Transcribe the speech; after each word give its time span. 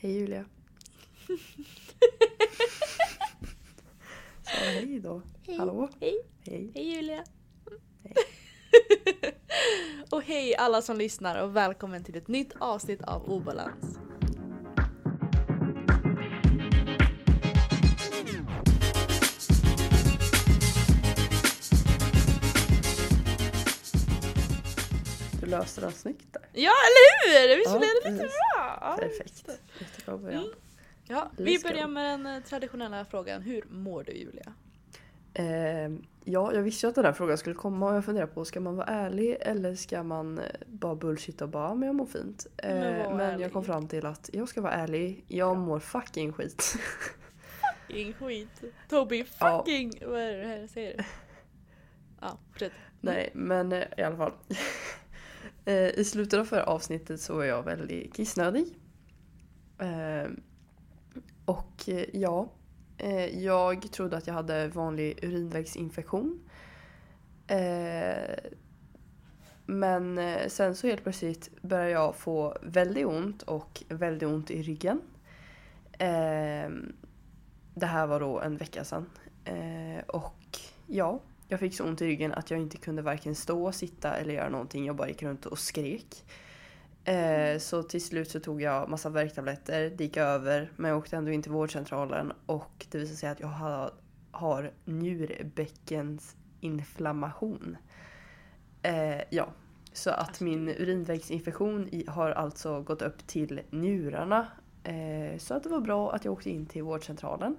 Hej 0.00 0.12
Julia. 0.12 0.44
Sa 4.42 4.64
hej 4.64 5.00
då. 5.00 5.22
Hej. 5.46 5.56
Hallå? 5.56 5.88
Hej. 6.00 6.14
Hej. 6.46 6.72
Hej 6.74 6.94
Julia. 6.94 7.24
Hej. 8.02 8.14
och 10.10 10.22
hej 10.22 10.56
alla 10.56 10.82
som 10.82 10.96
lyssnar 10.98 11.42
och 11.42 11.56
välkommen 11.56 12.04
till 12.04 12.16
ett 12.16 12.28
nytt 12.28 12.52
avsnitt 12.58 13.02
av 13.02 13.30
Obalans. 13.30 13.98
Löste 25.50 25.80
den 25.80 25.92
snyggt 25.92 26.32
där. 26.32 26.42
Ja 26.52 26.70
eller 26.86 27.48
hur! 27.48 27.56
Visst 27.56 27.70
Ja, 27.72 27.78
blev 27.78 27.90
det 28.02 28.10
lite 28.10 28.22
precis. 28.22 28.38
bra? 28.56 28.78
Ja, 28.80 28.96
Perfekt. 29.00 29.48
Jättebra 29.80 30.16
början. 30.18 30.42
Mm. 30.42 30.54
Ja, 31.08 31.30
vi 31.36 31.58
börjar 31.58 31.86
med 31.88 32.04
den 32.20 32.26
eh, 32.36 32.42
traditionella 32.42 33.04
frågan. 33.04 33.42
Hur 33.42 33.64
mår 33.70 34.04
du 34.04 34.12
Julia? 34.12 34.52
Eh, 35.34 35.88
ja, 36.24 36.52
jag 36.54 36.62
visste 36.62 36.86
ju 36.86 36.88
att 36.88 36.94
den 36.94 37.04
här 37.04 37.12
frågan 37.12 37.38
skulle 37.38 37.54
komma 37.54 37.88
och 37.90 37.96
jag 37.96 38.04
funderar 38.04 38.26
på 38.26 38.44
ska 38.44 38.60
man 38.60 38.76
vara 38.76 38.86
ärlig 38.86 39.36
eller 39.40 39.74
ska 39.74 40.02
man 40.02 40.38
eh, 40.38 40.44
bara 40.66 40.94
bullshit 40.94 41.42
och 41.42 41.48
bara 41.48 41.74
men 41.74 41.86
jag 41.86 41.94
mår 41.96 42.06
fint. 42.06 42.46
Eh, 42.56 42.74
Men 42.74 43.16
men 43.16 43.40
jag 43.40 43.52
kom 43.52 43.64
fram 43.64 43.88
till 43.88 44.06
att 44.06 44.30
jag 44.32 44.48
ska 44.48 44.60
vara 44.60 44.72
ärlig. 44.72 45.24
Jag 45.28 45.56
mår 45.58 45.80
fucking 45.80 46.32
skit. 46.32 46.76
Ingen 47.88 48.12
skit. 48.14 48.62
Toby 48.88 49.26
Ja. 49.40 49.58
fucking... 49.58 49.92
Vad 50.06 50.20
är 50.20 50.32
det 50.38 50.46
här 50.46 50.56
jag 50.58 50.70
säger? 50.70 51.06
Ja, 52.20 52.38
fortsätt. 52.52 52.72
Nej, 53.00 53.30
men 53.34 53.72
eh, 53.72 53.84
i 53.96 54.02
alla 54.02 54.16
fall. 54.16 54.32
Eh, 55.68 55.98
I 55.98 56.04
slutet 56.04 56.40
av 56.40 56.44
förra 56.44 56.64
avsnittet 56.64 57.20
så 57.20 57.36
var 57.36 57.44
jag 57.44 57.62
väldigt 57.62 58.14
kissnödig. 58.14 58.78
Eh, 59.78 60.30
och 61.44 61.88
eh, 61.88 62.04
ja, 62.12 62.52
jag 63.32 63.92
trodde 63.92 64.16
att 64.16 64.26
jag 64.26 64.34
hade 64.34 64.68
vanlig 64.68 65.18
urinvägsinfektion. 65.24 66.40
Men 69.66 70.20
sen 70.48 70.74
så 70.76 70.86
helt 70.86 71.02
plötsligt 71.02 71.62
började 71.62 71.90
jag 71.90 72.14
få 72.14 72.56
väldigt 72.62 73.06
ont 73.06 73.42
och 73.42 73.82
väldigt 73.88 74.28
ont 74.28 74.50
i 74.50 74.62
ryggen. 74.62 75.00
Det 77.74 77.86
här 77.86 78.06
var 78.06 78.20
då 78.20 78.40
en 78.40 78.56
vecka 78.56 78.84
sedan. 78.84 79.10
Och 80.06 80.58
ja, 80.86 81.20
jag 81.48 81.60
fick 81.60 81.74
så 81.74 81.84
ont 81.84 82.02
i 82.02 82.06
ryggen 82.06 82.32
att 82.32 82.50
jag 82.50 82.60
inte 82.60 82.76
kunde 82.76 83.02
varken 83.02 83.34
stå, 83.34 83.72
sitta 83.72 84.16
eller 84.16 84.34
göra 84.34 84.48
någonting. 84.48 84.86
Jag 84.86 84.96
bara 84.96 85.08
gick 85.08 85.22
runt 85.22 85.46
och 85.46 85.58
skrek. 85.58 86.24
Eh, 87.04 87.58
så 87.58 87.82
till 87.82 88.04
slut 88.04 88.30
så 88.30 88.40
tog 88.40 88.62
jag 88.62 88.88
massa 88.88 89.08
värktabletter, 89.08 89.92
det 89.96 90.04
gick 90.04 90.16
över. 90.16 90.72
Men 90.76 90.88
jag 90.88 90.98
åkte 90.98 91.16
ändå 91.16 91.30
in 91.30 91.42
till 91.42 91.52
vårdcentralen 91.52 92.32
och 92.46 92.86
det 92.90 92.98
visade 92.98 93.16
sig 93.16 93.28
att 93.28 93.40
jag 93.40 93.48
har, 93.48 93.92
har 94.30 94.72
njurbäckensinflammation. 94.84 97.76
Eh, 98.82 99.20
ja, 99.30 99.48
så 99.92 100.10
att 100.10 100.28
Alltså, 100.28 100.44
min 100.44 100.68
urinvägsinfektion 100.68 102.02
har 102.08 102.30
alltså 102.30 102.82
gått 102.82 103.02
upp 103.02 103.26
till 103.26 103.60
njurarna. 103.70 104.46
Eh, 104.84 105.38
så 105.38 105.54
att 105.54 105.62
det 105.62 105.68
var 105.68 105.80
bra 105.80 106.12
att 106.12 106.24
jag 106.24 106.32
åkte 106.32 106.50
in 106.50 106.66
till 106.66 106.82
vårdcentralen. 106.82 107.56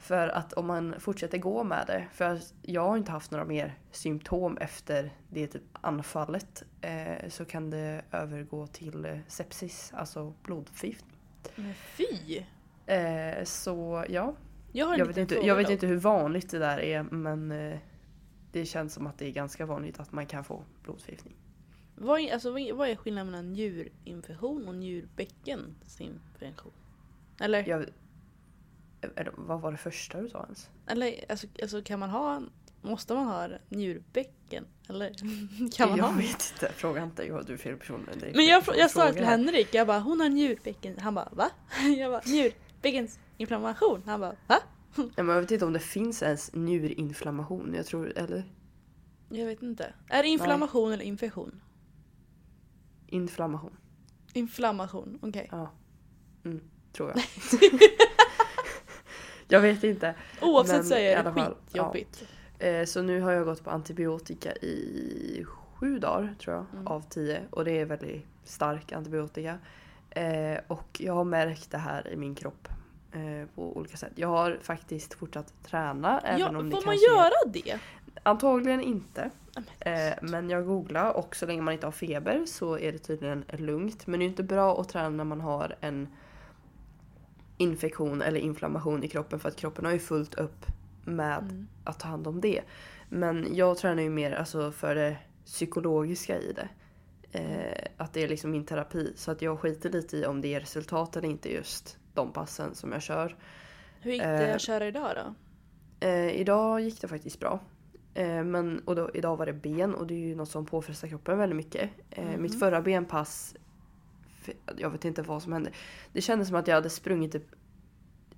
För 0.00 0.28
att 0.28 0.52
om 0.52 0.66
man 0.66 0.94
fortsätter 1.00 1.38
gå 1.38 1.64
med 1.64 1.84
det, 1.86 2.06
för 2.12 2.38
jag 2.62 2.88
har 2.88 2.96
inte 2.96 3.12
haft 3.12 3.30
några 3.30 3.44
mer 3.44 3.78
symptom 3.90 4.56
efter 4.58 5.10
det 5.28 5.46
typ 5.46 5.62
anfallet, 5.72 6.62
eh, 6.80 7.28
så 7.28 7.44
kan 7.44 7.70
det 7.70 8.02
övergå 8.12 8.66
till 8.66 9.04
eh, 9.04 9.18
sepsis, 9.26 9.92
alltså 9.96 10.34
blodförgiftning. 10.42 11.16
Men 11.56 11.74
fy! 11.74 12.42
Eh, 12.86 13.44
så 13.44 14.04
ja, 14.08 14.34
Jag 14.72 14.98
jag 14.98 15.06
vet, 15.06 15.16
inte, 15.16 15.34
jag 15.34 15.56
vet 15.56 15.70
inte 15.70 15.86
hur 15.86 15.96
vanligt 15.96 16.50
det 16.50 16.58
där 16.58 16.78
är 16.78 17.02
men 17.02 17.52
eh, 17.52 17.78
det 18.52 18.64
känns 18.66 18.94
som 18.94 19.06
att 19.06 19.18
det 19.18 19.26
är 19.26 19.32
ganska 19.32 19.66
vanligt 19.66 20.00
att 20.00 20.12
man 20.12 20.26
kan 20.26 20.44
få 20.44 20.62
blodförgiftning. 20.82 21.34
Vad 21.96 22.20
är, 22.20 22.32
alltså, 22.32 22.50
vad 22.52 22.88
är- 22.88 22.96
skillnaden 22.96 23.26
mellan 23.30 23.52
njurinfektion 23.52 24.68
och 24.68 24.74
njurbäckensinfektion? 24.74 26.72
Eller, 27.40 27.68
Jag, 27.68 27.84
vad 29.36 29.60
var 29.60 29.72
det 29.72 29.78
första 29.78 30.20
du 30.20 30.28
sa 30.28 30.42
ens? 30.44 30.70
eller 30.86 31.24
alltså, 31.28 31.46
alltså 31.62 31.82
kan 31.82 31.98
man 32.00 32.10
ha, 32.10 32.42
måste 32.82 33.14
man 33.14 33.26
ha 33.26 33.48
njurбäcken? 33.68 34.66
Eller 34.88 35.14
kan 35.76 35.88
man 35.88 35.98
jag 35.98 36.04
ha? 36.04 36.12
vet 36.12 36.52
inte, 36.52 36.72
fråga 36.72 37.02
inte. 37.02 37.26
Jag, 37.26 37.46
du 37.46 37.52
är 37.52 37.56
fel 37.56 37.76
person. 37.76 38.08
Är 38.12 38.32
Men 38.34 38.46
jag, 38.46 38.62
jag 38.76 38.90
sa 38.90 39.12
till. 39.12 39.24
Henrik, 39.24 39.74
jag 39.74 39.86
bara 39.86 39.98
hon 39.98 40.20
har 40.20 40.28
njurbäcken. 40.28 40.98
Han 40.98 41.14
bara 41.14 41.28
va? 41.32 41.50
Jag 41.98 42.12
bara 42.12 42.22
njurbäckensinflammation. 42.26 44.02
Han 44.06 44.20
bara 44.20 44.36
va? 44.46 44.58
Ja, 44.96 45.22
men 45.22 45.28
jag 45.28 45.42
vet 45.42 45.50
inte 45.50 45.64
om 45.64 45.72
det 45.72 45.78
finns 45.80 46.22
ens 46.22 46.50
njurinflammation. 46.54 47.74
Jag 47.74 47.86
tror, 47.86 48.18
eller 48.18 48.44
Jag 49.28 49.46
vet 49.46 49.62
inte. 49.62 49.94
Är 50.08 50.22
det 50.22 50.28
inflammation 50.28 50.92
eller 50.92 51.04
infektion? 51.04 51.60
inflammation. 53.06 53.76
Inflammation, 54.32 55.18
okej. 55.22 55.48
Ja. 55.52 55.70
Mm, 56.44 56.60
tror 56.92 57.08
jag. 57.10 57.22
Jag 59.50 59.60
vet 59.60 59.84
inte. 59.84 60.14
Oavsett 60.40 60.76
Men 60.76 60.84
så 60.84 60.94
är 60.94 61.22
det 61.24 61.32
fall, 61.32 61.54
skitjobbigt. 61.66 62.24
Eh, 62.58 62.84
så 62.84 63.02
nu 63.02 63.20
har 63.20 63.32
jag 63.32 63.44
gått 63.44 63.64
på 63.64 63.70
antibiotika 63.70 64.52
i 64.52 65.44
sju 65.74 65.98
dagar 65.98 66.34
tror 66.40 66.56
jag 66.56 66.64
Mm. 66.72 66.86
av 66.86 67.00
tio. 67.08 67.40
Och 67.50 67.64
det 67.64 67.80
är 67.80 67.84
väldigt 67.84 68.26
stark 68.44 68.92
antibiotika. 68.92 69.58
Eh, 70.10 70.58
och 70.66 70.96
jag 71.00 71.14
har 71.14 71.24
märkt 71.24 71.70
det 71.70 71.78
här 71.78 72.08
i 72.08 72.16
min 72.16 72.34
kropp 72.34 72.68
eh, 73.12 73.48
på 73.54 73.76
olika 73.76 73.96
sätt. 73.96 74.12
Jag 74.14 74.28
har 74.28 74.58
faktiskt 74.62 75.14
fortsatt 75.14 75.52
träna. 75.66 76.20
Ja, 76.24 76.28
även 76.28 76.56
om 76.56 76.70
får 76.70 76.78
kan 76.80 76.86
man 76.86 76.96
göra 76.96 77.30
det? 77.46 77.78
Antagligen 78.22 78.80
inte. 78.80 79.30
Ja, 79.54 79.62
men- 80.22 80.50
jag 80.50 80.66
googlade 80.66 81.10
och 81.10 81.36
så 81.36 81.46
länge 81.46 81.62
man 81.62 81.74
inte 81.74 81.86
har 81.86 81.92
feber 81.92 82.44
så 82.46 82.78
är 82.78 82.92
det 82.92 82.98
tydligen 82.98 83.44
lugnt. 83.48 84.06
Men 84.06 84.20
det 84.20 84.24
är 84.24 84.28
inte 84.28 84.42
bra 84.42 84.80
att 84.80 84.88
träna 84.88 85.08
när 85.08 85.24
man 85.24 85.40
har 85.40 85.76
en 85.80 86.08
infektion 87.60 88.22
eller 88.22 88.40
inflammation 88.40 89.04
i 89.04 89.08
kroppen 89.08 89.40
för 89.40 89.48
att 89.48 89.56
kroppen 89.56 89.84
har 89.84 89.92
ju 89.92 89.98
fullt 89.98 90.34
upp 90.34 90.66
med 91.04 91.38
Mm. 91.42 91.66
att 91.84 91.98
ta 92.00 92.08
hand 92.08 92.26
om 92.26 92.40
det. 92.40 92.60
Men 93.08 93.46
jag 93.54 93.78
tränar 93.78 94.02
ju 94.02 94.10
mer 94.10 94.32
alltså, 94.32 94.72
för 94.72 94.94
det 94.94 95.16
psykologiska 95.44 96.38
i 96.40 96.52
det. 96.52 96.68
Eh, 97.38 97.88
att 97.96 98.12
det 98.12 98.22
är 98.22 98.28
liksom 98.28 98.50
min 98.50 98.64
terapi. 98.66 99.12
Så 99.16 99.30
att 99.30 99.42
jag 99.42 99.58
skiter 99.60 99.90
lite 99.90 100.16
i 100.16 100.26
om 100.26 100.40
det 100.40 100.54
är 100.54 100.60
resultat 100.60 101.16
eller 101.16 101.28
inte 101.28 101.52
just 101.52 101.98
de 102.14 102.32
passen 102.32 102.74
som 102.74 102.92
jag 102.92 103.02
kör. 103.02 103.36
Hur 104.00 104.12
gick 104.12 104.22
det 104.22 104.48
Eh, 104.48 104.54
att 104.54 104.60
köra 104.60 104.86
idag 104.86 105.10
då? 105.16 105.34
Eh, 106.06 106.30
idag 106.40 106.80
gick 106.80 107.00
det 107.00 107.08
faktiskt 107.08 107.40
bra. 107.40 107.60
Eh, 108.14 108.44
men, 108.44 108.80
och 108.84 108.96
då, 108.96 109.10
idag 109.14 109.36
var 109.36 109.46
det 109.46 109.52
ben 109.52 109.94
och 109.94 110.06
det 110.06 110.14
är 110.14 110.18
ju 110.28 110.34
något 110.34 110.48
som 110.48 110.66
påfrestar 110.66 111.08
kroppen 111.08 111.38
väldigt 111.38 111.56
mycket. 111.56 111.90
Eh, 112.10 112.24
Mhm. 112.24 112.42
Mitt 112.42 112.58
förra 112.58 112.80
benpass, 112.80 113.54
jag 114.76 114.90
vet 114.90 115.04
inte 115.04 115.22
vad 115.22 115.42
som 115.42 115.52
hände. 115.52 115.72
Det 116.12 116.20
kändes 116.20 116.48
som 116.48 116.56
att 116.56 116.68
jag 116.68 116.74
hade 116.74 116.90
sprungit 116.90 117.32
typ 117.32 117.46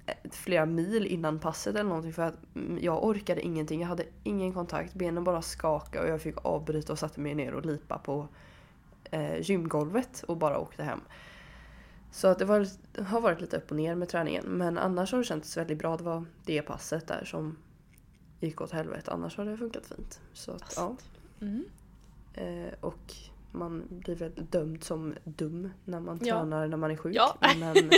eh, 0.07 0.31
flera 0.31 0.67
mil 0.67 1.07
innan 1.07 1.39
passet 1.39 1.75
eller 1.75 1.89
någonting 1.89 2.13
för 2.13 2.23
att 2.23 2.37
jag 2.81 3.05
orkade 3.05 3.41
ingenting. 3.43 3.81
Jag 3.81 3.89
hade 3.89 4.07
ingen 4.23 4.53
kontakt, 4.55 4.95
benen 4.95 5.25
bara 5.25 5.43
skakade 5.43 6.05
och 6.05 6.11
jag 6.11 6.23
fick 6.23 6.37
avbryta 6.45 6.93
och 6.93 6.99
satte 6.99 7.21
mig 7.21 7.35
ner 7.35 7.55
och 7.55 7.67
lipa 7.67 7.99
på 7.99 8.29
eh, 9.11 9.41
gymgolvet 9.41 10.23
och 10.29 10.37
bara 10.37 10.59
åkte 10.59 10.83
hem. 10.83 11.01
Så 12.11 12.29
att 12.29 12.39
det, 12.39 12.45
var, 12.45 12.67
har 13.03 13.21
varit 13.21 13.41
lite 13.41 13.57
upp 13.57 13.71
och 13.71 13.77
ner 13.77 13.95
med 13.95 14.09
träningen 14.09 14.45
men 14.45 14.79
annars 14.79 15.13
har 15.13 15.19
det 15.19 15.25
känts 15.25 15.57
väldigt 15.57 15.79
bra. 15.79 15.97
Det 15.97 16.05
var 16.05 16.25
det 16.45 16.63
passet 16.63 17.09
där 17.09 17.25
som 17.25 17.57
gick 18.41 18.61
åt 18.61 18.71
helvete. 18.71 19.11
Annars 19.11 19.37
har 19.37 19.45
det 19.45 19.57
funkat 19.57 19.87
fint. 19.87 20.21
Så 20.33 20.53
att, 20.53 20.75
ja. 20.77 20.97
Mm. 21.41 21.65
Eh, 22.35 22.73
och 22.81 23.15
man 23.53 23.83
blir 23.91 24.15
väl 24.15 24.33
dömd 24.51 24.85
som 24.85 25.15
dum 25.25 25.71
när 25.85 26.01
man 26.01 26.19
Ja. 26.23 26.35
tränar 26.39 26.67
när 26.69 26.77
man 26.77 26.91
är 26.91 26.97
sjuk. 26.97 27.15
Ja. 27.17 27.37
Men, 27.59 27.91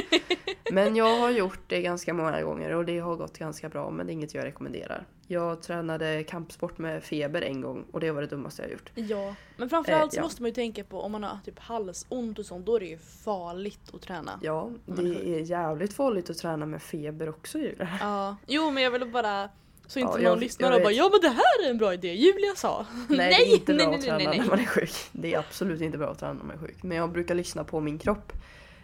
men 0.72 0.97
jag 0.97 1.18
har 1.21 1.30
gjort 1.30 1.60
det 1.66 1.83
ganska 1.83 2.15
många 2.15 2.42
gånger 2.42 2.71
och 2.74 2.84
det 2.84 2.98
har 2.98 3.16
gått 3.16 3.39
ganska 3.39 3.68
bra 3.68 3.91
men 3.91 4.06
det 4.06 4.12
är 4.12 4.15
inget 4.15 4.34
jag 4.34 4.45
rekommenderar. 4.45 5.06
Jag 5.27 5.62
tränade 5.62 6.24
kampsport 6.24 6.78
med 6.78 7.03
feber 7.04 7.42
en 7.42 7.60
gång 7.60 7.84
och 7.92 8.01
det 8.01 8.10
var 8.10 8.21
det 8.21 8.27
dummaste 8.27 8.62
jag 8.62 8.71
gjort. 8.72 8.91
Ja, 8.95 9.34
men 9.56 9.68
framförallt 9.71 10.12
så 10.12 10.16
Eh, 10.18 10.21
ja. 10.21 10.24
måste 10.24 10.42
man 10.42 10.48
ju 10.48 10.54
tänka 10.54 10.84
på 10.84 11.01
om 11.01 11.12
man 11.12 11.22
har 11.24 11.39
typ 11.45 11.59
halsont 11.59 12.39
och 12.39 12.47
sånt, 12.47 12.66
då 12.66 12.77
är 12.77 12.80
det 12.80 12.86
ju 12.86 12.98
farligt 12.98 13.80
att 13.95 14.03
träna. 14.03 14.39
Ja, 14.42 14.71
man 14.86 14.98
är 14.98 15.03
det 15.15 15.28
är 15.28 15.41
jävligt 15.41 15.92
farligt 15.95 16.30
att 16.30 16.39
träna 16.39 16.66
med 16.66 16.83
feber 16.83 17.28
också 17.28 17.59
Julia. 17.59 17.89
Ja. 18.01 18.36
Jo 18.47 18.71
men 18.71 18.83
jag 18.83 18.91
vill 18.91 19.10
bara 19.10 19.48
så 19.86 19.98
inte 19.98 20.22
Ja, 20.22 20.28
någon 20.28 20.41
lyssnar 20.41 20.72
och 20.72 20.83
bara 20.83 20.92
ja 20.92 21.10
men 21.13 21.21
det 21.21 21.28
här 21.28 21.66
är 21.66 21.71
en 21.71 21.78
bra 21.78 21.95
idé, 21.95 22.15
Julia 22.15 22.54
sa. 22.57 22.86
Nej, 23.09 23.31
det 23.31 23.34
är 23.34 23.54
inte 23.54 23.75
bra 23.75 23.86
nej, 23.86 23.95
att 23.95 24.01
nej, 24.01 24.03
träna 24.03 24.19
nej, 24.19 24.27
nej. 24.27 24.39
när 24.39 24.47
man 24.47 24.60
är 24.60 24.66
sjuk. 24.66 24.95
Det 25.13 25.34
är 25.34 25.39
absolut 25.39 25.81
inte 25.81 25.98
bra 25.98 26.10
att 26.10 26.19
träna 26.19 26.33
när 26.33 26.45
man 26.45 26.57
är 26.57 26.60
sjuk. 26.60 26.83
Men 26.83 26.97
jag 26.97 27.13
brukar 27.13 27.34
lyssna 27.34 27.65
på 27.65 27.81
min 27.81 27.98
kropp. 27.98 28.33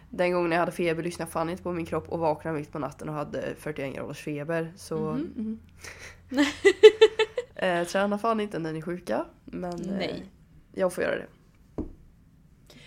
Den 0.09 0.31
gången 0.31 0.51
jag 0.51 0.59
hade 0.59 0.71
feber 0.71 1.03
lyssnade 1.03 1.27
jag 1.27 1.33
fan 1.33 1.49
inte 1.49 1.63
på 1.63 1.71
min 1.71 1.85
kropp 1.85 2.09
och 2.09 2.19
vaknade 2.19 2.59
mitt 2.59 2.71
på 2.71 2.79
natten 2.79 3.09
och 3.09 3.15
hade 3.15 3.55
41 3.59 3.95
graders 3.95 4.19
feber. 4.23 4.73
Så... 4.75 4.97
Mhm. 4.99 5.33
mhm. 5.35 5.59
eh, 7.55 7.87
träna 7.87 8.17
fan 8.17 8.39
inte 8.39 8.59
när 8.59 8.73
ni 8.73 8.79
är 8.79 8.83
sjuka. 8.83 9.25
Men 9.45 9.89
eh, 9.89 9.97
Nej. 9.97 10.25
jag 10.73 10.93
får 10.93 11.03
göra 11.03 11.15
det. 11.15 11.27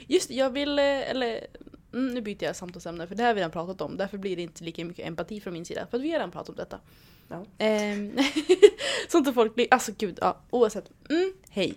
Just 0.06 0.30
jag 0.30 0.50
vill, 0.50 0.78
eh, 0.78 1.10
eller 1.10 1.46
mm, 1.92 2.14
nu 2.14 2.20
byter 2.20 2.44
jag 2.44 2.56
samtalsämne 2.56 3.06
för 3.06 3.14
det 3.14 3.22
här 3.22 3.28
har 3.28 3.34
vi 3.34 3.40
redan 3.40 3.50
pratat 3.50 3.80
om. 3.80 3.96
Därför 3.96 4.18
blir 4.18 4.36
det 4.36 4.42
inte 4.42 4.64
lika 4.64 4.84
mycket 4.84 5.06
empati 5.06 5.40
från 5.40 5.52
min 5.52 5.64
sida. 5.64 5.86
För 5.90 5.96
att 5.96 6.02
vi 6.02 6.10
har 6.10 6.18
redan 6.18 6.30
pratat 6.30 6.48
om 6.48 6.56
detta. 6.56 6.80
Ja. 7.28 7.44
Ehm, 7.58 8.18
så 9.08 9.18
inte 9.18 9.32
folk 9.32 9.54
blir, 9.54 9.66
alltså 9.70 9.92
gud, 9.98 10.18
ja, 10.20 10.40
oavsett. 10.50 10.90
Mm, 11.10 11.32
hej. 11.50 11.74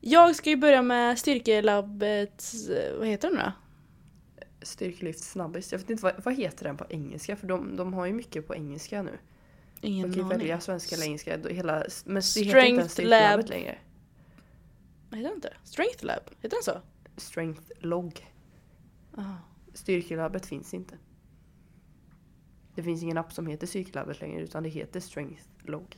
Jag 0.00 0.36
ska 0.36 0.50
ju 0.50 0.56
börja 0.56 0.82
med 0.82 1.18
styrkelabbet, 1.18 2.44
vad 2.98 3.08
heter 3.08 3.28
den 3.28 3.38
då? 3.38 3.52
Styrkelyft 4.62 5.20
snabbis. 5.24 5.72
Jag 5.72 5.78
vet 5.78 5.90
inte 5.90 6.02
vad, 6.02 6.24
vad 6.24 6.34
heter 6.34 6.64
den 6.64 6.76
på 6.76 6.84
engelska 6.88 7.36
för 7.36 7.46
de, 7.46 7.76
de 7.76 7.94
har 7.94 8.06
ju 8.06 8.12
mycket 8.12 8.46
på 8.46 8.54
engelska 8.54 9.02
nu. 9.02 9.18
Ingen 9.80 10.08
Man 10.08 10.16
kan 10.16 10.22
ju 10.22 10.28
välja 10.28 10.60
svenska 10.60 10.96
eller 10.96 11.04
engelska. 11.06 11.38
Hela, 11.48 11.84
men 12.04 12.22
det 12.34 12.40
heter 12.40 12.64
inte 12.64 12.88
Strength 12.88 12.88
styrkelabbet 12.88 13.48
lab. 13.48 13.50
längre. 13.50 13.78
Heter 15.10 15.22
den 15.22 15.32
inte? 15.34 15.52
Strength 15.64 16.04
Lab? 16.04 16.22
Heter 16.40 16.56
den 16.56 16.62
så? 16.62 16.80
Strength 17.16 17.62
log. 17.78 18.26
Aha. 19.16 19.36
Styrkelabbet 19.74 20.46
finns 20.46 20.74
inte. 20.74 20.94
Det 22.74 22.82
finns 22.82 23.02
ingen 23.02 23.18
app 23.18 23.32
som 23.32 23.46
heter 23.46 23.66
Styrkelabbet 23.66 24.20
längre 24.20 24.42
utan 24.42 24.62
det 24.62 24.68
heter 24.68 25.00
Strength 25.00 25.42
log. 25.62 25.96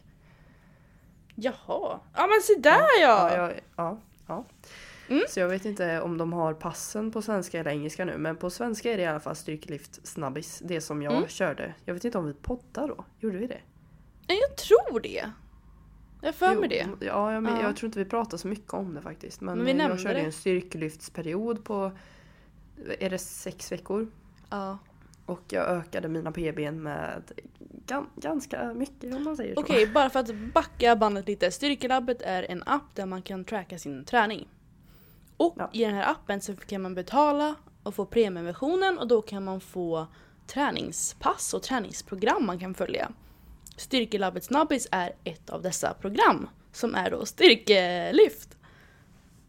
Jaha. 1.35 2.01
Ja 2.15 2.27
men 2.27 2.41
se 2.43 2.55
där 2.61 3.01
ja! 3.01 3.31
Ja, 3.37 3.37
ja, 3.37 3.53
ja, 3.77 3.99
ja. 4.27 4.45
Mm. 5.09 5.23
Så 5.29 5.41
jag 5.41 5.49
vet 5.49 5.65
inte 5.65 6.01
om 6.01 6.19
de 6.19 6.33
har 6.33 6.55
passen 6.55 7.11
på 7.13 7.23
svenska 7.23 7.61
eller 7.61 7.71
engelska 7.71 8.05
nu 8.05 8.19
men 8.19 8.37
på 8.37 8.51
svenska 8.51 8.93
är 8.93 8.97
det 8.97 9.03
i 9.03 9.07
alla 9.07 9.21
fall 9.21 9.37
styrkelyft 9.37 10.07
snabbis. 10.07 10.63
Det 10.65 10.81
som 10.81 11.03
jag 11.03 11.13
Mm. 11.17 11.29
körde. 11.29 11.75
Jag 11.85 11.95
vet 11.95 12.05
inte 12.05 12.19
om 12.19 12.27
vi 12.27 12.35
poddar 12.35 12.89
då? 12.89 13.05
Gjorde 13.19 13.39
vi 13.39 13.47
det? 13.47 13.61
Nej, 14.29 14.39
Jag 14.49 14.57
tror 14.57 15.01
det. 15.01 15.31
Jag 16.23 16.35
för 16.35 16.55
mig 16.57 16.69
det. 16.69 16.89
Ja, 17.07 17.33
jag, 17.33 17.43
men, 17.43 17.57
Ja. 17.57 17.63
jag 17.63 17.77
tror 17.77 17.87
inte 17.89 17.99
vi 17.99 18.05
pratar 18.05 18.37
så 18.39 18.49
mycket 18.49 18.73
om 18.75 18.95
det 18.95 19.01
faktiskt. 19.03 19.41
Men, 19.41 19.59
Men 19.59 19.77
vi 19.77 19.83
jag 19.83 20.01
körde 20.01 20.15
det. 20.15 20.21
en 20.21 20.33
styrkelyftsperiod 20.33 21.65
på 21.65 21.93
är 22.99 23.11
det 23.11 23.19
sex 23.19 23.73
veckor. 23.73 24.11
Ja. 24.51 24.79
Och 25.33 25.43
jag 25.49 25.69
ökade 25.69 26.09
mina 26.09 26.33
PBn 26.33 26.83
med 26.83 27.23
gan, 27.87 28.11
ganska 28.17 28.75
mycket 28.75 29.15
om 29.15 29.25
man 29.25 29.37
säger 29.37 29.55
så. 29.55 29.61
Okej, 29.61 29.87
bara 29.87 30.11
för 30.11 30.21
att 30.21 30.35
backa 30.55 30.97
bandet 30.97 31.27
lite. 31.29 31.51
Styrkelabbet 31.51 32.23
är 32.23 32.43
en 32.51 32.63
app 32.67 32.95
där 32.95 33.07
man 33.07 33.23
kan 33.23 33.45
tracka 33.45 33.79
sin 33.79 34.05
träning. 34.05 34.49
Och 35.37 35.55
Ja. 35.59 35.71
i 35.73 35.85
den 35.85 35.95
här 35.95 36.11
appen 36.11 36.41
så 36.41 36.57
kan 36.57 36.83
man 36.83 36.95
betala 36.95 37.55
och 37.83 37.95
få 37.95 38.07
premieversionen 38.07 38.99
och 38.99 39.09
då 39.09 39.23
kan 39.23 39.45
man 39.45 39.61
få 39.61 40.07
träningspass 40.47 41.55
och 41.55 41.63
träningsprogram 41.63 42.47
man 42.47 42.59
kan 42.59 42.75
följa. 42.75 43.13
Styrkelabbet 43.77 44.45
Snabbis 44.45 44.89
är 44.91 45.13
ett 45.25 45.51
av 45.51 45.63
dessa 45.63 45.95
program 45.95 46.49
som 46.73 46.95
är 46.95 47.11
då 47.11 47.27
styrkelyft. 47.27 48.57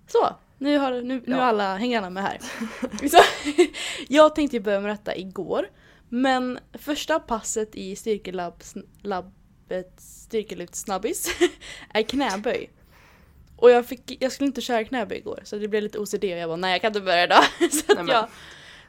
Så, 0.07 0.35
nu, 0.63 0.77
har, 0.77 0.91
nu, 0.91 1.01
nu 1.01 1.23
Ja. 1.25 1.41
alla, 1.41 1.75
hänger 1.77 1.97
alla 1.97 2.09
med 2.09 2.23
här. 2.23 2.37
Så, 3.09 3.17
jag 4.07 4.35
tänkte 4.35 4.59
börja 4.59 4.79
med 4.79 4.91
detta 4.91 5.15
igår. 5.15 5.69
Men 6.09 6.59
första 6.73 7.19
passet 7.19 7.75
i 7.75 7.95
styrkelabbet 7.95 9.93
styrkelyft 9.97 10.75
snabbis 10.75 11.29
är 11.93 12.01
knäböj. 12.01 12.69
Och 13.55 13.71
jag, 13.71 13.85
fick, 13.85 14.17
jag 14.23 14.31
skulle 14.31 14.47
inte 14.47 14.61
köra 14.61 14.83
knäböj 14.83 15.17
igår 15.17 15.39
så 15.43 15.55
det 15.55 15.67
blev 15.67 15.83
lite 15.83 15.99
OCD 15.99 16.23
och 16.23 16.29
jag 16.29 16.49
bara 16.49 16.55
nej 16.55 16.71
jag 16.71 16.81
kan 16.81 16.89
inte 16.89 17.01
börja 17.01 17.23
idag. 17.23 17.43
så 17.71 17.91
att 17.91 18.05
Nej, 18.05 18.15
jag 18.15 18.27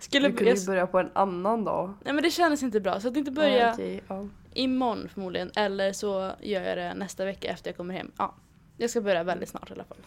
skulle... 0.01 0.29
Du 0.29 0.37
kunde 0.37 0.51
Jag, 0.51 0.59
ju 0.59 0.67
börja 0.67 0.87
på 0.87 0.99
en 0.99 1.11
annan 1.15 1.65
dag. 1.65 1.95
nej 2.05 2.15
men 2.15 2.23
det 2.23 2.31
kändes 2.31 2.63
inte 2.63 2.81
bra 2.81 3.01
så 3.01 3.09
att 3.09 3.17
inte 3.17 3.31
börja 3.31 3.59
Ja, 3.59 3.73
okej, 3.73 4.03
ja. 4.09 4.29
imorgon 4.55 5.09
förmodligen 5.15 5.51
eller 5.57 5.93
så 5.93 6.33
gör 6.41 6.63
jag 6.63 6.79
det 6.79 6.95
nästa 6.95 7.25
vecka 7.25 7.49
efter 7.49 7.71
jag 7.71 7.77
kommer 7.77 7.95
hem. 7.95 8.11
Ja, 8.19 8.35
jag 8.77 8.91
ska 8.91 9.01
börja 9.01 9.25
väldigt 9.25 9.49
snart 9.49 9.71
i 9.71 9.73
alla 9.73 9.85
fall. 9.85 9.99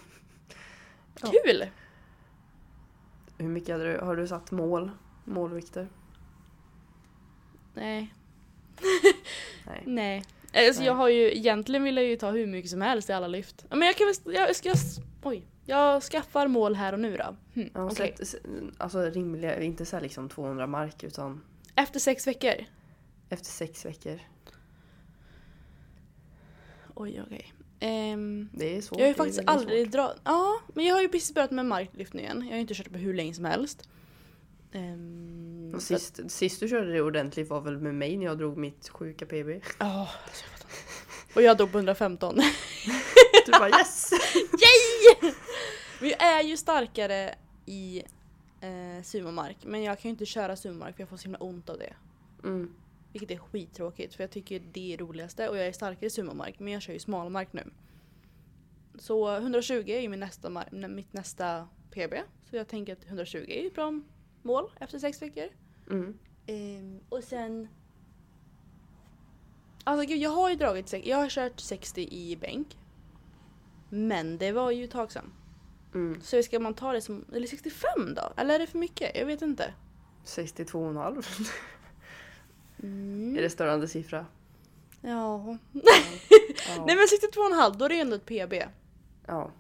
Kul! 1.22 1.66
Hur 3.38 3.48
mycket 3.48 3.70
hade 3.76 3.94
du, 3.94 4.00
har 4.00 4.16
du 4.16 4.28
satt 4.28 4.52
mål? 4.52 4.92
Målvikter? 5.26 5.88
Nej. 7.74 8.14
Nej. 9.66 9.84
Nej. 9.86 10.24
Alltså, 10.68 10.80
Nej. 10.82 10.88
Jag 10.88 10.94
har 10.94 11.08
ju, 11.10 11.38
egentligen 11.38 11.84
vill 11.84 11.98
jag 11.98 12.06
ju 12.06 12.16
ta 12.16 12.32
hur 12.32 12.48
mycket 12.48 12.72
som 12.72 12.82
helst 12.82 13.10
i 13.10 13.14
alla 13.14 13.28
lyft. 13.28 13.66
Men 13.70 13.82
jag 13.82 13.96
kan 13.96 14.08
väl, 14.08 14.36
jag 14.36 14.56
ska, 14.56 14.74
oj. 15.24 15.48
Jag 15.66 16.04
skaffar 16.04 16.48
mål 16.48 16.76
här 16.76 16.94
och 16.94 17.00
nu 17.00 17.18
då. 17.18 17.36
Hm, 17.54 17.70
Ja, 17.74 17.86
okej. 17.92 18.16
sätt, 18.26 18.42
alltså 18.78 19.02
rimliga, 19.02 19.62
inte 19.62 19.86
så 19.86 20.00
liksom 20.00 20.30
200 20.30 20.68
mark 20.68 21.04
utan 21.04 21.42
Efter 21.76 22.00
sex 22.00 22.28
veckor. 22.28 22.54
efter 23.30 23.46
sex 23.52 23.86
veckor. 23.86 24.20
Oj, 26.96 27.22
okej. 27.26 27.54
Ehm, 27.80 28.50
Det 28.54 28.78
är 28.78 28.82
svårt. 28.82 29.00
jag 29.00 29.06
har 29.06 29.10
ju 29.10 29.14
faktiskt 29.16 29.42
aldrig 29.46 29.92
dragit... 29.92 30.18
Ja, 30.24 30.60
men 30.74 30.86
jag 30.86 30.96
har 30.96 31.02
ju 31.02 31.10
precis 31.10 31.34
börjat 31.34 31.52
med 31.52 31.66
marklyftningen. 31.66 32.38
Jag 32.42 32.48
har 32.50 32.56
ju 32.56 32.62
inte 32.62 32.74
kört 32.74 32.92
på 32.92 32.98
hur 32.98 33.14
länge 33.14 33.34
som 33.34 33.46
helst. 33.46 33.90
Ehm, 34.72 35.72
Och 35.76 35.82
så 35.82 35.96
att- 35.96 36.02
Sist, 36.02 36.20
sist 36.32 36.60
du 36.60 36.68
körde 36.68 36.94
det 36.94 37.02
ordentligt 37.02 37.50
var 37.50 37.62
väl 37.62 37.78
med 37.78 37.96
mig 37.96 38.18
när 38.18 38.26
jag 38.26 38.38
drog 38.38 38.58
mitt 38.58 38.90
sjuka 38.90 39.26
PB. 39.26 39.50
Ja, 39.80 40.10
inte. 40.26 40.66
Och 41.36 41.42
jag 41.42 41.58
dog 41.58 41.72
på 41.72 41.78
115. 41.78 42.36
Du 43.46 43.52
bara 43.52 43.70
yes! 43.70 44.10
Men 46.00 46.10
jag 46.10 46.22
är 46.22 46.44
ju 46.44 46.58
starkare 46.58 47.36
i 47.66 48.04
eh, 48.62 49.04
sumomark. 49.04 49.58
Men 49.66 49.84
jag 49.84 50.00
kan 50.00 50.10
ju 50.10 50.12
inte 50.12 50.26
köra 50.26 50.56
sumomark 50.56 50.96
för 50.96 51.02
jag 51.02 51.10
får 51.10 51.18
så 51.18 51.24
himla 51.24 51.38
ont 51.38 51.70
av 51.70 51.78
det. 51.78 51.94
Mm. 52.44 52.74
Vilket 53.20 53.38
är 53.38 53.44
skittråkigt 53.44 54.16
för 54.16 54.24
jag 54.24 54.32
tycker 54.32 54.62
det 54.72 54.94
är 54.94 54.98
roligaste 54.98 55.50
och 55.50 55.58
jag 55.58 55.68
är 55.68 55.72
starkare 55.72 56.06
i 56.06 56.10
sumomark 56.10 56.60
men 56.60 56.74
jag 56.74 56.82
kör 56.82 56.94
ju 56.94 57.00
smalmark 57.00 57.54
nu. 57.54 57.64
Så 59.00 59.36
120 59.36 59.84
är 59.88 60.00
ju 60.00 60.10
min 60.10 60.20
nästa, 60.20 60.66
mitt 60.72 61.14
nästa 61.14 61.68
PB. 61.92 62.14
Så 62.50 62.56
jag 62.56 62.68
tänker 62.68 62.94
att 62.94 63.06
120 63.06 63.46
är 63.48 63.68
ett 63.68 63.76
bra 63.76 64.02
mål 64.42 64.72
efter 64.80 65.00
sex 65.00 65.22
veckor. 65.22 65.48
Mm. 65.90 66.18
Ehm, 66.48 67.00
och 67.10 67.24
sen... 67.24 67.68
Alltså 69.84 70.08
gud, 70.08 70.18
jag 70.18 70.30
har 70.30 70.50
ju 70.50 70.56
dragit, 70.56 70.94
jag 71.06 71.18
har 71.18 71.30
kört 71.30 71.60
60 71.60 72.02
i 72.12 72.38
bänk. 72.42 72.78
Men 73.90 74.38
det 74.38 74.52
var 74.52 74.72
ju 74.72 74.84
ett 74.84 74.92
tag 74.92 75.12
sedan. 75.12 75.34
Mm. 75.94 76.22
Så 76.22 76.44
ska 76.44 76.60
man 76.60 76.74
ta 76.74 76.94
det 76.94 77.02
som, 77.02 77.26
eller 77.34 77.48
65 77.48 78.14
då? 78.16 78.34
Eller 78.38 78.56
är 78.56 78.60
det 78.60 78.68
för 78.68 78.78
mycket? 78.78 79.16
Jag 79.16 79.26
vet 79.26 79.42
inte. 79.42 79.74
62,5. 80.26 81.50
Mm. 82.84 83.38
Är 83.38 83.42
det 83.42 83.50
störande 83.50 83.88
siffra? 83.88 84.26
Ja. 85.02 85.10
Ja. 85.42 85.58
Nej 86.88 86.96
men 86.96 87.08
62,5 87.08 87.78
då 87.78 87.86
är 87.86 87.90
det 87.90 88.00
ändå 88.00 88.16
ett 88.16 88.26
PB. 88.26 88.54
ja. 89.28 89.52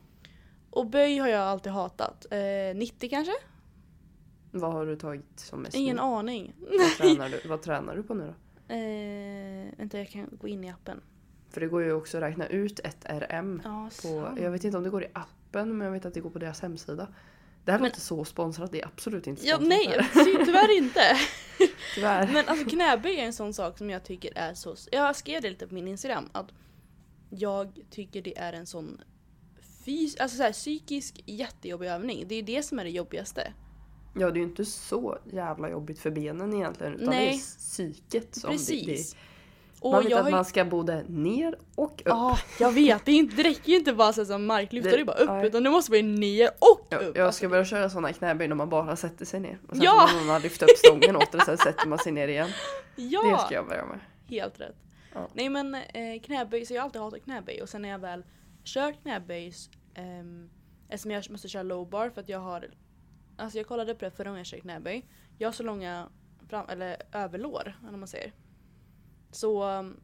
Och 0.69 0.85
böj 0.85 1.17
har 1.17 1.27
jag 1.27 1.41
alltid 1.41 1.71
hatat. 1.71 2.25
Eh, 2.31 2.75
90 2.75 3.09
kanske? 3.09 3.33
Vad 4.51 4.73
har 4.73 4.85
du 4.85 4.95
tagit 4.95 5.25
som 5.39 5.61
mest 5.61 5.75
Ingen 5.75 5.95
nu? 5.95 6.01
aning. 6.01 6.53
Vad 6.59 6.89
tränar, 6.97 7.29
du, 7.29 7.47
vad 7.49 7.61
tränar 7.61 7.95
du 7.95 8.03
på 8.03 8.13
nu 8.13 8.23
då? 8.27 8.74
Eh, 8.74 9.77
vänta 9.77 9.97
jag 9.97 10.09
kan 10.09 10.27
gå 10.41 10.47
in 10.47 10.63
i 10.63 10.69
appen. 10.69 11.01
För 11.50 11.62
det 11.62 11.67
går 11.67 11.83
ju 11.83 11.93
också 11.93 12.17
att 12.17 12.24
räkna 12.24 12.47
ut 12.47 12.79
ett 12.79 13.05
RM. 13.09 13.62
Ja, 13.63 13.89
På, 14.01 14.38
jag 14.41 14.51
vet 14.51 14.63
inte 14.63 14.77
om 14.77 14.83
det 14.83 14.89
går 14.89 15.03
i 15.03 15.07
appen 15.13 15.77
men 15.77 15.86
jag 15.86 15.91
vet 15.91 16.05
att 16.05 16.13
det 16.13 16.19
går 16.19 16.29
på 16.29 16.39
deras 16.39 16.62
hemsida. 16.62 17.07
Det 17.67 17.71
här 17.71 17.79
Men- 17.79 17.89
låter 17.89 18.01
så 18.01 18.25
sponsrat, 18.25 18.71
det 18.71 18.81
är 18.81 18.86
absolut 18.88 19.27
inte 19.27 19.45
Ja, 19.45 19.55
sponsrat. 19.55 19.69
nej, 19.69 19.88
här. 19.88 20.24
ty- 20.25 20.45
tyvärr 20.45 20.77
inte. 20.77 21.01
Tyvärr. 21.95 22.33
Men 22.33 22.47
alltså 22.47 22.65
knäböj 22.69 23.19
är 23.19 23.25
en 23.25 23.33
sån 23.33 23.53
sak 23.53 23.77
som 23.77 23.89
jag 23.89 24.03
tycker 24.03 24.31
är 24.38 24.53
så... 24.53 24.75
Jag 24.91 25.15
skrev 25.15 25.41
det 25.41 25.50
lite 25.50 25.67
på 25.67 25.74
min 25.74 25.88
Instagram 25.88 26.29
att 26.31 26.51
jag 27.29 27.79
tycker 27.89 28.21
det 28.21 28.38
är 28.38 28.53
en 28.53 28.65
sån 28.65 29.01
fys- 29.86 30.21
alltså 30.21 30.38
så 30.38 30.43
här, 30.43 30.51
psykisk 30.51 31.24
jättejobbig 31.25 31.88
övning. 31.88 32.25
Det 32.27 32.36
är 32.36 32.43
det 32.43 32.63
som 32.63 32.79
är 32.79 32.83
det 32.83 32.89
jobbigaste. 32.89 33.53
Ja 34.15 34.31
det 34.31 34.38
är 34.39 34.41
ju 34.41 34.47
inte 34.47 34.65
så 34.65 35.17
jävla 35.33 35.69
jobbigt 35.69 36.00
för 36.00 36.12
benen 36.12 36.53
egentligen 36.53 36.93
utan 36.93 37.09
Nej. 37.09 37.27
det 37.27 37.33
är 37.36 37.39
psyket 37.57 38.36
som 38.36 38.50
Precis. 38.51 39.12
Det, 39.13 39.17
Och 39.81 39.91
man 39.91 40.01
vet 40.03 40.12
jag 40.12 40.25
att 40.25 40.31
man 40.31 40.46
ska 40.46 40.65
både 40.65 41.03
ner 41.07 41.55
och 41.75 41.91
upp. 41.93 42.01
Ja, 42.05 42.38
jag 42.60 42.72
vet. 42.72 43.05
Det, 43.05 43.12
är 43.12 43.15
inte, 43.15 43.36
det 43.36 43.43
räcker 43.43 43.69
ju 43.72 43.77
inte 43.77 43.93
bara 43.93 44.13
så 44.13 44.25
som 44.25 44.46
marklyft, 44.46 44.89
Det- 44.91 44.98
det 44.98 45.05
bara 45.05 45.17
upp. 45.17 45.29
nej. 45.29 45.48
Utan 45.48 45.63
det 45.63 45.69
måste 45.69 45.91
vara 45.91 46.01
ner 46.01 46.50
och 46.60 46.88
upp. 47.10 47.15
jag 47.17 47.34
ska 47.34 47.50
börja 47.50 47.65
köra 47.65 47.89
sådana 47.89 48.13
knäböj 48.13 48.48
när 48.48 48.55
man 48.55 48.69
bara 48.69 48.96
sätter 48.96 49.25
sig 49.25 49.39
ner. 49.39 49.60
Och 49.67 49.75
sen 49.75 49.84
Ja! 49.86 50.07
får 50.12 50.27
någon 50.27 50.41
lyfta 50.41 50.65
upp 50.65 50.77
stången 50.77 51.15
åt 51.15 51.31
det 51.31 51.41
sen 51.46 51.57
sätter 51.57 51.88
man 51.88 52.00
sig 52.00 52.12
ner 52.12 52.27
igen. 52.27 52.50
ja, 52.96 53.22
Det 53.31 53.46
ska 53.46 53.53
jag 53.55 53.67
börja 53.67 53.86
med. 53.86 54.00
helt 54.29 54.60
rätt. 54.60 54.75
Ja. 55.13 55.27
Nej 55.34 55.50
men 55.50 55.75
eh, 55.75 56.22
knäböj, 56.24 56.65
så 56.65 56.74
jag 56.74 56.81
har 56.81 56.86
alltid 56.86 57.01
hatat 57.01 57.24
knäböj 57.24 57.62
och 57.62 57.69
sen 57.69 57.81
när 57.81 57.89
jag 57.89 58.00
väl 58.00 58.24
kör 58.63 58.91
knäböj 58.91 59.53
ehm, 59.96 60.50
eftersom 60.89 61.12
jag 61.12 61.31
måste 61.31 61.48
köra 61.48 61.63
low 61.63 61.89
bar 61.89 62.10
för 62.10 62.22
att 62.22 62.29
jag 62.29 62.39
har 62.39 62.65
Alltså 63.39 63.57
jag 63.57 63.67
kollade 63.67 63.96
på 63.96 64.05
det 64.05 64.12
förra 64.12 64.24
gången 64.29 64.38
jag 64.38 64.46
körde 64.46 64.62
knäböj. 64.62 65.05
Jag 65.38 65.48
har 65.48 65.53
så 65.53 65.63
långa 65.63 66.07
fram, 66.50 66.69
eller 66.69 66.98
överlår, 67.12 67.74
eller 67.88 67.98
man 67.98 68.07
säger. 68.07 68.31
Så 69.38 69.63
um, 69.63 70.00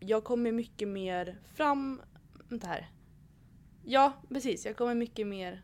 jag 0.00 0.24
kommer 0.24 0.52
mycket 0.52 0.88
mer 0.88 1.38
fram... 1.54 2.02
Vänta 2.48 2.66
här. 2.66 2.90
Ja, 3.84 4.12
precis. 4.28 4.66
Jag 4.66 4.76
kommer 4.76 4.94
mycket 4.94 5.26
mer 5.26 5.62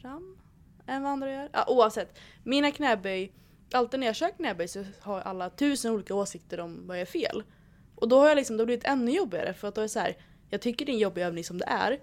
fram 0.00 0.38
än 0.86 1.02
vad 1.02 1.12
andra 1.12 1.32
gör. 1.32 1.50
Ja, 1.52 1.64
oavsett. 1.68 2.18
Mina 2.42 2.70
knäböj, 2.70 3.32
alltid 3.72 4.00
när 4.00 4.06
jag 4.06 4.16
kör 4.16 4.30
knäböj 4.30 4.68
så 4.68 4.84
har 5.00 5.20
alla 5.20 5.50
tusen 5.50 5.92
olika 5.92 6.14
åsikter 6.14 6.60
om 6.60 6.86
vad 6.86 6.96
jag 6.96 7.02
är 7.02 7.06
fel. 7.06 7.42
Och 7.94 8.08
då 8.08 8.18
har 8.18 8.28
jag 8.28 8.36
liksom, 8.36 8.56
då 8.56 8.60
har 8.62 8.66
det 8.66 8.70
blivit 8.70 8.84
ännu 8.84 9.10
jobbigare 9.10 9.52
för 9.52 9.68
att 9.68 9.74
då 9.74 9.80
är 9.80 9.82
det 9.82 9.88
så 9.88 10.00
här, 10.00 10.16
jag 10.50 10.60
tycker 10.60 10.86
det 10.86 10.92
är 10.92 10.94
en 10.94 11.00
jobbig 11.00 11.22
övning 11.22 11.44
som 11.44 11.58
det 11.58 11.66
är. 11.68 12.00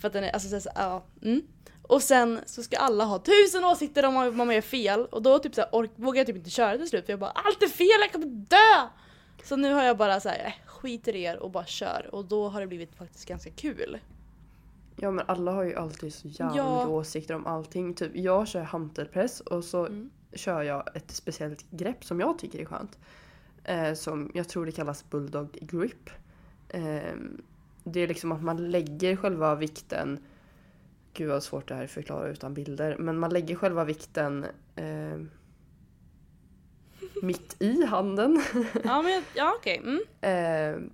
För 0.00 0.08
att 0.08 0.12
den 0.12 0.24
är, 0.24 0.30
alltså 0.30 0.60
så 0.60 0.70
här, 0.74 0.84
ja, 0.84 1.04
mm. 1.22 1.42
Och 1.88 2.02
sen 2.02 2.40
så 2.46 2.62
ska 2.62 2.76
alla 2.76 3.04
ha 3.04 3.18
tusen 3.18 3.64
åsikter 3.64 4.04
om 4.06 4.14
vad 4.14 4.34
man 4.34 4.50
gör 4.54 4.60
fel 4.60 5.00
och 5.06 5.22
då 5.22 5.38
typ 5.38 5.54
så 5.54 5.60
här, 5.60 5.70
ork- 5.72 5.90
vågar 5.96 6.18
jag 6.20 6.26
typ 6.26 6.36
inte 6.36 6.50
köra 6.50 6.76
till 6.78 6.88
slut 6.88 7.04
för 7.06 7.12
jag 7.12 7.20
bara 7.20 7.30
allt 7.30 7.62
är 7.62 7.66
fel, 7.68 7.86
jag 8.00 8.12
kommer 8.12 8.26
dö! 8.26 8.88
Så 9.44 9.56
nu 9.56 9.72
har 9.72 9.82
jag 9.84 9.96
bara 9.96 10.20
så 10.20 10.28
här, 10.28 10.46
äh, 10.46 10.52
skiter 10.66 11.16
i 11.16 11.22
er 11.22 11.36
och 11.38 11.50
bara 11.50 11.64
kör 11.66 12.08
och 12.12 12.24
då 12.24 12.48
har 12.48 12.60
det 12.60 12.66
blivit 12.66 12.94
faktiskt 12.96 13.28
ganska 13.28 13.50
kul. 13.50 13.98
Ja 14.96 15.10
men 15.10 15.24
alla 15.28 15.52
har 15.52 15.62
ju 15.64 15.74
alltid 15.74 16.14
så 16.14 16.28
jävla 16.28 16.56
Ja. 16.56 16.86
åsikter 16.86 17.34
om 17.34 17.46
allting. 17.46 17.94
Typ 17.94 18.10
jag 18.16 18.48
kör 18.48 18.62
hantelpress 18.62 19.40
och 19.40 19.64
så 19.64 19.86
Mm. 19.86 20.10
kör 20.32 20.62
jag 20.62 20.96
ett 20.96 21.10
speciellt 21.10 21.64
grepp 21.70 22.04
som 22.04 22.20
jag 22.20 22.38
tycker 22.38 22.58
är 22.58 22.64
skönt. 22.64 22.98
Eh, 23.64 23.94
som 23.94 24.30
jag 24.34 24.48
tror 24.48 24.66
det 24.66 24.72
kallas 24.72 25.10
bulldog 25.10 25.52
grip. 25.60 26.10
Eh, 26.68 27.12
det 27.84 28.00
är 28.00 28.08
liksom 28.08 28.32
att 28.32 28.42
man 28.42 28.70
lägger 28.70 29.16
själva 29.16 29.54
vikten 29.54 30.18
Gud 31.18 31.28
vad 31.28 31.42
svårt 31.42 31.68
det 31.68 31.74
här 31.74 31.80
är 31.80 31.84
att 31.84 31.90
förklara 31.90 32.28
utan 32.28 32.54
bilder. 32.54 32.96
Men 32.98 33.18
man 33.18 33.30
lägger 33.30 33.54
själva 33.54 33.84
vikten 33.84 34.46
eh, 34.76 35.18
mitt 37.22 37.62
i 37.62 37.84
handen. 37.84 38.42
Ja 38.84 39.02
men 39.02 39.22
ja 39.34 39.54
okej, 39.58 39.76
mm. 39.76 40.00
Eh, 40.20 40.90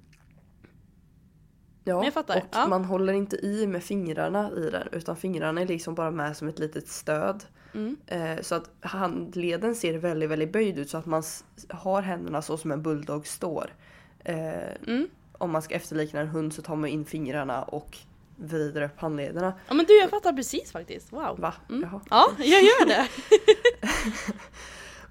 ja, 1.84 2.10
och 2.26 2.42
ja. 2.52 2.66
man 2.66 2.84
håller 2.84 3.12
inte 3.12 3.36
i 3.36 3.66
med 3.66 3.82
fingrarna 3.82 4.50
i 4.56 4.70
den 4.70 4.88
utan 4.92 5.16
fingrarna 5.16 5.60
är 5.60 5.66
liksom 5.66 5.94
bara 5.94 6.10
med 6.10 6.36
som 6.36 6.48
ett 6.48 6.58
litet 6.58 6.88
stöd. 6.88 7.44
Mm. 7.74 7.96
Eh, 8.06 8.40
så 8.40 8.54
att 8.54 8.70
handleden 8.80 9.74
ser 9.74 9.98
väldigt, 9.98 10.30
väldigt 10.30 10.52
böjd 10.52 10.78
ut 10.78 10.90
så 10.90 10.98
att 10.98 11.06
man 11.06 11.22
har 11.68 12.02
händerna 12.02 12.42
så 12.42 12.56
som 12.56 12.72
en 12.72 12.82
bulldog 12.82 13.26
står. 13.26 13.74
Eh, 14.18 14.74
Mm. 14.86 15.08
om 15.32 15.50
man 15.50 15.62
ska 15.62 15.74
efterlikna 15.74 16.20
en 16.20 16.28
hund 16.28 16.54
så 16.54 16.62
tar 16.62 16.76
man 16.76 16.90
in 16.90 17.04
fingrarna 17.04 17.62
och 17.62 17.98
vrider 18.36 18.82
upp 18.82 19.00
handlederna. 19.00 19.54
Ja 19.68 19.74
men 19.74 19.86
du 19.86 19.98
jag 19.98 20.10
fattar 20.10 20.32
precis 20.32 20.72
faktiskt, 20.72 21.12
wow. 21.12 21.38
Va? 21.38 21.54
Mm. 21.68 21.82
Jaha. 21.82 22.00
Ja, 22.10 22.30
jag 22.38 22.62
gör 22.62 22.86
det. 22.86 23.08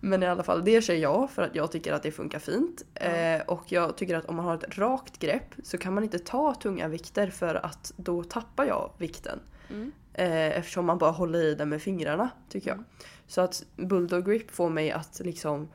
Men 0.06 0.24
i 0.24 0.25
alla 0.25 0.44
fall, 0.44 0.65
det 0.65 0.82
kör 0.82 0.94
jag 0.94 1.32
för 1.32 1.42
att 1.42 1.56
jag 1.56 1.72
tycker 1.72 1.94
att 1.94 2.03
det 2.03 2.12
funkar 2.12 2.39
fint. 2.39 2.86
Eh, 2.96 3.42
och 3.48 3.63
jag 3.72 3.98
tycker 3.98 4.15
att 4.15 4.25
om 4.25 4.36
man 4.36 4.46
har 4.46 4.56
ett 4.56 4.77
rakt 4.77 5.20
grepp 5.20 5.56
så 5.63 5.77
kan 5.77 5.94
man 5.94 6.03
inte 6.03 6.20
ta 6.20 6.56
tunga 6.56 6.88
vikter 6.88 7.27
för 7.27 7.56
att 7.56 7.94
då 7.98 8.24
tappar 8.24 8.65
jag 8.65 8.92
vikten. 8.98 9.39
Mm. 9.70 9.92
Eh, 10.13 10.58
eftersom 10.58 10.86
man 10.86 10.98
bara 10.98 11.12
håller 11.12 11.44
i 11.44 11.56
den 11.56 11.70
med 11.70 11.82
fingrarna, 11.82 12.30
tycker 12.50 12.68
jag. 12.68 12.75
Mm. 12.75 12.86
Så 13.27 13.42
att 13.42 13.65
bulldog 13.75 14.25
grip 14.25 14.51
får 14.51 14.70
mig 14.70 14.92
att 14.92 15.22
liksom 15.24 15.68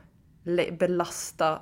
belasta 0.71 1.61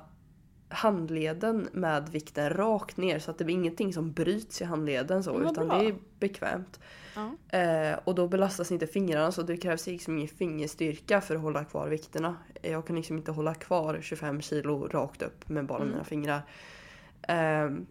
handleden 0.68 1.68
med 1.72 2.08
vikten 2.08 2.50
rakt 2.50 2.96
ner 2.96 3.18
så 3.18 3.30
att 3.30 3.38
det 3.38 3.44
blir 3.44 3.54
ingenting 3.54 3.92
som 3.92 4.12
bryts 4.12 4.60
i 4.62 4.64
handleden 4.64 5.22
så 5.24 5.40
utan 5.40 5.68
bra. 5.68 5.78
det 5.78 5.88
är 5.88 5.94
bekvämt. 6.18 6.80
Ja. 7.14 7.58
Eh, 7.58 7.98
och 8.04 8.14
då 8.14 8.28
belastas 8.28 8.72
inte 8.72 8.86
fingrarna 8.86 9.32
så 9.32 9.42
det 9.42 9.56
krävs 9.56 9.86
liksom 9.86 10.16
ingen 10.16 10.28
fingerstyrka 10.28 11.20
för 11.20 11.34
att 11.36 11.40
hålla 11.42 11.64
kvar 11.64 11.88
vikterna. 11.88 12.36
Eh, 12.62 12.72
Jag 12.72 12.86
kan 12.86 12.96
liksom 12.96 13.16
inte 13.18 13.30
hålla 13.32 13.54
kvar 13.54 13.98
25 14.02 14.40
kilo 14.40 14.88
rakt 14.88 15.22
upp 15.22 15.48
med 15.48 15.66
bara 15.66 15.78
Mm. 15.78 15.90
mina 15.90 16.04
fingrar. 16.04 16.42
Ehm, 17.22 17.86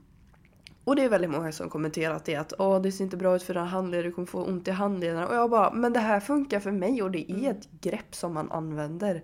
och 0.84 0.96
det 0.96 1.04
är 1.04 1.10
väldigt 1.10 1.30
många 1.32 1.52
som 1.52 1.70
kommenterat 1.70 2.26
det 2.26 2.36
att 2.36 2.54
Åh, 2.60 2.82
det 2.82 2.92
ser 2.92 3.04
inte 3.04 3.18
bra 3.18 3.36
ut 3.36 3.44
för 3.44 3.54
dina 3.54 3.66
handleder, 3.66 4.04
du 4.04 4.12
kommer 4.12 4.26
få 4.26 4.44
ont 4.44 4.68
i 4.68 4.72
handlederna. 4.72 5.28
Och 5.28 5.36
jag 5.36 5.50
bara, 5.50 5.74
men 5.74 5.94
det 5.94 6.00
här 6.00 6.20
funkar 6.20 6.60
för 6.60 6.72
mig 6.72 7.02
och 7.02 7.12
det 7.12 7.32
är 7.32 7.36
Mm. 7.36 7.52
ett 7.52 7.70
grepp 7.82 8.16
som 8.16 8.34
man 8.34 8.52
använder. 8.52 9.24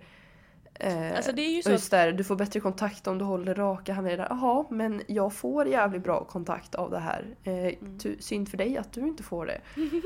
Eh, 0.79 1.15
Alltså 1.15 1.31
det 1.31 1.41
är 1.41 1.55
ju 1.55 1.61
så 1.63 1.71
just 1.71 1.91
där, 1.91 2.11
du 2.11 2.23
får 2.23 2.35
bättre 2.35 2.59
kontakt 2.59 3.07
om 3.07 3.17
du 3.17 3.25
håller 3.25 3.55
raka 3.55 3.93
handleder. 3.93 4.27
Jaha, 4.29 4.65
men 4.69 5.01
jag 5.07 5.33
får 5.33 5.67
jävligt 5.67 6.03
bra 6.03 6.23
kontakt 6.25 6.75
av 6.75 6.91
det 6.91 6.99
här. 6.99 7.35
Eh, 7.43 7.73
tu- 7.99 8.17
synd 8.19 8.49
för 8.49 8.57
dig 8.57 8.77
att 8.77 8.93
du 8.93 9.01
inte 9.01 9.23
får 9.23 9.45
det. 9.45 9.61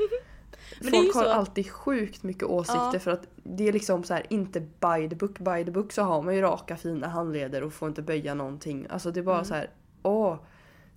Mm. 0.72 0.90
Men 0.92 1.02
Folk 1.02 1.14
har 1.14 1.22
så- 1.24 1.30
alltid 1.30 1.70
sjukt 1.70 2.22
mycket 2.22 2.42
åsikter 2.42 2.90
Ja. 2.92 2.98
för 2.98 3.10
att 3.10 3.26
det 3.42 3.68
är 3.68 3.72
liksom 3.72 4.04
så 4.04 4.14
här, 4.14 4.26
inte 4.30 4.60
by 4.60 5.08
the 5.10 5.16
book. 5.16 5.38
By 5.38 5.64
the 5.64 5.70
book 5.70 5.92
så 5.92 6.02
har 6.02 6.22
man 6.22 6.34
ju 6.34 6.40
raka 6.40 6.76
fina 6.76 7.08
handleder 7.08 7.62
och 7.62 7.72
får 7.72 7.88
inte 7.88 8.02
böja 8.02 8.34
någonting. 8.34 8.86
Alltså 8.90 9.10
det 9.10 9.20
är 9.20 9.24
bara 9.24 9.34
Mm. 9.36 9.44
så 9.44 9.54
här, 9.54 9.70
åh, 10.02 10.36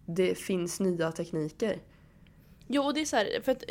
det 0.06 0.38
finns 0.38 0.80
nya 0.80 1.12
tekniker. 1.12 1.78
Jo, 2.68 2.84
och 2.84 2.94
det 2.94 3.01
är 3.01 3.06
så 3.06 3.16
här, 3.16 3.42
för 3.44 3.51
att 3.51 3.63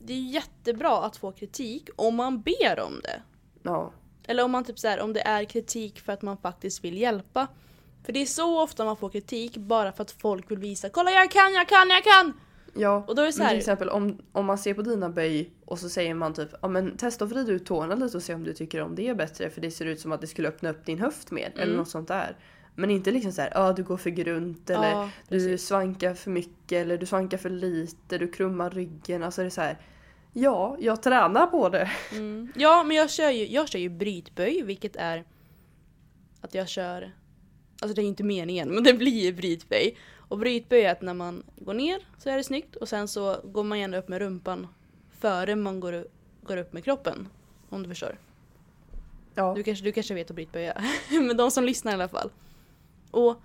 det 0.00 0.12
är 0.12 0.20
jättebra 0.32 1.02
att 1.04 1.16
få 1.16 1.32
kritik 1.32 1.88
om 1.96 2.14
man 2.14 2.40
ber 2.42 2.80
om 2.86 3.00
det. 3.02 3.22
Ja, 3.62 3.92
Eller 4.30 4.44
om 4.44 4.50
man 4.50 4.64
typ 4.64 4.78
så 4.78 4.88
här, 4.88 5.00
om 5.00 5.12
det 5.12 5.20
är 5.20 5.44
kritik 5.44 6.00
för 6.00 6.12
att 6.12 6.22
man 6.22 6.36
faktiskt 6.36 6.84
vill 6.84 6.98
hjälpa. 6.98 7.46
För 8.04 8.12
det 8.12 8.22
är 8.22 8.26
så 8.26 8.62
ofta 8.62 8.84
man 8.84 8.96
får 8.96 9.08
kritik 9.08 9.56
bara 9.56 9.92
för 9.92 10.02
att 10.02 10.10
folk 10.10 10.50
vill 10.50 10.58
visa 10.58 10.88
Kolla 10.88 11.10
jag 11.10 11.30
kan, 11.30 11.52
jag 11.54 11.68
kan, 11.68 11.88
jag 11.90 12.04
kan! 12.04 12.32
ja. 12.74 13.04
Och 13.08 13.14
då 13.16 13.22
är 13.22 13.26
det 13.26 13.32
så 13.32 13.38
Men 13.38 13.48
till 13.48 13.54
här, 13.54 13.58
exempel 13.58 13.88
om, 13.88 14.18
om 14.32 14.46
man 14.46 14.58
ser 14.58 14.74
på 14.74 14.82
dina 14.82 15.08
böj 15.08 15.50
och 15.64 15.78
så 15.78 15.88
säger 15.88 16.14
man 16.14 16.34
typ 16.34 16.48
ja 16.62 16.68
men 16.68 16.96
testa 16.96 17.24
att 17.24 17.30
vrida 17.30 17.52
ut 17.52 17.66
tårna 17.66 17.94
lite 17.94 18.16
och 18.16 18.22
se 18.22 18.34
om 18.34 18.44
du 18.44 18.52
tycker 18.54 18.82
om 18.82 18.94
det 18.94 19.08
är 19.08 19.14
bättre 19.14 19.50
för 19.50 19.60
det 19.60 19.70
ser 19.70 19.86
ut 19.86 20.00
som 20.00 20.12
att 20.12 20.20
det 20.20 20.26
skulle 20.26 20.48
öppna 20.48 20.70
upp 20.70 20.86
din 20.86 20.98
höft 20.98 21.30
mer 21.30 21.50
eller 21.54 21.64
Mm. 21.64 21.76
något 21.76 21.88
sånt 21.88 22.08
där. 22.08 22.36
Men 22.74 22.90
inte 22.90 23.10
liksom 23.10 23.32
så 23.32 23.40
här, 23.42 23.50
ja 23.54 23.72
du 23.72 23.82
går 23.82 23.96
för 23.96 24.10
grunt 24.10 24.70
eller 24.70 24.90
ja, 24.90 25.10
du 25.28 25.58
svankar 25.58 26.14
för 26.14 26.30
mycket 26.30 26.72
eller 26.72 26.98
du 26.98 27.06
svankar 27.06 27.38
för 27.38 27.50
lite, 27.50 28.18
du 28.18 28.28
krummar 28.28 28.70
ryggen. 28.70 29.22
Alltså 29.22 29.40
det 29.40 29.48
är 29.48 29.50
så 29.50 29.60
här, 29.60 29.78
ja 30.32 30.76
jag 30.80 31.02
tränar 31.02 31.46
på 31.46 31.68
det. 31.68 31.90
Mm. 32.12 32.52
Ja, 32.56 32.82
men 32.82 32.96
jag 32.96 33.10
kör, 33.10 33.30
ju, 33.30 33.46
jag 33.46 33.68
kör 33.68 33.78
ju 33.78 33.88
brytböj, 33.88 34.62
vilket 34.62 34.96
är 34.96 35.24
att 36.40 36.54
jag 36.54 36.68
kör... 36.68 37.12
Alltså 37.82 37.94
det 37.94 38.02
är 38.02 38.06
inte 38.06 38.24
meningen, 38.24 38.68
men 38.68 38.84
det 38.84 38.94
blir 38.94 39.32
brytböj. 39.32 39.96
Och 40.28 40.38
brytböj 40.38 40.84
är 40.84 40.92
att 40.92 41.02
när 41.02 41.14
man 41.14 41.42
går 41.56 41.74
ner 41.74 42.06
så 42.18 42.30
är 42.30 42.36
det 42.36 42.44
snyggt 42.44 42.76
och 42.76 42.88
sen 42.88 43.08
så 43.08 43.40
går 43.44 43.64
man 43.64 43.78
gärna 43.78 43.96
upp 43.96 44.08
med 44.08 44.18
rumpan 44.18 44.66
före 45.18 45.56
man 45.56 45.80
går, 45.80 46.06
går 46.42 46.56
upp 46.56 46.72
med 46.72 46.84
kroppen. 46.84 47.28
Om 47.68 47.82
du 47.82 47.88
förstår. 47.88 48.18
Ja. 49.34 49.54
Du 49.54 49.62
kanske, 49.62 49.84
du 49.84 49.92
kanske 49.92 50.14
vet 50.14 50.30
att 50.30 50.36
brytböja. 50.36 50.82
men 51.10 51.36
de 51.36 51.50
som 51.50 51.64
lyssnar 51.64 51.92
i 51.92 51.94
alla 51.94 52.08
fall. 52.08 52.30
Och 53.10 53.42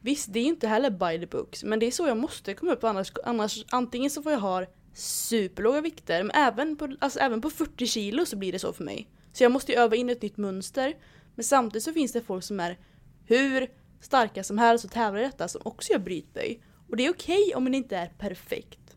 visst, 0.00 0.32
det 0.32 0.40
är 0.40 0.44
inte 0.44 0.68
heller 0.68 0.90
by 0.90 1.20
the 1.20 1.26
books, 1.26 1.64
men 1.64 1.78
det 1.78 1.86
är 1.86 1.90
så 1.90 2.06
jag 2.06 2.16
måste 2.16 2.54
komma 2.54 2.72
upp 2.72 2.84
annars, 2.84 3.12
annars 3.24 3.64
antingen 3.68 4.10
så 4.10 4.22
får 4.22 4.32
jag 4.32 4.38
ha 4.38 4.66
superlåga 4.94 5.80
vikter, 5.80 6.22
men 6.22 6.36
även 6.36 6.76
på, 6.76 6.96
alltså 6.98 7.18
även 7.18 7.40
på 7.40 7.50
40 7.50 7.86
kilo 7.86 8.26
så 8.26 8.36
blir 8.36 8.52
det 8.52 8.58
så 8.58 8.72
för 8.72 8.84
mig. 8.84 9.08
Så 9.32 9.44
jag 9.44 9.52
måste 9.52 9.72
ju 9.72 9.78
öva 9.78 9.96
in 9.96 10.10
ett 10.10 10.22
nytt 10.22 10.36
mönster, 10.36 10.94
men 11.34 11.44
samtidigt 11.44 11.84
så 11.84 11.92
finns 11.92 12.12
det 12.12 12.20
folk 12.20 12.44
som 12.44 12.60
är 12.60 12.78
hur 13.26 13.68
starka 14.00 14.44
som 14.44 14.58
helst 14.58 14.84
och 14.84 14.90
tävlar 14.90 15.20
i 15.20 15.24
detta 15.24 15.48
som 15.48 15.60
också 15.64 15.92
gör 15.92 15.98
brytböj. 15.98 16.62
Och 16.88 16.96
det 16.96 17.06
är 17.06 17.10
okej 17.10 17.52
om 17.56 17.70
det 17.70 17.76
inte 17.76 17.96
är 17.96 18.06
perfekt. 18.18 18.96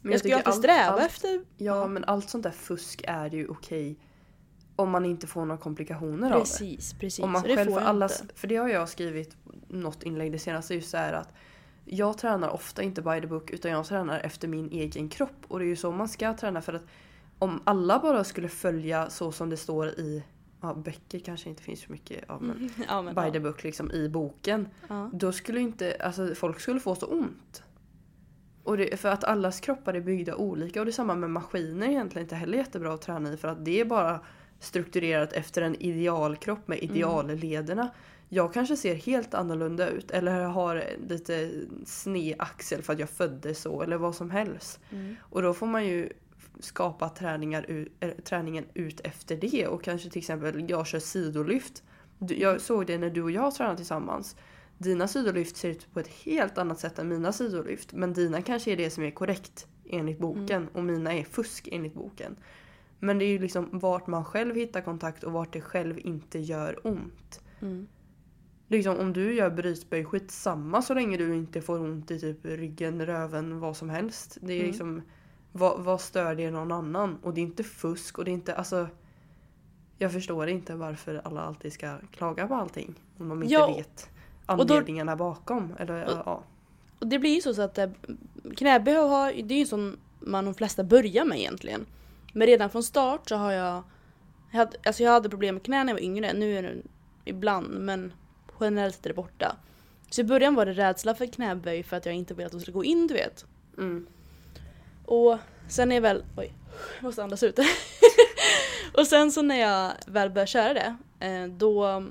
Men 0.00 0.12
jag 0.12 0.20
ska 0.20 0.28
ju 0.28 0.34
alltid 0.34 0.48
allt- 0.48 0.56
sträva 0.56 0.92
allt- 0.92 1.02
efter... 1.02 1.44
Ja 1.56 1.86
men 1.86 2.04
allt 2.04 2.30
sånt 2.30 2.42
där 2.42 2.50
fusk 2.50 3.04
är 3.06 3.30
ju 3.30 3.48
okej 3.48 3.98
om 4.76 4.90
man 4.90 5.04
inte 5.04 5.26
får 5.26 5.44
några 5.44 5.60
komplikationer 5.60 6.26
av 6.26 6.32
det. 6.32 6.38
Precis, 6.38 6.94
precis. 6.94 7.24
Om 7.24 7.30
man 7.30 7.42
själv 7.42 7.70
får 7.70 7.80
jag 7.80 7.88
allas, 7.88 8.20
inte. 8.22 8.34
för 8.34 8.48
det 8.48 8.56
har 8.56 8.68
jag 8.68 8.88
skrivit 8.88 9.36
något 9.68 10.02
inlägg 10.02 10.32
det 10.32 10.38
senaste 10.38 10.74
just 10.74 10.90
så 10.90 10.96
här 10.96 11.12
att 11.12 11.28
jag 11.84 12.18
tränar 12.18 12.48
ofta 12.48 12.82
inte 12.82 13.02
by 13.02 13.20
the 13.20 13.26
book 13.26 13.50
utan 13.50 13.70
jag 13.70 13.86
tränar 13.86 14.20
efter 14.20 14.48
min 14.48 14.70
egen 14.70 15.08
kropp 15.08 15.44
och 15.48 15.58
det 15.58 15.64
är 15.64 15.68
ju 15.68 15.76
så 15.76 15.92
man 15.92 16.08
ska 16.08 16.34
träna 16.34 16.62
för 16.62 16.72
att 16.72 16.84
om 17.38 17.60
alla 17.64 17.98
bara 17.98 18.24
skulle 18.24 18.48
följa 18.48 19.10
så 19.10 19.32
som 19.32 19.50
det 19.50 19.56
står 19.56 19.88
i 19.88 20.24
ja, 20.60 20.74
böcker 20.74 21.18
kanske 21.18 21.48
inte 21.48 21.62
finns 21.62 21.80
så 21.80 21.92
mycket 21.92 22.30
av 22.30 22.42
men 22.42 22.70
Ja, 22.88 23.02
men, 23.02 23.14
by 23.14 23.32
the 23.32 23.40
book 23.40 23.64
liksom 23.64 23.92
i 23.92 24.08
boken 24.08 24.68
Ja. 24.88 25.10
då 25.12 25.32
skulle 25.32 25.60
inte, 25.60 25.96
alltså 26.00 26.34
folk 26.34 26.60
skulle 26.60 26.80
få 26.80 26.94
så 26.94 27.06
ont. 27.06 27.62
Och 28.62 28.76
det, 28.76 29.00
för 29.00 29.08
att 29.08 29.24
allas 29.24 29.60
kroppar 29.60 29.94
är 29.94 30.00
byggda 30.00 30.34
olika 30.34 30.80
och 30.80 30.86
det 30.86 30.90
är 30.90 30.92
samma 30.92 31.14
med 31.14 31.30
maskiner 31.30 31.88
egentligen 31.88 32.24
inte 32.24 32.36
heller 32.36 32.58
jättebra 32.58 32.94
att 32.94 33.02
träna 33.02 33.32
i 33.32 33.36
för 33.36 33.48
att 33.48 33.64
det 33.64 33.80
är 33.80 33.84
bara 33.84 34.20
strukturerat 34.58 35.32
efter 35.32 35.62
en 35.62 35.74
idealkropp 35.74 36.68
med 36.68 36.78
ideallederna. 36.82 37.90
Jag 38.28 38.54
kanske 38.54 38.76
ser 38.76 38.94
helt 38.94 39.34
annorlunda 39.34 39.88
ut 39.88 40.10
eller 40.10 40.44
har 40.44 40.84
lite 41.08 41.50
sned 41.86 42.34
axel 42.38 42.82
för 42.82 42.92
att 42.92 42.98
jag 42.98 43.10
föddes 43.10 43.60
så 43.60 43.82
eller 43.82 43.96
vad 43.96 44.14
som 44.14 44.30
helst. 44.30 44.80
Mm. 44.90 45.16
Och 45.20 45.42
då 45.42 45.54
får 45.54 45.66
man 45.66 45.86
ju 45.86 46.08
skapa 46.60 47.08
träningar, 47.08 47.86
äh, 48.00 48.10
träningen 48.10 48.64
ut 48.74 49.00
efter 49.00 49.36
det 49.36 49.66
och 49.66 49.82
kanske 49.82 50.10
till 50.10 50.18
exempel 50.18 50.70
jag 50.70 50.86
kör 50.86 50.98
sidolyft. 50.98 51.82
Jag 52.18 52.60
såg 52.60 52.86
det 52.86 52.98
när 52.98 53.10
du 53.10 53.22
och 53.22 53.30
jag 53.30 53.54
tränade 53.54 53.76
tillsammans. 53.76 54.36
Dina 54.78 55.08
sidolyft 55.08 55.56
ser 55.56 55.68
ut 55.68 55.92
på 55.92 56.00
ett 56.00 56.08
helt 56.08 56.58
annat 56.58 56.78
sätt 56.78 56.98
än 56.98 57.08
mina 57.08 57.32
sidolyft 57.32 57.92
men 57.92 58.12
dina 58.12 58.42
kanske 58.42 58.72
är 58.72 58.76
det 58.76 58.90
som 58.90 59.04
är 59.04 59.10
korrekt 59.10 59.66
enligt 59.90 60.18
boken 60.18 60.68
och 60.72 60.84
mina 60.84 61.14
är 61.14 61.24
fusk 61.24 61.68
enligt 61.72 61.94
boken. 61.94 62.36
Men 62.98 63.18
det 63.18 63.24
är 63.24 63.28
ju 63.28 63.38
liksom 63.38 63.68
vart 63.72 64.06
man 64.06 64.24
själv 64.24 64.56
hittar 64.56 64.80
kontakt 64.80 65.24
och 65.24 65.32
vart 65.32 65.52
det 65.52 65.60
själv 65.60 65.98
inte 65.98 66.38
gör 66.38 66.86
ont. 66.86 67.40
Mm. 67.60 67.86
Liksom 68.68 68.96
om 68.98 69.12
du 69.12 69.34
gör 69.34 69.50
brytböj, 69.50 70.04
skitsamma 70.04 70.82
så 70.82 70.94
länge 70.94 71.16
du 71.16 71.34
inte 71.34 71.60
får 71.62 71.80
ont 71.80 72.10
i 72.10 72.20
typ 72.20 72.38
ryggen, 72.46 73.06
röven, 73.06 73.60
vad 73.60 73.76
som 73.76 73.90
helst. 73.90 74.38
Det 74.40 74.52
är 74.52 74.56
Mm. 74.56 74.66
liksom, 74.70 75.02
vad, 75.52 75.80
vad 75.84 76.00
stör 76.00 76.34
det 76.34 76.50
någon 76.50 76.72
annan? 76.72 77.18
Och 77.22 77.34
det 77.34 77.40
är 77.40 77.42
inte 77.42 77.64
fusk 77.64 78.18
och 78.18 78.24
det 78.24 78.30
är 78.30 78.32
inte, 78.32 78.54
alltså 78.54 78.88
jag 79.98 80.12
förstår 80.12 80.48
inte 80.48 80.74
varför 80.74 81.20
alla 81.24 81.40
alltid 81.40 81.72
ska 81.72 81.98
klaga 82.10 82.46
på 82.46 82.54
allting. 82.54 82.94
Om 83.18 83.28
de 83.28 83.42
inte 83.42 83.54
Ja, 83.54 83.74
vet 83.76 84.10
och 84.46 84.66
då- 84.66 84.74
anledningarna 84.74 85.16
bakom. 85.16 85.74
Eller, 85.78 86.04
Och- 86.04 86.22
ja. 86.26 86.42
Och 86.98 87.06
det 87.06 87.18
blir 87.18 87.34
ju 87.34 87.40
så, 87.54 87.62
att 87.62 87.78
eh, 87.78 87.90
knäböj 88.56 88.94
har, 88.94 89.32
det 89.32 89.54
är 89.54 89.58
ju 89.58 89.66
sån 89.66 89.96
man 90.20 90.44
de 90.44 90.54
flesta 90.54 90.84
börjar 90.84 91.24
med 91.24 91.38
egentligen. 91.38 91.86
Men 92.32 92.46
redan 92.46 92.70
från 92.70 92.82
start 92.82 93.28
så 93.28 93.36
har 93.36 93.52
jag... 93.52 93.82
Jag 94.50 94.58
hade, 94.58 94.76
alltså 94.86 95.02
jag 95.02 95.10
hade 95.12 95.28
problem 95.28 95.54
med 95.54 95.62
knä 95.64 95.84
när 95.84 95.92
jag 95.92 95.94
var 95.94 96.04
yngre, 96.04 96.32
nu 96.32 96.56
är 96.58 96.62
det 96.62 96.74
ibland 97.24 97.68
men 97.80 98.12
generellt 98.60 99.06
är 99.06 99.10
det 99.10 99.14
borta. 99.14 99.56
Så 100.10 100.20
i 100.20 100.24
början 100.24 100.54
var 100.54 100.66
det 100.66 100.72
rädsla 100.72 101.14
för 101.14 101.26
knäböj 101.26 101.82
för 101.82 101.96
att 101.96 102.06
jag 102.06 102.14
inte 102.14 102.34
ville 102.34 102.46
att 102.46 102.52
de 102.52 102.60
skulle 102.60 102.74
gå 102.74 102.84
in 102.84 103.06
du 103.06 103.14
vet. 103.14 103.44
Mm. 103.78 104.06
Och 105.04 105.38
sen 105.68 105.92
är 105.92 105.96
jag 105.96 106.02
väl... 106.02 106.24
Oj, 106.36 106.52
jag 106.96 107.04
måste 107.04 107.24
andas 107.24 107.42
ut. 107.42 107.58
och 108.94 109.06
sen 109.06 109.32
så 109.32 109.42
när 109.42 109.60
jag 109.60 109.92
väl 110.06 110.30
började 110.30 110.50
köra 110.50 110.74
det, 110.74 110.96
eh, 111.26 111.46
då 111.46 112.04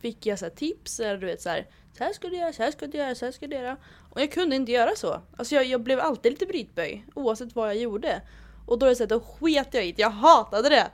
fick 0.00 0.26
jag 0.26 0.38
så 0.38 0.50
tips, 0.50 1.00
eller 1.00 1.18
du 1.18 1.26
vet 1.26 1.42
så 1.42 1.48
här, 1.48 1.66
så 1.98 2.04
här 2.04 2.12
ska 2.12 2.28
du 2.28 2.36
göra, 2.36 2.52
så 2.52 2.62
här 2.62 2.70
ska 2.70 2.86
du 2.86 2.98
göra, 2.98 3.14
så 3.14 3.24
här 3.24 3.32
ska 3.32 3.46
du 3.46 3.56
göra. 3.56 3.76
Och 4.10 4.20
jag 4.20 4.32
kunde 4.32 4.56
inte 4.56 4.72
göra 4.72 4.96
så. 4.96 5.20
Alltså 5.36 5.54
jag, 5.54 5.64
jag 5.64 5.80
blev 5.80 6.00
alltid 6.00 6.32
lite 6.32 6.46
brytböj, 6.46 7.06
oavsett 7.14 7.54
vad 7.54 7.68
jag 7.68 7.76
gjorde. 7.76 8.22
Och 8.66 8.78
då 8.78 8.86
är 8.86 8.90
det 8.90 8.96
så 8.96 9.02
här, 9.02 9.08
då 9.08 9.20
sket 9.20 9.74
jag 9.74 9.86
i 9.86 9.92
det, 9.92 10.02
jag 10.02 10.10
hatade 10.10 10.68
det! 10.68 10.90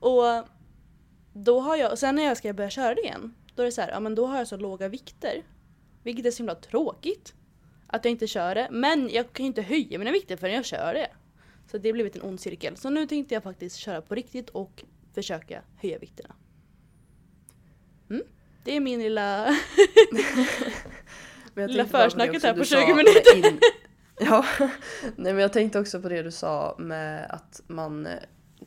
Och 0.00 0.48
då 1.32 1.60
har 1.60 1.76
jag, 1.76 1.98
sen 1.98 2.14
när 2.14 2.22
jag 2.24 2.36
ska 2.36 2.52
börja 2.52 2.70
köra 2.70 2.94
det 2.94 3.00
igen, 3.00 3.34
då 3.58 3.62
är 3.62 3.66
det 3.66 3.72
så 3.72 3.80
här, 3.80 3.90
ja 3.90 4.00
men 4.00 4.14
då 4.14 4.26
har 4.26 4.38
jag 4.38 4.48
så 4.48 4.56
låga 4.56 4.88
vikter. 4.88 5.42
Vilket 6.02 6.26
är 6.26 6.30
så 6.30 6.38
himla 6.38 6.54
tråkigt. 6.54 7.34
Att 7.86 8.04
jag 8.04 8.12
inte 8.12 8.26
kör 8.26 8.54
det. 8.54 8.68
Men 8.70 9.08
jag 9.08 9.32
kan 9.32 9.44
ju 9.44 9.46
inte 9.46 9.62
höja 9.62 9.98
mina 9.98 10.10
vikter 10.10 10.36
förrän 10.36 10.54
jag 10.54 10.64
kör 10.64 10.94
det. 10.94 11.08
Så 11.70 11.78
det 11.78 11.88
har 11.88 11.92
blivit 11.92 12.16
en 12.16 12.22
ond 12.22 12.40
cirkel. 12.40 12.76
Så 12.76 12.90
nu 12.90 13.06
tänkte 13.06 13.34
jag 13.34 13.42
faktiskt 13.42 13.76
köra 13.76 14.02
på 14.02 14.14
riktigt 14.14 14.50
och 14.50 14.84
försöka 15.14 15.62
höja 15.76 15.98
vikterna. 15.98 16.34
Mm. 18.10 18.22
Det 18.64 18.76
är 18.76 18.80
min 18.80 19.00
lilla, 19.00 19.56
lilla 21.54 21.86
försnacket 21.86 22.42
här 22.42 22.54
på 22.54 22.64
sa 22.64 22.80
20 22.80 22.86
med 22.86 22.96
minuter. 22.96 23.36
In... 23.36 23.60
Ja, 24.20 24.44
nej 25.16 25.32
men 25.32 25.38
jag 25.38 25.52
tänkte 25.52 25.80
också 25.80 26.00
på 26.00 26.08
det 26.08 26.22
du 26.22 26.30
sa 26.30 26.76
med 26.78 27.30
att 27.30 27.62
man 27.66 28.08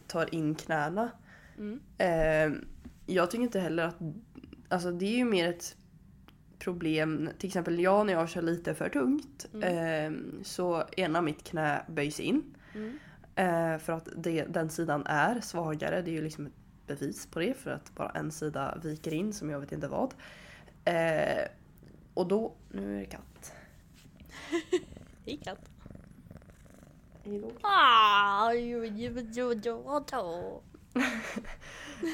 tar 0.07 0.35
in 0.35 0.55
knäna. 0.55 1.11
Mm. 1.57 1.79
Eh, 1.97 2.61
jag 3.05 3.31
tycker 3.31 3.43
inte 3.43 3.59
heller 3.59 3.83
att, 3.83 3.97
alltså 4.71 4.91
det 4.91 5.05
är 5.05 5.17
ju 5.17 5.25
mer 5.25 5.49
ett 5.49 5.75
problem, 6.59 7.29
till 7.37 7.47
exempel 7.47 7.79
jag 7.79 8.05
när 8.05 8.13
jag 8.13 8.29
kör 8.29 8.41
lite 8.41 8.75
för 8.75 8.89
tungt 8.89 9.47
eh, 9.63 10.11
så 10.43 10.83
ena 10.97 11.21
mitt 11.21 11.43
knä 11.43 11.85
böjs 11.87 12.19
in. 12.19 12.55
Mm. 12.73 12.99
Eh, 13.35 13.79
för 13.79 13.93
att 13.93 14.07
det, 14.15 14.43
den 14.43 14.69
sidan 14.69 15.05
är 15.05 15.41
svagare, 15.41 16.01
det 16.01 16.11
är 16.11 16.13
ju 16.13 16.21
liksom 16.21 16.45
ett 16.45 16.53
bevis 16.87 17.27
på 17.27 17.39
det 17.39 17.53
för 17.53 17.71
att 17.71 17.95
bara 17.95 18.09
en 18.09 18.31
sida 18.31 18.77
viker 18.83 19.13
in 19.13 19.33
som 19.33 19.49
jag 19.49 19.59
vet 19.59 19.71
inte 19.71 19.87
vad. 19.87 20.13
Eh, 20.85 21.45
och 22.13 22.27
då, 22.27 22.53
nu 22.71 22.95
är 22.95 22.99
det 22.99 23.05
katt. 23.05 23.53
Hej 25.25 25.41
katt. 25.43 25.69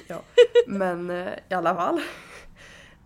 Ja, 0.07 0.21
men 0.67 1.09
eh, 1.09 1.33
i 1.49 1.53
alla 1.53 1.75
fall. 1.75 2.01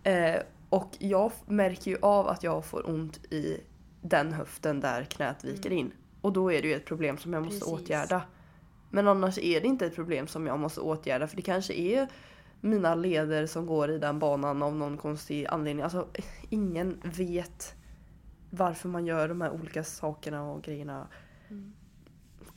Eh, 0.02 0.42
och 0.68 0.90
jag 0.98 1.32
märker 1.46 1.90
ju 1.90 1.96
av 2.02 2.28
att 2.28 2.42
jag 2.42 2.64
får 2.64 2.90
ont 2.90 3.32
i 3.32 3.60
den 4.00 4.32
höften 4.32 4.80
där 4.80 5.04
knät 5.04 5.44
viker 5.44 5.72
in. 5.72 5.92
Och 6.20 6.32
då 6.32 6.52
är 6.52 6.62
det 6.62 6.68
ju 6.68 6.74
ett 6.74 6.84
problem 6.84 7.18
som 7.18 7.32
jag 7.32 7.42
måste 7.44 7.60
Precis. 7.60 7.74
åtgärda. 7.74 8.22
Men 8.90 9.08
annars 9.08 9.38
är 9.38 9.60
det 9.60 9.66
inte 9.66 9.86
ett 9.86 9.94
problem 9.94 10.26
som 10.26 10.46
jag 10.46 10.58
måste 10.58 10.80
åtgärda 10.80 11.26
för 11.26 11.36
det 11.36 11.42
kanske 11.42 11.74
är 11.74 12.08
mina 12.60 12.94
leder 12.94 13.46
som 13.46 13.66
går 13.66 13.90
i 13.90 13.98
den 13.98 14.18
banan 14.18 14.62
av 14.62 14.74
någon 14.76 14.96
konstig 14.96 15.46
anledning. 15.46 15.82
Alltså 15.82 16.08
ingen 16.48 17.00
vet 17.04 17.74
varför 18.50 18.88
man 18.88 19.06
gör 19.06 19.28
de 19.28 19.40
här 19.40 19.50
olika 19.50 19.84
sakerna 19.84 20.50
och 20.50 20.62
grejerna. 20.62 21.08
Mm. 21.48 21.72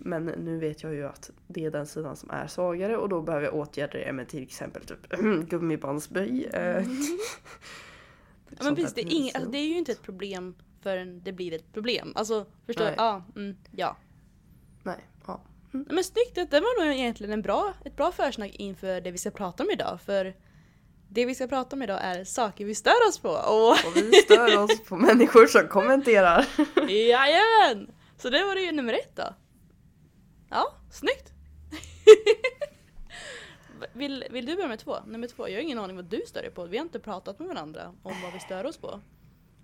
Men 0.07 0.25
nu 0.25 0.57
vet 0.59 0.83
jag 0.83 0.93
ju 0.93 1.07
att 1.07 1.31
det 1.47 1.65
är 1.65 1.71
den 1.71 1.87
sidan 1.87 2.15
som 2.15 2.29
är 2.29 2.47
svagare 2.47 2.97
och 2.97 3.09
då 3.09 3.21
behöver 3.21 3.45
jag 3.45 3.55
åtgärda 3.55 3.97
det 3.97 4.13
med 4.13 4.27
till 4.27 4.43
exempel 4.43 4.85
typ 4.85 5.09
gummibandsböj. 5.49 6.45
eh, 6.53 6.83
Ja, 8.49 8.63
men 8.63 8.75
precis, 8.75 8.93
det 8.93 9.01
är, 9.01 9.03
ing, 9.03 9.09
pinsamt. 9.09 9.35
alltså, 9.35 9.51
det 9.51 9.57
är 9.57 9.67
ju 9.67 9.77
inte 9.77 9.91
ett 9.91 10.01
problem 10.03 10.55
förrän 10.81 11.23
det 11.23 11.31
blir 11.31 11.53
ett 11.53 11.73
problem. 11.73 12.13
Alltså, 12.15 12.45
förstår 12.65 12.85
du? 12.85 12.93
Ja, 12.97 13.23
mm, 13.35 13.57
ja. 13.71 13.97
Nej, 14.83 14.99
ja. 15.27 15.41
Nej, 15.71 15.85
Men 15.89 16.03
snyggt, 16.03 16.35
det 16.35 16.59
var 16.59 16.85
nog 16.85 16.95
egentligen 16.95 17.33
en 17.33 17.41
bra, 17.41 17.73
ett 17.85 17.95
bra 17.95 18.11
försnack 18.11 18.51
inför 18.55 19.01
det 19.01 19.11
vi 19.11 19.17
ska 19.17 19.31
prata 19.31 19.63
om 19.63 19.71
idag. 19.71 19.99
För 20.05 20.35
det 21.09 21.25
vi 21.25 21.35
ska 21.35 21.47
prata 21.47 21.75
om 21.75 21.81
idag 21.81 21.99
är 22.01 22.23
saker 22.23 22.65
vi 22.65 22.75
stör 22.75 23.07
oss 23.09 23.19
på. 23.19 23.29
Och 23.29 23.69
Och 23.71 23.95
vi 23.95 24.11
stör 24.11 24.63
oss 24.63 24.83
på 24.83 24.95
människor 25.07 25.45
som 25.47 25.67
kommenterar. 25.67 26.45
jajamän! 26.89 27.91
Så 28.17 28.29
det 28.29 28.43
var 28.45 28.55
det 28.55 28.61
ju 28.61 28.71
nummer 28.71 28.93
ett 28.93 29.15
då. 29.15 29.35
Ja, 30.49 30.73
snyggt! 30.91 31.31
vill, 33.93 34.25
vill 34.29 34.45
du 34.45 34.55
börja 34.55 34.67
med 34.67 34.79
två? 34.79 34.95
Nummer 35.05 35.27
två, 35.27 35.49
jag 35.49 35.55
har 35.55 35.61
ingen 35.61 35.79
aning 35.79 35.95
vad 35.95 36.05
du 36.05 36.21
stör 36.27 36.41
dig 36.41 36.51
på. 36.51 36.65
Vi 36.65 36.77
har 36.77 36.85
inte 36.85 36.99
pratat 36.99 37.39
med 37.39 37.47
varandra 37.47 37.93
om 38.03 38.13
vad 38.23 38.33
vi 38.33 38.39
stör 38.39 38.65
oss 38.65 38.77
på. 38.77 38.99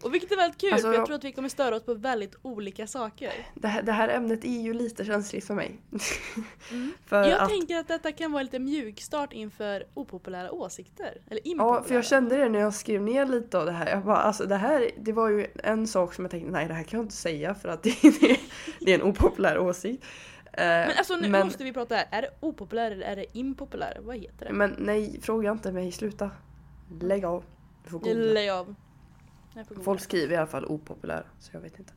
Och 0.04 0.14
vilket 0.14 0.32
är 0.32 0.36
väldigt 0.36 0.62
kul, 0.62 0.74
Alltså, 0.74 0.88
för 0.88 0.94
jag 0.94 1.06
tror 1.06 1.16
att 1.16 1.24
vi 1.24 1.32
kommer 1.32 1.50
störa 1.50 1.76
oss 1.76 1.84
på 1.84 1.94
väldigt 1.94 2.36
olika 2.42 2.88
saker. 2.88 3.32
Det 3.56 3.68
här, 3.68 3.82
det 3.82 3.92
här 3.92 4.10
ämnet 4.10 4.46
är 4.46 4.62
ju 4.62 4.74
lite 4.74 5.06
känsligt 5.06 5.46
för 5.46 5.54
mig. 5.54 5.82
för 7.06 7.24
Jag 7.24 7.42
att, 7.42 7.50
tänker 7.50 7.78
att 7.78 7.88
detta 7.88 8.12
kan 8.12 8.32
vara 8.32 8.44
lite 8.44 8.60
mjukstart 8.60 9.34
inför 9.34 9.84
opopulära 9.94 10.52
åsikter. 10.52 11.22
Eller 11.30 11.48
impopulära. 11.48 11.78
ja, 11.78 11.84
för 11.84 11.96
jag 11.96 12.06
kände 12.06 12.38
det 12.38 12.50
när 12.50 12.60
jag 12.60 12.74
skrev 12.74 13.02
ner 13.02 13.26
lite 13.26 13.60
av 13.60 13.66
det 13.66 13.72
här. 13.72 13.90
Jag 13.90 14.06
bara, 14.06 14.18
alltså 14.18 14.46
det 14.46 14.58
här, 14.58 14.90
det 14.98 15.12
var 15.12 15.30
ju 15.30 15.48
en 15.64 15.88
sak 15.88 16.14
som 16.14 16.26
jag 16.26 16.32
tänkte, 16.32 16.52
nej 16.52 16.68
det 16.68 16.74
här 16.74 16.84
kan 16.84 16.98
jag 16.98 17.06
inte 17.06 17.16
säga 17.16 17.56
för 17.56 17.70
att 17.70 17.84
det, 17.84 17.96
det, 18.02 18.38
det 18.80 18.92
är 18.94 19.00
en 19.00 19.04
opopulär 19.04 19.60
åsikt. 19.60 20.04
Eh, 20.54 20.64
Men 20.64 20.92
alltså 20.98 21.16
nu 21.16 21.30
men, 21.30 21.46
måste 21.46 21.64
vi 21.64 21.74
prata 21.74 21.96
här. 21.96 22.08
Är 22.12 22.22
det 22.22 22.30
opopulär 22.40 22.92
eller 22.92 23.06
är 23.06 23.16
det 23.16 23.38
impopulär? 23.38 23.98
Vad 24.02 24.18
heter 24.18 24.46
det? 24.46 24.54
men 24.54 24.76
nej, 24.80 25.20
fråga 25.22 25.52
inte 25.52 25.72
mig, 25.72 25.92
sluta. 25.92 26.32
Lägg 27.02 27.26
av. 27.26 27.44
Du 27.84 27.90
får 27.90 28.00
googla. 28.00 28.34
Lägg 28.34 28.50
av. 28.50 28.76
Folk 29.84 30.02
skriver 30.02 30.34
i 30.34 30.38
alla 30.38 30.48
fall 30.48 30.66
opopulär, 30.66 31.26
så 31.40 31.50
jag 31.54 31.62
vet 31.62 31.80
inte. 31.80 31.94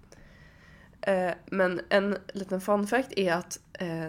Eh, 1.01 1.35
men 1.47 1.81
en 1.89 2.17
liten 2.35 2.61
fun 2.61 2.87
fact 2.87 3.13
är 3.17 3.33
att, 3.33 3.61
eh, 3.73 4.05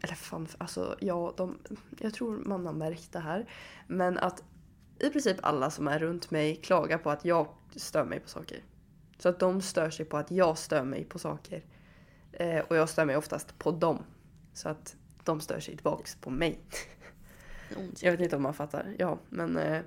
eller 0.00 0.14
fun, 0.14 0.48
alltså 0.58 0.96
ja, 1.00 1.34
de, 1.36 1.58
jag 1.98 2.14
tror 2.14 2.36
man 2.36 2.66
har 2.66 2.72
märkt 2.72 3.12
det 3.12 3.18
här. 3.18 3.46
Men 3.86 4.18
att 4.18 4.42
i 4.98 5.10
princip 5.10 5.36
alla 5.42 5.70
som 5.70 5.88
är 5.88 5.98
runt 5.98 6.30
mig 6.30 6.56
klagar 6.56 6.98
på 6.98 7.10
att 7.10 7.24
jag 7.24 7.48
stör 7.76 8.04
mig 8.04 8.20
på 8.20 8.28
saker. 8.28 8.58
Så 9.18 9.28
att 9.28 9.38
de 9.38 9.60
stör 9.60 9.90
sig 9.90 10.06
på 10.06 10.16
att 10.16 10.30
jag 10.30 10.58
stör 10.58 10.84
mig 10.84 11.04
på 11.04 11.18
saker. 11.18 11.62
Eh, 12.32 12.58
och 12.60 12.76
jag 12.76 12.88
stör 12.88 13.04
mig 13.04 13.16
oftast 13.16 13.58
på 13.58 13.70
dem. 13.70 14.04
Så 14.54 14.68
att 14.68 14.96
de 15.24 15.40
stör 15.40 15.60
sig 15.60 15.74
tillbaks 15.74 16.16
på 16.16 16.30
mig. 16.30 16.58
Jag 18.00 18.10
vet 18.12 18.20
inte 18.20 18.36
om 18.36 18.42
man 18.42 18.54
fattar. 18.54 18.94
Ja, 18.98 19.18
men 19.28 19.56
eh, 19.56 19.82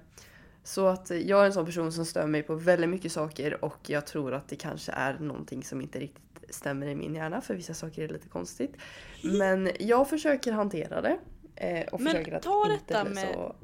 så 0.63 0.87
att 0.87 1.09
jag 1.09 1.41
är 1.41 1.45
en 1.45 1.53
sån 1.53 1.65
person 1.65 1.91
som 1.91 2.05
stör 2.05 2.27
mig 2.27 2.43
på 2.43 2.55
väldigt 2.55 2.89
mycket 2.89 3.11
saker 3.11 3.65
och 3.65 3.89
jag 3.89 4.07
tror 4.07 4.33
att 4.33 4.47
det 4.47 4.55
kanske 4.55 4.91
är 4.91 5.19
någonting 5.19 5.63
som 5.63 5.81
inte 5.81 5.99
riktigt 5.99 6.55
stämmer 6.55 6.87
i 6.87 6.95
min 6.95 7.15
hjärna 7.15 7.41
för 7.41 7.55
vissa 7.55 7.73
saker 7.73 8.01
är 8.03 8.07
lite 8.09 8.27
konstigt. 8.27 8.75
Men 9.23 9.69
jag 9.79 10.09
försöker 10.09 10.51
hantera 10.51 11.01
det. 11.01 11.17
Eh, 11.55 11.87
och 11.93 12.01
Men 12.01 12.11
försöker 12.13 12.31
att 12.33 12.43
ta 12.43 12.71
inte 12.71 12.93
detta 12.93 13.05
bli 13.05 13.13
med- 13.13 13.33
så. 13.33 13.55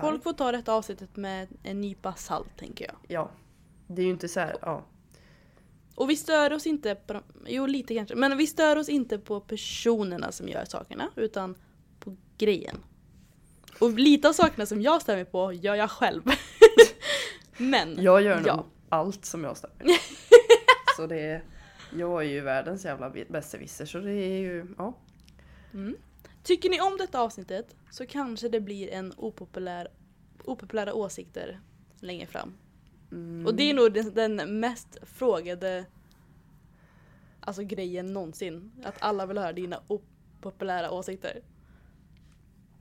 Folk 0.00 0.22
får 0.22 0.32
ta 0.32 0.52
detta 0.52 0.72
avsnittet 0.72 1.16
med 1.16 1.48
en 1.62 1.80
nypa 1.80 2.14
salt 2.14 2.56
tänker 2.56 2.84
jag. 2.84 2.96
Ja. 3.08 3.30
Det 3.86 4.02
är 4.02 4.06
ju 4.06 4.12
inte 4.12 4.28
så 4.28 4.40
här, 4.40 4.56
ja. 4.62 4.84
Och 5.96 6.10
vi 6.10 6.16
stör 6.16 6.52
oss 6.52 6.66
inte 6.66 6.94
på 6.94 7.12
de, 7.12 7.22
jo 7.46 7.66
lite 7.66 7.94
kanske, 7.94 8.14
men 8.14 8.36
vi 8.36 8.46
stör 8.46 8.76
oss 8.76 8.88
inte 8.88 9.18
på 9.18 9.40
personerna 9.40 10.32
som 10.32 10.48
gör 10.48 10.64
sakerna 10.64 11.10
utan 11.16 11.54
på 12.00 12.16
grejen. 12.38 12.76
Och 13.80 13.90
lite 13.90 14.28
av 14.28 14.32
sakerna 14.32 14.66
som 14.66 14.82
jag 14.82 15.02
stör 15.02 15.16
mig 15.16 15.24
på 15.24 15.52
gör 15.52 15.74
jag 15.74 15.90
själv. 15.90 16.22
men, 17.56 18.02
Jag 18.02 18.22
gör 18.22 18.36
nog 18.36 18.46
ja. 18.46 18.66
allt 18.88 19.24
som 19.24 19.44
jag 19.44 19.56
stör 19.56 19.70
mig 19.78 19.86
på. 19.86 20.02
Så 20.96 21.06
det 21.06 21.20
är, 21.20 21.44
jag 21.94 22.24
är 22.24 22.28
ju 22.28 22.40
världens 22.40 22.84
jävla 22.84 23.12
besserwisser 23.28 23.86
så 23.86 23.98
det 23.98 24.12
är 24.12 24.38
ju, 24.38 24.66
ja. 24.78 24.94
Mm. 25.74 25.96
Tycker 26.42 26.70
ni 26.70 26.80
om 26.80 26.96
detta 26.98 27.20
avsnittet 27.20 27.76
så 27.90 28.06
kanske 28.06 28.48
det 28.48 28.60
blir 28.60 28.88
en 28.88 29.12
opopulär, 29.16 29.88
opopulära 30.44 30.94
åsikter 30.94 31.60
längre 32.00 32.26
fram. 32.26 32.54
Mm. 33.16 33.46
Och 33.46 33.54
det 33.54 33.70
är 33.70 33.74
nog 33.74 33.92
den, 33.92 34.14
den 34.14 34.60
mest 34.60 34.98
frågade 35.02 35.84
alltså 37.40 37.62
grejen 37.62 38.12
någonsin. 38.12 38.72
Att 38.84 38.94
alla 38.98 39.26
vill 39.26 39.38
höra 39.38 39.52
dina 39.52 39.80
opopulära 39.86 40.90
åsikter. 40.90 41.40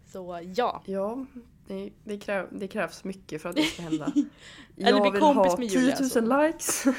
Så 0.07 0.41
ja. 0.55 0.83
Ja, 0.85 1.25
det, 1.67 1.89
det, 2.03 2.17
kräv, 2.17 2.47
det 2.51 2.67
krävs 2.67 3.03
mycket 3.03 3.41
för 3.41 3.49
att 3.49 3.55
det 3.55 3.63
ska 3.63 3.81
hända. 3.81 4.05
Eller 4.77 4.89
jag 4.89 5.01
bli 5.01 5.11
vill 5.11 5.21
kompis 5.21 5.51
ha 5.51 5.57
med 5.57 5.69
10 5.69 5.79
Julia, 5.79 5.95
000 5.99 6.09
så. 6.09 6.21
likes. 6.21 6.85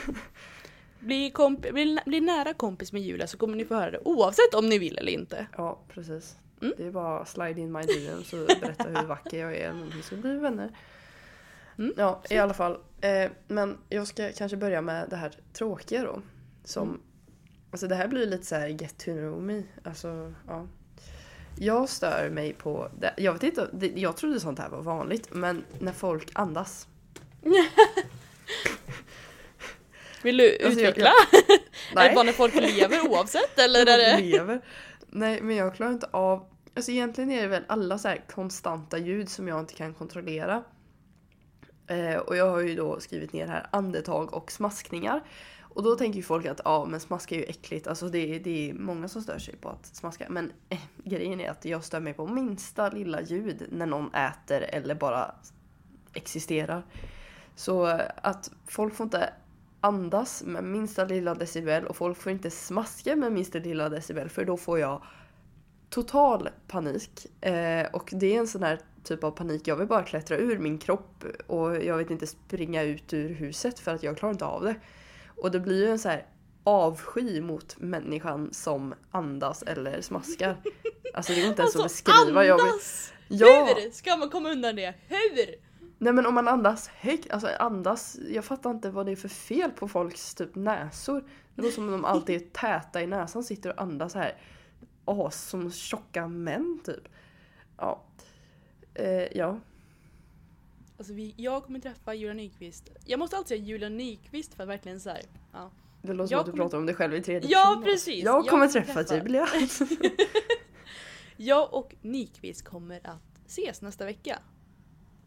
Bli, 1.00 1.30
komp- 1.30 1.72
bli, 1.72 1.98
bli 2.06 2.20
nära 2.20 2.54
kompis 2.54 2.92
med 2.92 3.02
Julia 3.02 3.26
så 3.26 3.38
kommer 3.38 3.56
ni 3.56 3.64
få 3.64 3.74
höra 3.74 3.90
det 3.90 4.00
oavsett 4.04 4.54
om 4.54 4.68
ni 4.68 4.78
vill 4.78 4.98
eller 4.98 5.12
inte. 5.12 5.46
Ja, 5.56 5.78
precis. 5.88 6.36
Mm. 6.62 6.74
Det 6.76 6.86
är 6.86 6.90
bara 6.90 7.24
slide 7.24 7.60
in 7.60 7.72
my 7.72 7.82
DMs 7.82 8.32
och 8.32 8.46
berätta 8.60 8.88
hur 8.88 9.06
vacker 9.06 9.38
jag 9.38 9.56
är 9.56 10.02
så 10.02 10.16
blir 10.16 10.32
vi 10.32 10.38
vänner. 10.38 10.70
Mm, 11.78 11.92
Ja, 11.96 12.22
i 12.30 12.38
alla 12.38 12.54
fall. 12.54 12.78
Eh, 13.00 13.30
men 13.48 13.78
jag 13.88 14.06
ska 14.06 14.32
kanske 14.32 14.56
börja 14.56 14.80
med 14.80 15.06
det 15.10 15.16
här 15.16 15.32
tråkiga 15.52 16.02
då. 16.04 16.22
Som 16.64 16.88
Mm. 16.88 17.00
Alltså 17.70 17.86
det 17.88 17.94
här 17.94 18.08
blir 18.08 18.26
lite 18.26 18.46
så 18.46 18.54
här 18.54 18.68
get 18.68 18.98
to 18.98 19.04
know 19.12 19.42
me. 19.42 19.62
Alltså, 19.84 20.32
ja. 20.48 20.66
Jag 21.58 21.88
stör 21.88 22.30
mig 22.30 22.52
på, 22.52 22.88
det. 23.00 23.14
jag 23.16 23.32
vet 23.32 23.42
inte, 23.42 23.68
det- 23.72 23.92
jag 24.00 24.16
trodde 24.16 24.40
sånt 24.40 24.58
här 24.58 24.68
var 24.68 24.82
vanligt, 24.82 25.28
men 25.32 25.64
när 25.78 25.92
folk 25.92 26.30
andas. 26.34 26.88
Vill 30.22 30.36
du 30.36 30.50
Alltså, 30.64 30.80
jag- 30.80 30.88
utveckla? 30.90 31.10
Är 32.02 32.08
det 32.08 32.14
bara 32.14 32.24
när 32.24 32.32
folk 32.32 32.54
lever 32.54 33.08
oavsett 33.10 33.58
eller 33.58 33.80
är 33.80 33.84
det... 34.16 34.20
lever. 34.22 34.60
Nej, 35.06 35.42
men 35.42 35.56
jag 35.56 35.74
klarar 35.74 35.92
inte 35.92 36.08
av... 36.10 36.46
Alltså 36.76 36.90
egentligen 36.90 37.30
är 37.30 37.42
det 37.42 37.48
väl 37.48 37.64
alla 37.68 37.98
så 37.98 38.08
här 38.08 38.24
konstanta 38.30 38.98
ljud 38.98 39.28
som 39.28 39.48
jag 39.48 39.60
inte 39.60 39.74
kan 39.74 39.94
kontrollera. 39.94 40.64
Eh, 41.86 42.16
och 42.16 42.36
jag 42.36 42.50
har 42.50 42.60
ju 42.60 42.74
då 42.74 43.00
skrivit 43.00 43.32
ner 43.32 43.46
här 43.46 43.66
andetag 43.70 44.34
och 44.34 44.52
smaskningar. 44.52 45.22
Och 45.60 45.82
då 45.82 45.94
tänker 45.96 46.16
ju 46.16 46.22
folk 46.22 46.46
att 46.46 46.60
ja, 46.64 46.84
men 46.84 47.00
smaska 47.00 47.34
är 47.34 47.38
ju 47.38 47.44
äckligt. 47.44 47.86
Alltså 47.86 48.08
det, 48.08 48.34
är- 48.34 48.40
det 48.40 48.70
är 48.70 48.74
många 48.74 49.08
som 49.08 49.22
stör 49.22 49.38
sig 49.38 49.56
på 49.56 49.68
att 49.68 49.86
smaska. 49.86 50.26
Men 50.28 50.52
eh, 50.68 50.78
grejen 51.04 51.40
är 51.40 51.50
att 51.50 51.64
jag 51.64 51.84
stör 51.84 52.00
mig 52.00 52.14
på 52.14 52.26
minsta 52.26 52.90
lilla 52.90 53.20
ljud 53.22 53.66
när 53.70 53.86
någon 53.86 54.14
äter 54.14 54.60
eller 54.62 54.94
bara 54.94 55.34
existerar. 56.12 56.82
Så 57.54 57.88
eh, 57.88 58.00
att 58.22 58.50
folk 58.66 58.94
får 58.94 59.04
inte 59.04 59.32
andas 59.80 60.42
med 60.46 60.64
minsta 60.64 61.04
lilla 61.04 61.34
decibel 61.34 61.86
och 61.86 61.96
folk 61.96 62.16
får 62.18 62.32
inte 62.32 62.50
smaska 62.50 63.16
med 63.16 63.32
minsta 63.32 63.58
lilla 63.58 63.88
decibel 63.88 64.28
för 64.28 64.44
då 64.44 64.56
får 64.56 64.78
jag 64.78 65.02
total 65.90 66.48
panik. 66.68 67.26
Eh, 67.44 67.86
och 67.92 68.10
det 68.14 68.34
är 68.34 68.38
en 68.38 68.48
sån 68.48 68.62
här 68.62 68.78
typ 69.06 69.24
av 69.24 69.30
panik, 69.30 69.68
jag 69.68 69.76
vill 69.76 69.86
bara 69.86 70.02
klättra 70.02 70.36
ur 70.36 70.58
min 70.58 70.78
kropp 70.78 71.24
och 71.46 71.76
jag 71.84 71.96
vet 71.96 72.10
inte 72.10 72.26
springa 72.26 72.82
ut 72.82 73.12
ur 73.12 73.28
huset 73.28 73.78
för 73.78 73.94
att 73.94 74.02
jag 74.02 74.18
klarar 74.18 74.32
inte 74.32 74.44
av 74.44 74.64
det. 74.64 74.74
Och 75.36 75.50
det 75.50 75.60
blir 75.60 75.84
ju 75.84 75.90
en 75.90 75.98
så 75.98 76.08
här 76.08 76.26
avsky 76.64 77.40
mot 77.40 77.76
människan 77.78 78.52
som 78.52 78.94
andas 79.10 79.62
eller 79.62 80.00
smaskar. 80.00 80.56
Alltså 81.14 81.32
det 81.32 81.40
går 81.40 81.48
inte 81.48 81.62
ens 81.62 81.76
att 81.76 81.82
beskriva. 81.82 82.44
Jag 82.44 82.56
vill, 82.56 82.64
andas! 82.64 83.12
ja! 83.28 83.68
Hur 83.76 83.90
ska 83.90 84.16
man 84.16 84.30
komma 84.30 84.50
undan 84.50 84.76
det? 84.76 84.94
Hur? 85.08 85.66
Nej 85.98 86.12
men 86.12 86.26
om 86.26 86.34
man 86.34 86.48
andas 86.48 86.88
högt, 86.88 87.30
alltså 87.30 87.48
andas, 87.58 88.16
jag 88.28 88.44
fattar 88.44 88.70
inte 88.70 88.90
vad 88.90 89.06
det 89.06 89.12
är 89.12 89.16
för 89.16 89.28
fel 89.28 89.70
på 89.70 89.88
folks 89.88 90.34
typ 90.34 90.54
näsor. 90.54 91.24
Det 91.54 91.62
låter 91.62 91.74
som 91.74 91.84
om 91.84 91.92
de 91.92 92.04
alltid 92.04 92.36
är 92.36 92.46
täta 92.46 93.02
i 93.02 93.06
näsan, 93.06 93.44
sitter 93.44 93.70
och 93.70 93.82
andas 93.82 94.14
här 94.14 94.36
as 95.04 95.48
som 95.48 95.72
tjocka 95.72 96.28
män 96.28 96.80
typ. 96.84 97.08
Ja. 97.78 98.05
Eh, 98.98 99.36
ja. 99.38 99.60
Alltså 100.98 101.12
vi, 101.12 101.34
jag 101.36 101.64
kommer 101.64 101.80
träffa 101.80 102.14
Julia 102.14 102.34
Nyqvist. 102.34 102.90
Jag 103.04 103.18
måste 103.18 103.36
alltid 103.36 103.48
säga 103.48 103.60
Julia 103.62 103.88
Nyqvist 103.88 104.54
för 104.54 104.62
att 104.62 104.68
verkligen 104.68 105.00
såhär. 105.00 105.22
Ja. 105.52 105.70
Det 106.02 106.12
låter 106.12 106.28
som 106.28 106.38
att 106.40 106.46
du 106.46 106.52
kommer- 106.52 106.64
pratar 106.64 106.78
om 106.78 106.86
dig 106.86 106.94
själv 106.94 107.14
i 107.14 107.22
tredje 107.22 107.50
Ja, 107.50 107.80
precis. 107.84 108.24
Jag 108.24 108.36
Jag 108.38 108.46
kommer 108.48 108.68
träffa 108.68 109.04
träffa. 109.04 109.16
Julia. 109.26 109.46
Jag 111.36 111.74
och 111.74 111.94
Nyqvist 112.02 112.64
kommer 112.64 113.00
att 113.06 113.40
ses 113.46 113.82
nästa 113.82 114.04
vecka. 114.04 114.38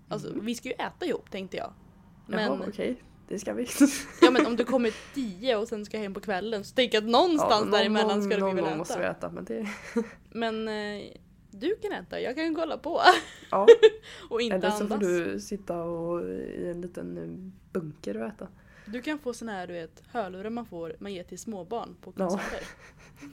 Alltså 0.07 0.27
Mm. 0.31 0.45
vi 0.45 0.55
ska 0.55 0.67
ju 0.69 0.73
äta 0.75 1.05
ihop 1.05 1.31
tänkte 1.31 1.57
jag. 1.57 1.73
Jaha, 2.27 2.55
Men, 2.57 2.69
okej. 2.69 3.03
Det 3.27 3.39
ska 3.39 3.53
vi. 3.53 3.67
ja, 4.21 4.31
men 4.31 4.45
om 4.45 4.55
du 4.55 4.65
kommer 4.65 4.93
tio 5.13 5.55
och 5.55 5.67
sen 5.67 5.85
ska 5.85 5.97
hem 5.97 6.13
på 6.13 6.19
kvällen 6.19 6.63
så 6.63 6.75
tänker 6.75 6.97
jag 6.97 7.03
att 7.03 7.09
någonstans 7.09 7.61
någon- 7.61 7.71
däremellan 7.71 8.23
ska 8.23 8.37
någon 8.37 8.49
vi 8.49 8.55
väl 8.55 8.63
gång 8.63 8.69
äta. 8.69 8.77
måste 8.77 8.99
vi 8.99 9.05
äta, 9.05 9.29
men 9.29 9.45
det... 9.45 9.67
Men 10.29 10.67
eh, 10.67 11.03
du 11.51 11.75
kan 11.75 11.91
äta, 11.91 12.21
jag 12.21 12.35
kan 12.35 12.55
kolla 12.55 12.77
på. 12.77 13.01
Ja. 13.51 13.67
och 14.29 14.41
inte 14.41 14.55
Eller 14.55 14.69
så 14.69 14.87
får 14.87 14.95
andas. 14.95 15.07
du 15.09 15.39
sitta 15.39 15.81
och, 15.83 16.21
i 16.29 16.69
en 16.69 16.81
liten 16.81 17.53
bunker 17.73 18.17
och 18.17 18.27
äta. 18.27 18.47
Du 18.85 19.01
kan 19.01 19.19
få 19.19 19.33
såna 19.33 19.51
här 19.51 19.67
du 19.67 19.73
vet, 19.73 20.03
hörlurar 20.11 20.49
man 20.49 20.65
får, 20.65 20.95
man 20.99 21.13
ger 21.13 21.23
till 21.23 21.39
småbarn 21.39 21.95
på 22.01 22.13
Ja. 22.17 22.27
konserter. 22.29 22.67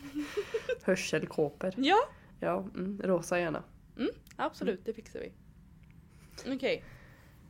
Hörselkåpor. 0.83 1.73
Ja, 1.77 1.97
Ja, 2.41 2.59
mm, 2.75 3.01
rosa 3.05 3.39
gärna. 3.41 3.63
absolut, 4.37 4.85
det 4.85 4.93
fixar 4.95 5.21
vi. 5.21 5.33
Okej. 6.55 6.85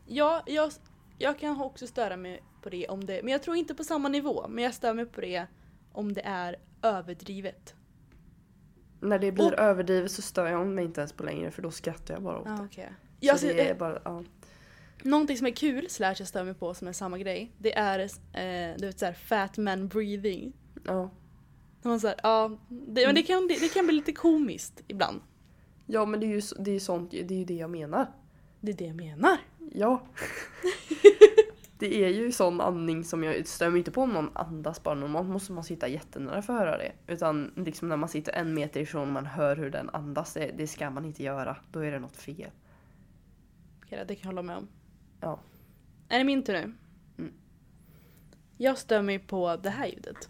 Ja, 0.07 0.43
jag, 0.47 0.73
jag 1.19 1.39
kan 1.39 1.61
också 1.61 1.87
störa 1.87 2.17
mig 2.17 2.43
på 2.63 2.71
det 2.71 2.89
om 2.89 3.05
det, 3.07 3.23
men 3.23 3.33
jag 3.33 3.43
tror 3.43 3.57
inte 3.57 3.75
på 3.75 3.85
samma 3.85 4.09
nivå. 4.09 4.47
Men 4.49 4.65
jag 4.65 4.75
stör 4.75 4.95
mig 4.95 5.07
på 5.07 5.21
det 5.21 5.47
om 5.93 6.13
det 6.13 6.21
är 6.25 6.57
överdrivet. 6.83 7.75
När 9.07 9.19
det 9.19 9.33
blir 9.33 9.47
Och- 9.53 9.59
överdrivet 9.59 10.11
så 10.11 10.23
stör 10.23 10.47
jag 10.47 10.66
mig 10.66 10.85
inte 10.85 11.01
ens 11.01 11.12
på 11.12 11.23
längre 11.25 11.51
för 11.51 11.62
då 11.62 11.71
skrattar 11.71 12.14
jag 12.14 12.23
bara 12.23 12.38
åt 12.38 12.47
Ah, 12.49 12.51
det. 12.57 12.62
okay. 12.62 12.85
Så 12.87 12.90
jag, 13.21 13.38
ser- 13.40 13.55
det 13.55 13.69
är 13.69 13.75
bara, 13.75 13.99
ja. 14.05 14.25
Någonting 15.03 15.37
som 15.38 15.47
är 15.47 15.51
kul, 15.51 15.90
slash 15.90 16.14
jag 16.19 16.29
stör 16.29 16.45
mig 16.45 16.55
på 16.55 16.75
som 16.75 16.88
är 16.88 16.92
samma 16.92 17.19
grej, 17.19 17.53
det 17.59 17.77
är 17.79 17.99
eh, 17.99 18.77
du 18.79 18.87
vet 18.87 18.99
såhär 18.99 19.12
fat 19.12 19.57
man 19.59 19.88
breathing. 19.88 20.53
ja. 20.85 21.11
Man 21.83 22.01
ja, 22.23 22.59
det, 22.69 23.07
men 23.07 23.14
det 23.14 23.23
kan, 23.23 23.49
det, 23.49 23.61
det 23.61 23.75
kan 23.75 23.87
bli 23.87 23.95
lite 23.97 24.12
komiskt 24.12 24.83
ibland. 24.88 25.21
Ja 25.87 26.05
men 26.07 26.21
det 26.21 26.27
är 26.27 26.29
ju, 26.29 26.40
så- 26.40 26.62
det 26.62 26.71
är 26.71 26.75
ju 26.75 26.81
sånt, 26.81 27.11
det 27.11 27.31
är 27.35 27.38
ju 27.38 27.45
det 27.45 27.55
jag 27.55 27.71
menar. 27.71 28.07
Det 28.61 28.73
är 28.73 28.77
det 28.77 28.85
jag 28.85 28.97
menar. 28.97 29.38
Ja. 29.73 30.03
det 31.79 32.05
är 32.05 32.09
ju 32.09 32.33
sån 32.33 32.61
andning 32.61 33.05
som 33.05 33.25
jag 33.25 33.45
mig 33.61 33.79
inte 33.79 33.91
på 33.91 34.03
om 34.03 34.12
någon 34.12 34.37
andas 34.37 34.83
bara 34.83 34.95
normalt 34.95 35.29
måste 35.29 35.53
man 35.53 35.65
sitta 35.65 35.89
jättenära 35.89 36.43
för 36.43 36.53
att 36.53 36.59
höra 36.59 36.79
det. 36.79 36.93
Utan 37.07 37.53
liksom 37.57 37.89
när 37.89 37.97
man 37.97 38.09
sitter 38.09 38.33
en 38.33 38.55
meter 38.55 38.81
ifrån 38.81 39.03
och 39.03 39.09
man 39.09 39.27
hör 39.27 39.57
hur 39.57 39.71
den 39.71 39.91
andas, 39.91 40.33
det, 40.33 40.51
det 40.57 40.67
ska 40.67 40.91
man 40.91 41.05
inte 41.05 41.23
göra. 41.23 41.57
Då 41.73 41.81
är 41.81 41.93
det 41.93 41.99
något 41.99 42.17
fel. 42.17 42.51
Okej, 43.85 44.05
det 44.09 44.15
kan 44.15 44.23
jag 44.23 44.27
hålla 44.27 44.43
med 44.43 44.57
om. 44.57 44.69
Ja. 45.21 45.41
Är 46.09 46.19
det 46.19 46.25
min 46.25 46.43
tur 46.43 46.53
nu? 46.53 46.75
Mm. 47.19 47.33
Jag 48.57 48.79
stör 48.79 49.03
mig 49.03 49.19
på 49.19 49.57
det 49.57 49.71
här 49.71 49.87
ljudet. 49.87 50.29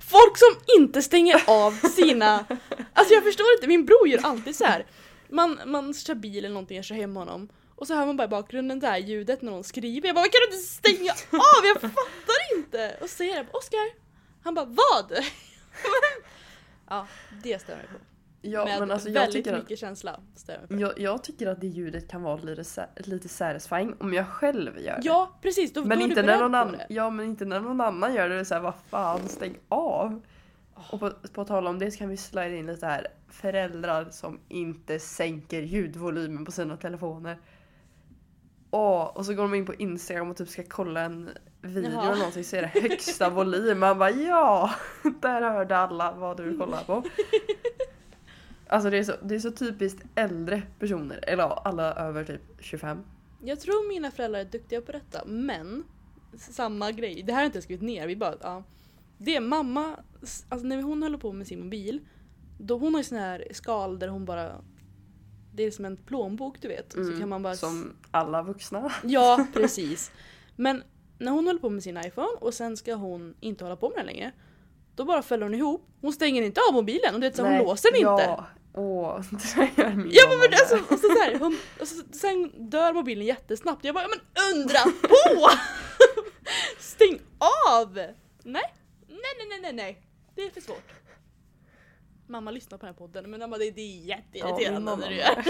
Folk 0.00 0.38
som 0.38 0.80
inte 0.80 1.02
stänger 1.02 1.34
av 1.46 1.70
sina... 1.72 2.46
Alltså 2.92 3.14
jag 3.14 3.24
förstår 3.24 3.46
inte, 3.56 3.68
min 3.68 3.84
bror 3.84 4.08
gör 4.08 4.26
alltid 4.26 4.56
så 4.56 4.64
här. 4.64 4.86
Man, 5.28 5.60
man 5.66 5.94
kör 5.94 6.14
bil 6.14 6.38
eller 6.38 6.48
någonting, 6.48 6.76
jag 6.76 6.84
kör 6.84 6.94
hem 6.94 7.16
honom. 7.16 7.48
Och 7.78 7.86
så 7.86 7.94
hör 7.94 8.06
man 8.06 8.16
bara 8.16 8.24
i 8.24 8.28
bakgrunden 8.28 8.80
det 8.80 8.86
här 8.86 8.98
ljudet 8.98 9.42
när 9.42 9.50
någon 9.50 9.64
skriver. 9.64 10.08
Jag 10.08 10.14
bara 10.14 10.24
kan 10.24 10.40
du 10.50 10.56
inte 10.56 10.66
stänga 10.66 11.12
av? 11.32 11.66
Jag 11.66 11.80
fattar 11.80 12.56
inte! 12.56 12.96
Och 13.00 13.08
så 13.08 13.16
säger 13.16 13.36
jag 13.36 13.46
Oskar. 13.52 13.90
Han 14.42 14.54
bara 14.54 14.64
vad? 14.64 15.12
ja, 16.88 17.06
det 17.42 17.60
stör 17.60 17.76
mig 17.76 17.86
på. 17.92 17.98
Ja 18.42 18.64
Med 18.64 18.80
men 18.80 18.90
alltså 18.90 19.08
jag 19.08 19.20
väldigt 19.20 19.44
tycker 19.44 19.56
att 19.56 19.62
mycket 19.62 19.78
känsla 19.78 20.20
stör 20.36 20.60
jag 20.68 20.80
jag, 20.80 21.00
jag 21.00 21.24
tycker 21.24 21.46
att 21.46 21.60
det 21.60 21.66
ljudet 21.66 22.10
kan 22.10 22.22
vara 22.22 22.36
lite, 22.36 22.88
lite 22.96 23.28
satisfying 23.28 23.94
om 24.00 24.14
jag 24.14 24.28
själv 24.28 24.80
gör 24.80 24.96
det. 24.96 25.02
Ja 25.02 25.38
precis, 25.42 25.72
då, 25.72 25.84
Men 25.84 25.98
då 25.98 26.04
är 26.04 26.08
inte, 26.08 26.22
du 26.22 26.26
när 26.26 26.40
någon 26.40 26.54
annan, 26.54 26.80
ja, 26.88 27.10
men 27.10 27.26
inte 27.26 27.44
när 27.44 27.60
någon 27.60 27.80
annan 27.80 28.14
gör 28.14 28.28
det. 28.28 28.34
det 28.34 28.40
är 28.40 28.44
så 28.44 28.54
här, 28.54 28.60
vad 28.60 28.74
fan, 28.90 29.28
stäng 29.28 29.58
av! 29.68 30.22
Och 30.90 31.00
på, 31.00 31.10
på 31.32 31.44
tal 31.44 31.66
om 31.66 31.78
det 31.78 31.90
så 31.90 31.98
kan 31.98 32.08
vi 32.08 32.16
slida 32.16 32.56
in 32.56 32.66
lite 32.66 32.86
här 32.86 33.06
föräldrar 33.28 34.08
som 34.10 34.40
inte 34.48 34.98
sänker 34.98 35.62
ljudvolymen 35.62 36.44
på 36.44 36.52
sina 36.52 36.76
telefoner. 36.76 37.38
Åh, 38.70 39.02
och 39.02 39.26
så 39.26 39.34
går 39.34 39.42
de 39.42 39.54
in 39.54 39.66
på 39.66 39.74
Instagram 39.74 40.30
och 40.30 40.36
typ 40.36 40.48
ska 40.48 40.62
kolla 40.68 41.00
en 41.00 41.30
video 41.62 41.92
Jaha. 41.92 42.06
eller 42.06 42.16
någonting 42.16 42.44
så 42.44 42.56
är 42.56 42.62
det 42.62 42.80
högsta 42.80 43.30
volym. 43.30 43.78
Man 43.78 43.98
bara 43.98 44.10
ja, 44.10 44.70
där 45.20 45.40
hörde 45.40 45.76
alla 45.76 46.12
vad 46.12 46.36
du 46.36 46.58
kollar 46.58 46.84
på. 46.84 47.04
Alltså 48.70 48.90
det 48.90 48.98
är, 48.98 49.04
så, 49.04 49.12
det 49.22 49.34
är 49.34 49.38
så 49.38 49.50
typiskt 49.50 50.06
äldre 50.14 50.62
personer, 50.78 51.24
eller 51.26 51.42
ja, 51.42 51.62
alla 51.64 51.94
över 51.94 52.24
typ 52.24 52.40
25. 52.60 53.04
Jag 53.42 53.60
tror 53.60 53.88
mina 53.88 54.10
föräldrar 54.10 54.40
är 54.40 54.44
duktiga 54.44 54.80
på 54.80 54.92
detta, 54.92 55.24
men 55.26 55.84
samma 56.36 56.92
grej. 56.92 57.22
Det 57.22 57.32
här 57.32 57.36
har 57.36 57.42
jag 57.42 57.48
inte 57.48 57.62
skrivit 57.62 57.82
ner, 57.82 58.06
vi 58.06 58.16
bara, 58.16 58.34
ja. 58.40 58.62
Det 59.18 59.36
är 59.36 59.40
mamma, 59.40 59.96
alltså 60.48 60.66
när 60.66 60.82
hon 60.82 61.02
håller 61.02 61.18
på 61.18 61.32
med 61.32 61.46
sin 61.46 61.64
mobil, 61.64 62.00
då 62.58 62.78
hon 62.78 62.94
har 62.94 63.00
ju 63.00 63.04
sån 63.04 63.18
här 63.18 63.46
skal 63.50 63.98
där 63.98 64.08
hon 64.08 64.24
bara 64.24 64.52
det 65.58 65.64
är 65.66 65.70
som 65.70 65.84
en 65.84 65.96
plånbok 65.96 66.60
du 66.60 66.68
vet. 66.68 66.92
så 66.92 66.98
Mm, 66.98 67.20
kan 67.20 67.28
man 67.28 67.42
bara 67.42 67.54
Som 67.56 67.96
alla 68.10 68.42
vuxna. 68.42 68.92
Ja, 69.04 69.46
precis. 69.54 70.10
Men 70.56 70.82
när 71.18 71.32
hon 71.32 71.46
håller 71.46 71.60
på 71.60 71.70
med 71.70 71.82
sin 71.82 71.96
iPhone 72.06 72.28
och 72.40 72.54
sen 72.54 72.76
ska 72.76 72.94
hon 72.94 73.34
inte 73.40 73.64
hålla 73.64 73.76
på 73.76 73.88
med 73.88 73.98
den 73.98 74.06
längre. 74.06 74.32
Då 74.94 75.04
bara 75.04 75.22
fäller 75.22 75.42
hon 75.42 75.54
ihop. 75.54 75.86
Hon 76.00 76.12
stänger 76.12 76.42
inte 76.42 76.60
av 76.68 76.74
mobilen 76.74 77.14
och 77.14 77.20
du 77.20 77.26
vet, 77.26 77.36
så 77.36 77.42
hon 77.42 77.58
låser 77.58 77.90
den 77.92 78.00
inte. 78.00 78.22
Ja, 78.22 78.46
åh, 78.74 79.20
det 79.30 79.82
gör 79.82 79.90
min 79.90 80.10
Ja 80.12 80.22
men, 80.28 80.38
men 80.38 80.48
alltså, 80.52 80.94
och 80.94 81.00
så, 81.00 81.06
så 81.08 81.22
här, 81.22 81.38
hon, 81.38 81.58
och 81.80 81.88
så, 81.88 82.02
sen 82.12 82.70
dör 82.70 82.92
mobilen 82.92 83.26
jättesnabbt. 83.26 83.84
Jag 83.84 83.94
bara, 83.94 84.04
ja, 84.04 84.08
men 84.08 84.54
undra 84.56 84.78
på! 85.08 85.48
Stäng 86.78 87.20
av! 87.68 87.94
Nej, 87.94 88.14
nej, 89.08 89.46
nej, 89.48 89.58
nej, 89.62 89.72
nej. 89.72 90.02
Det 90.34 90.42
är 90.42 90.50
för 90.50 90.60
svårt. 90.60 90.90
Mamma 92.28 92.50
lyssnar 92.50 92.78
på 92.78 92.86
den 92.86 92.94
här 92.94 92.98
podden 92.98 93.30
men 93.30 93.40
mamma, 93.40 93.58
det, 93.58 93.70
det 93.70 93.80
är 93.80 94.06
Ja, 94.08 94.16
jätteirriterande 94.16 94.80
mamma 94.80 94.96
när 94.96 95.08
du 95.08 95.14
gör 95.16 95.44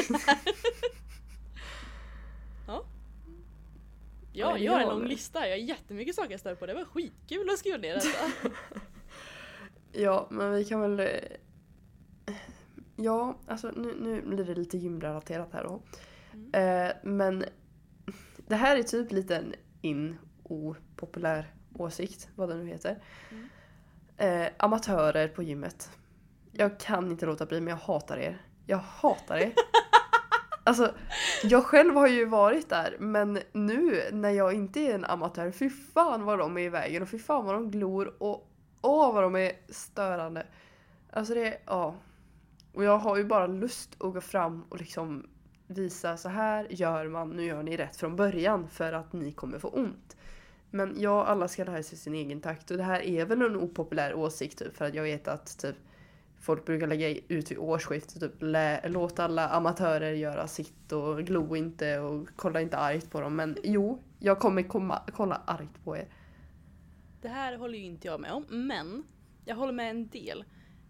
Ja. 2.67 2.85
Ja, 4.33 4.51
Ja, 4.51 4.59
jag 4.59 4.73
har 4.73 4.81
en 4.81 4.89
lång 4.89 5.05
lista. 5.09 5.41
Jag 5.49 5.57
har 5.57 5.63
jättemycket 5.63 6.15
saker 6.15 6.31
jag 6.31 6.41
stör 6.41 6.55
på. 6.55 6.67
Det 6.67 6.75
var 6.75 6.85
skitkul 6.85 7.51
att 7.51 7.59
skriva 7.59 7.77
ner 7.79 7.95
detta. 7.95 8.51
Ja, 9.93 10.27
men 10.31 10.53
vi 10.53 10.65
kan 10.65 10.81
väl... 10.81 11.01
eh, 11.01 12.35
Ja, 12.97 13.39
alltså 13.47 13.71
nu, 13.77 13.95
nu 14.01 14.23
blir 14.23 14.45
det 14.45 14.55
lite 14.55 14.79
gymrelaterat 14.79 15.53
här 15.53 15.65
då. 15.65 15.83
Mm. 16.33 16.55
Eh, 16.87 16.93
men 17.03 17.45
det 18.47 18.57
här 18.57 18.77
är 18.77 18.83
typ 18.83 19.13
lite 19.13 19.37
en 19.37 19.55
in 19.81 20.19
opopulär 20.43 21.55
åsikt, 21.75 22.29
vad 22.35 22.49
det 22.49 22.55
nu 22.55 22.67
heter. 22.67 23.03
Mm. 23.31 23.49
Eh, 24.17 24.53
amatörer 24.59 25.29
på 25.29 25.43
gymmet. 25.43 25.91
Jag 26.53 26.81
kan 26.81 27.11
inte 27.11 27.27
låta 27.27 27.47
bli 27.47 27.61
men 27.61 27.71
jag 27.71 27.77
hatar 27.77 28.17
er. 28.17 28.43
Jag 28.67 28.79
hatar 28.79 29.37
er. 29.37 29.53
Alltså, 30.65 30.95
jag 31.43 31.65
själv 31.65 31.95
har 31.95 32.09
ju 32.09 32.25
varit 32.25 32.69
där 32.69 32.97
men 32.99 33.39
nu 33.53 34.03
när 34.13 34.31
jag 34.31 34.55
inte 34.55 34.81
är 34.81 34.95
en 34.95 35.05
amatör, 35.05 35.51
fy 35.51 35.71
fan 35.71 36.25
vad 36.25 36.39
de 36.39 36.57
är 36.57 36.61
i 36.61 36.69
vägen 36.69 37.03
och 37.03 37.09
fy 37.09 37.19
fan 37.19 37.45
vad 37.45 37.55
de 37.55 37.71
glor 37.71 38.15
och 38.19 38.51
åh 38.81 39.15
vad 39.15 39.23
de 39.23 39.37
är 39.37 39.53
störande. 39.69 40.47
Alltså 41.13 41.35
det 41.35 41.47
är, 41.47 41.59
ja. 41.67 41.95
Och 42.73 42.85
jag 42.85 42.99
har 42.99 43.17
ju 43.17 43.25
bara 43.25 43.47
lust 43.47 43.97
att 43.99 44.13
gå 44.13 44.21
fram 44.21 44.65
och 44.69 44.79
liksom 44.79 45.27
visa 45.67 46.17
så 46.17 46.29
här 46.29 46.67
gör 46.71 47.09
man, 47.09 47.31
nu 47.31 47.45
gör 47.45 47.63
ni 47.63 47.77
rätt 47.77 47.97
från 47.97 48.17
början 48.17 48.69
för 48.69 48.93
att 48.93 49.13
ni 49.13 49.33
kommer 49.33 49.59
få 49.59 49.69
ont. 49.69 50.17
Men 50.71 50.95
ja, 50.99 51.25
alla 51.25 51.49
ska 51.49 51.65
lära 51.65 51.83
sig 51.83 51.99
sin 51.99 52.15
egen 52.15 52.41
takt 52.41 52.71
och 52.71 52.77
det 52.77 52.83
här 52.83 53.01
är 53.01 53.25
väl 53.25 53.43
en 53.43 53.57
opopulär 53.57 54.15
åsikt 54.15 54.59
typ 54.59 54.77
för 54.77 54.85
att 54.85 54.95
jag 54.95 55.03
vet 55.03 55.29
att 55.29 55.59
typ 55.59 55.77
folk 56.41 56.65
brukar 56.65 56.87
lägga 56.87 57.09
ut 57.29 57.51
vid 57.51 57.59
årsskiftet 57.59 58.21
typ 58.21 58.35
låt 58.85 59.19
alla 59.19 59.49
amatörer 59.49 60.13
göra 60.13 60.47
sitt 60.49 60.93
och 60.93 61.19
glo 61.25 61.57
inte 61.57 61.99
och 61.99 62.29
kolla 62.37 62.61
inte 62.61 62.77
argt 62.79 63.11
på 63.11 63.21
dem. 63.21 63.37
Men 63.37 63.57
jo, 63.63 64.03
jag 64.19 64.39
kommer 64.39 64.63
komma, 64.63 65.03
kolla 65.13 65.43
argt 65.47 65.85
på 65.85 65.97
er. 65.97 66.09
Det 67.23 67.29
här 67.29 67.57
håller 67.57 67.79
ju 67.79 67.85
inte 67.85 68.07
jag 68.07 68.21
med 68.21 68.33
om, 68.33 68.45
men 68.49 69.05
jag 69.45 69.57
håller 69.57 69.73
med 69.73 69.91
en 69.91 70.09
del. 70.09 70.45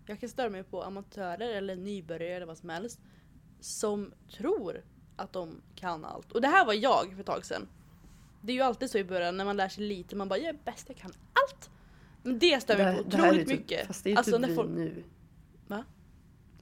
Jag 0.06 0.20
kan 0.20 0.28
störa 0.28 0.48
mig 0.50 0.62
på 0.62 0.82
amatörer 0.82 1.54
eller 1.54 1.76
nybörjare 1.76 2.34
eller 2.34 2.46
vad 2.46 2.58
som 2.58 2.68
helst 2.68 3.00
som 3.60 4.12
tror 4.36 4.82
att 5.16 5.32
de 5.32 5.60
kan 5.74 6.04
allt. 6.04 6.32
Och 6.32 6.40
det 6.40 6.48
här 6.48 6.66
var 6.66 6.74
jag 6.74 7.12
för 7.12 7.20
ett 7.20 7.26
tag 7.26 7.44
sedan. 7.44 7.68
Det 8.42 8.52
är 8.52 8.56
ju 8.56 8.62
alltid 8.62 8.90
så 8.90 8.98
i 8.98 9.04
början 9.04 9.36
när 9.36 9.44
man 9.44 9.56
lär 9.56 9.68
sig 9.68 9.84
lite, 9.84 10.16
man 10.16 10.28
bara 10.28 10.38
jag 10.38 10.48
är 10.48 10.58
bäst, 10.64 10.84
jag 10.88 10.96
kan 10.96 11.10
allt. 11.32 11.70
Men 12.22 12.38
det 12.38 12.62
stör 12.62 12.76
mig 12.78 12.96
på 12.96 13.00
otroligt 13.08 13.48
typ, 13.48 13.58
mycket. 13.58 13.86
Fast 13.86 14.04
det 14.04 14.12
är 14.12 14.16
Alltså, 14.16 14.32
typ 14.32 14.40
när 14.40 14.48
vi 14.48 14.54
folk- 14.54 14.70
nu. 14.70 15.02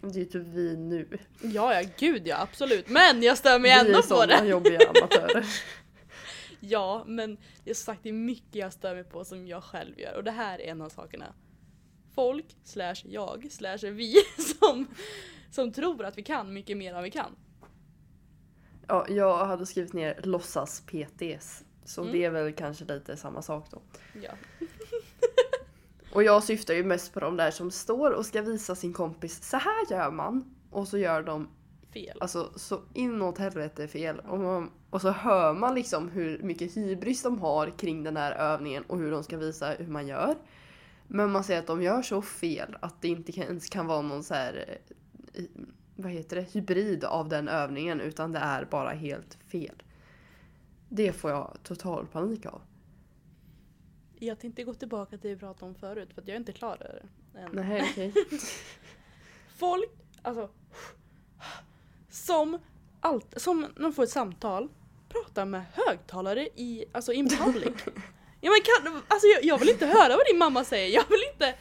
Det 0.01 0.21
är 0.21 0.25
typ 0.25 0.43
vi 0.47 0.77
nu. 0.77 1.19
Ja, 1.43 1.75
ja, 1.83 1.89
gud 1.99 2.27
ja, 2.29 2.41
absolut. 2.41 2.89
Men 2.89 3.23
jag 3.23 3.39
stör 3.39 3.59
mig 3.59 3.71
vi 3.71 3.89
ändå 3.89 3.99
är 3.99 4.03
på 4.03 4.27
det. 4.27 4.49
jobbiga 4.49 4.81
amatörer. 4.89 5.47
Ja, 6.61 7.05
men 7.07 7.37
det 7.65 7.71
är 7.71 7.75
sagt 7.75 8.01
det 8.03 8.09
är 8.09 8.13
mycket 8.13 8.55
jag 8.55 8.73
stör 8.73 8.95
mig 8.95 9.05
på 9.05 9.25
som 9.25 9.47
jag 9.47 9.65
själv 9.65 10.01
gör 10.01 10.15
och 10.17 10.25
det 10.25 10.31
här 10.31 10.59
är 10.61 10.71
en 10.71 10.81
av 10.83 10.89
sakerna. 10.89 11.35
Folk, 12.15 12.47
slash 12.65 12.95
jag, 13.05 13.49
slash 13.51 13.79
vi 13.91 14.15
som, 14.61 14.87
som 15.51 15.73
tror 15.73 16.05
att 16.05 16.19
vi 16.19 16.23
kan 16.23 16.53
mycket 16.53 16.77
mer 16.77 16.95
än 16.95 17.03
vi 17.03 17.11
kan. 17.11 17.37
Ja, 18.87 19.07
jag 19.09 19.47
hade 19.47 19.67
skrivit 19.67 19.93
ner 19.93 20.21
låtsas 20.23 20.81
PTs. 20.87 21.63
Så 21.85 22.01
Mm. 22.01 22.13
det 22.13 22.25
är 22.25 22.31
väl 22.31 22.53
kanske 22.53 22.85
lite 22.85 23.17
samma 23.17 23.43
sak 23.43 23.71
då. 23.71 23.83
Ja. 24.23 24.31
Och 26.17 26.23
jag 26.23 26.43
syftar 26.45 26.75
ju 26.75 26.85
mest 26.85 27.15
på 27.15 27.21
de 27.21 27.37
där 27.37 27.51
som 27.51 27.71
står 27.71 28.11
och 28.11 28.27
ska 28.27 28.43
visa 28.43 28.75
sin 28.75 28.93
kompis 28.93 29.43
så 29.43 29.57
här 29.57 29.91
gör 29.91 30.11
man. 30.11 30.57
Och 30.71 30.89
så 30.89 30.99
gör 30.99 31.23
de 31.23 31.49
Fel. 31.93 32.19
alltså 32.21 32.53
så 32.57 32.81
inåt 32.95 33.39
helvete 33.39 33.89
fel. 33.89 34.19
Och, 34.19 34.39
man, 34.39 34.71
och 34.91 35.01
så 35.01 35.11
hör 35.11 35.55
man 35.55 35.75
liksom 35.75 36.09
hur 36.09 36.43
mycket 36.43 36.77
hybris 36.77 37.23
de 37.23 37.39
har 37.39 37.79
kring 37.79 38.03
den 38.03 38.17
här 38.17 38.33
övningen 38.33 38.83
och 38.87 38.99
hur 38.99 39.11
de 39.11 39.25
ska 39.25 39.37
visa 39.37 39.71
hur 39.71 39.87
man 39.87 40.07
gör. 40.07 40.35
Men 41.07 41.33
man 41.33 41.45
ser 41.45 41.59
att 41.59 41.67
de 41.67 41.83
gör 41.83 42.03
så 42.03 42.23
fel 42.23 42.77
att 42.81 43.03
det 43.03 43.09
inte 43.09 43.41
ens 43.41 43.69
kan 43.69 43.87
vara 43.87 44.03
någon 44.03 44.25
så 44.25 44.35
här 44.35 44.79
eh, 45.35 45.45
vad 45.97 46.13
heter 46.13 46.37
det, 46.37 46.43
hybrid 46.53 47.05
av 47.05 47.29
den 47.29 47.49
övningen 47.49 48.01
utan 48.01 48.33
det 48.33 48.39
är 48.39 48.65
bara 48.65 48.91
helt 48.91 49.39
fel. 49.49 49.83
Det 50.89 51.13
får 51.13 51.31
jag 51.31 51.57
total 51.63 52.07
panik 52.07 52.47
av. 52.47 52.61
Jag 54.19 54.39
tänkte 54.39 54.63
gå 54.65 54.75
tillbaka 54.75 55.11
till 55.11 55.29
det 55.29 55.35
vi 55.35 55.41
pratade 55.41 55.67
om 55.67 55.75
förut 55.75 56.09
för 56.15 56.23
att 56.23 56.29
jag 56.29 56.35
är 56.35 56.39
inte 56.39 56.53
klar 56.53 56.77
där 56.81 57.03
än. 57.41 57.51
Nej, 57.53 57.89
okej. 57.91 58.13
Folk, 59.57 59.91
alltså 60.23 60.51
som, 62.11 62.59
allt, 63.01 63.35
som 63.37 63.61
när 63.61 63.83
de 63.83 63.93
får 63.93 64.03
ett 64.03 64.11
samtal 64.11 64.69
pratar 65.09 65.45
med 65.45 65.65
högtalare 65.73 66.49
i, 66.55 66.85
alltså 66.93 67.13
in 67.13 67.29
public. 67.29 67.75
Ja, 68.41 68.51
men 68.51 68.61
kan, 68.93 69.03
alltså 69.09 69.27
jag, 69.27 69.45
jag 69.45 69.59
vill 69.59 69.69
inte 69.69 69.87
höra 69.87 70.17
vad 70.17 70.27
din 70.31 70.39
mamma 70.39 70.65
säger, 70.65 70.95
jag 70.95 71.05
vill 71.09 71.21
inte... 71.33 71.55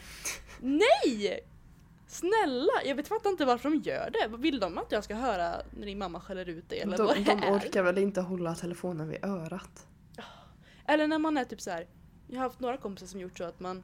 Nej! 0.59 1.39
Snälla, 2.07 2.73
jag 2.85 2.95
vet 2.95 3.07
fattar 3.07 3.29
inte 3.29 3.45
varför 3.45 3.69
de 3.69 3.77
gör 3.77 4.09
det. 4.09 4.37
Vill 4.37 4.59
de 4.59 4.77
att 4.77 4.91
jag 4.91 5.03
ska 5.03 5.15
höra 5.15 5.55
när 5.71 5.85
din 5.85 5.97
mamma 5.97 6.21
skäller 6.21 6.49
ut 6.49 6.69
dig 6.69 6.79
eller 6.79 6.97
vad 6.97 7.15
De, 7.15 7.23
det 7.23 7.35
de 7.35 7.43
är? 7.43 7.53
orkar 7.57 7.83
väl 7.83 7.97
inte 7.97 8.21
hålla 8.21 8.55
telefonen 8.55 9.09
vid 9.09 9.25
örat? 9.25 9.87
Eller 10.87 11.07
när 11.07 11.19
man 11.19 11.37
är 11.37 11.45
typ 11.45 11.61
så 11.61 11.71
här. 11.71 11.87
Jag 12.27 12.37
har 12.37 12.43
haft 12.43 12.59
några 12.59 12.77
kompisar 12.77 13.07
som 13.07 13.19
gjort 13.19 13.37
så 13.37 13.43
att 13.43 13.59
man 13.59 13.83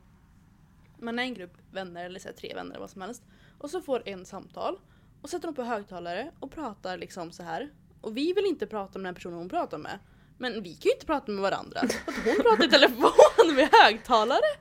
man 0.99 1.19
är 1.19 1.23
en 1.23 1.34
grupp 1.34 1.58
vänner 1.71 2.06
eller 2.06 2.19
så 2.19 2.27
här, 2.27 2.36
tre 2.36 2.54
vänner 2.56 2.71
eller 2.71 2.80
vad 2.80 2.89
som 2.89 3.01
helst 3.01 3.23
och 3.58 3.69
så 3.69 3.82
får 3.82 4.04
en 4.06 4.25
samtal 4.25 4.80
och 5.21 5.30
sätter 5.30 5.47
de 5.47 5.56
på 5.56 5.63
högtalare 5.63 6.32
och 6.39 6.51
pratar 6.51 6.97
liksom 6.97 7.32
så 7.32 7.43
här. 7.43 7.69
Och 8.01 8.17
vi 8.17 8.34
vill 8.34 8.45
inte 8.45 8.67
prata 8.67 8.99
med 8.99 9.08
den 9.08 9.15
personen 9.15 9.38
hon 9.38 9.49
pratar 9.49 9.77
med. 9.77 9.99
Men 10.38 10.63
vi 10.63 10.73
kan 10.73 10.89
ju 10.89 10.91
inte 10.91 11.06
prata 11.06 11.32
med 11.32 11.41
varandra. 11.41 11.80
Att 11.80 12.15
hon 12.25 12.36
pratar 12.36 12.65
i 12.65 12.69
telefon 12.71 13.56
med 13.56 13.69
högtalare. 13.71 14.58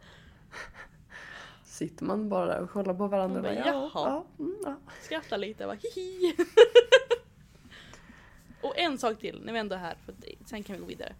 Sitter 1.64 2.05
man 2.05 2.29
bara 2.29 2.47
där 2.47 2.61
och 2.61 2.71
kollar 2.71 2.95
på 2.95 3.07
varandra 3.07 3.37
och 3.38 3.43
bara, 3.43 3.55
bara, 3.55 3.66
ja, 3.66 3.90
jaha. 3.95 4.25
ja, 4.38 4.45
mm, 4.45 4.57
ja. 4.64 4.77
Skrattar 5.03 5.38
lite 5.38 5.66
och 5.66 5.71
bara 5.71 5.79
hihi. 5.95 6.37
och 8.62 8.79
en 8.79 8.99
sak 8.99 9.19
till 9.19 9.40
när 9.45 9.53
vi 9.53 9.59
ändå 9.59 9.75
är 9.75 9.81
här, 9.81 9.97
för 10.05 10.14
sen 10.47 10.62
kan 10.62 10.77
vi 10.77 10.81
gå 10.81 10.87
vidare. 10.87 11.14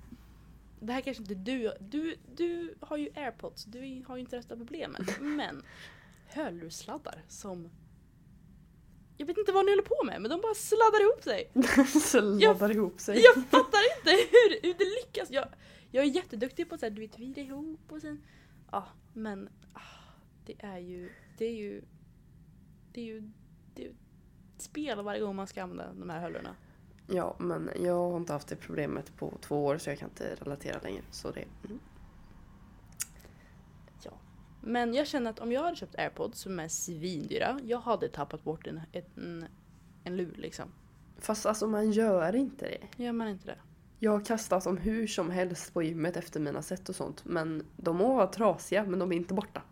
Det 0.81 0.93
här 0.93 1.01
kanske 1.01 1.23
inte 1.23 1.35
du, 1.35 1.73
du, 1.81 2.17
du 2.37 2.75
har 2.81 2.97
ju 2.97 3.11
airpods, 3.15 3.65
du 3.65 4.05
har 4.07 4.17
ju 4.17 4.21
inte 4.21 4.37
detta 4.37 4.57
problemet. 4.57 5.21
Men 5.21 5.63
hörlurssladdar 6.27 7.25
som 7.29 7.69
jag 9.17 9.27
vet 9.27 9.39
inte 9.39 9.53
vad 9.53 9.65
ni 9.65 9.73
håller 9.73 9.83
på 9.83 10.05
med 10.05 10.23
men 10.23 10.31
de 10.31 10.41
bara 10.41 10.55
sladdar 10.55 11.03
ihop 11.03 11.23
sig. 11.23 11.51
Så 12.01 12.21
laddar 12.21 12.71
ihop 12.71 13.01
sig. 13.01 13.23
Jag 13.23 13.35
fattar 13.35 13.99
inte 13.99 14.11
hur, 14.11 14.63
hur 14.63 14.75
det 14.79 14.85
lyckas. 14.85 15.31
Jag, 15.31 15.49
jag 15.91 16.05
är 16.05 16.09
jätteduktig 16.09 16.69
på 16.69 16.75
att 16.75 16.81
du 16.81 17.01
vet, 17.01 17.19
vira 17.19 17.41
ihop 17.41 17.93
och 17.93 18.01
sen... 18.01 18.23
Ja, 18.71 18.87
men 19.13 19.49
ah, 19.73 19.81
det 20.47 20.55
är 20.59 20.79
ju... 20.79 21.11
Det 21.39 21.45
är 21.45 21.55
ju... 21.55 21.83
Det 22.93 23.01
är 23.01 23.05
ju... 23.05 23.31
Det 23.75 23.83
är 23.83 23.87
ju 23.87 23.95
spel 24.59 25.03
varje 25.03 25.21
gång 25.21 25.37
man 25.37 25.47
ska 25.47 25.63
använda 25.63 25.93
de 25.93 26.11
här 26.11 26.21
hörlurarna. 26.21 26.57
Ja, 27.11 27.37
men 27.39 27.71
jag 27.81 28.11
har 28.11 28.17
inte 28.17 28.33
haft 28.33 28.49
det 28.49 28.57
problemet 28.57 29.17
på 29.17 29.33
två 29.41 29.65
år 29.65 29.79
så 29.79 29.91
jag 29.91 29.99
kan 29.99 30.09
inte 30.09 30.35
relatera 30.35 30.81
längre. 30.83 31.03
Så 31.11 31.31
det, 31.31 31.45
mm. 31.65 31.81
Men 34.61 34.95
jag 34.95 35.07
känner 35.07 35.31
att 35.31 35.39
om 35.39 35.53
jag 35.53 35.63
hade 35.63 35.77
köpt 35.77 35.99
airpods 35.99 36.41
som 36.41 36.61
är 36.61 36.69
svindyra, 36.69 37.61
jag 37.65 37.81
hade 37.81 38.09
tappat 38.09 38.45
bort 38.45 38.67
en, 38.67 38.81
en, 38.93 39.47
en 40.05 40.17
lur 40.17 40.35
liksom. 40.37 40.73
Fast 41.19 41.47
alltså 41.47 41.67
man 41.67 41.91
gör 41.91 42.37
inte 42.37 42.65
det. 42.65 43.03
Gör 43.05 43.13
man 43.13 43.29
inte 43.29 43.47
det? 43.47 43.59
Jag 43.99 44.11
har 44.11 44.25
kastat 44.25 44.65
dem 44.65 44.77
hur 44.77 45.07
som 45.07 45.31
helst 45.31 45.75
på 45.75 45.83
gymmet 45.83 46.17
efter 46.17 46.41
mina 46.41 46.63
set 46.63 46.89
och 46.89 46.97
sånt. 46.97 47.25
Men 47.25 47.67
de 47.77 47.97
må 47.97 48.17
vara 48.17 48.27
trasiga 48.27 48.85
men 48.85 48.99
de 48.99 49.13
är 49.13 49.17
inte 49.17 49.35
borta. 49.35 49.63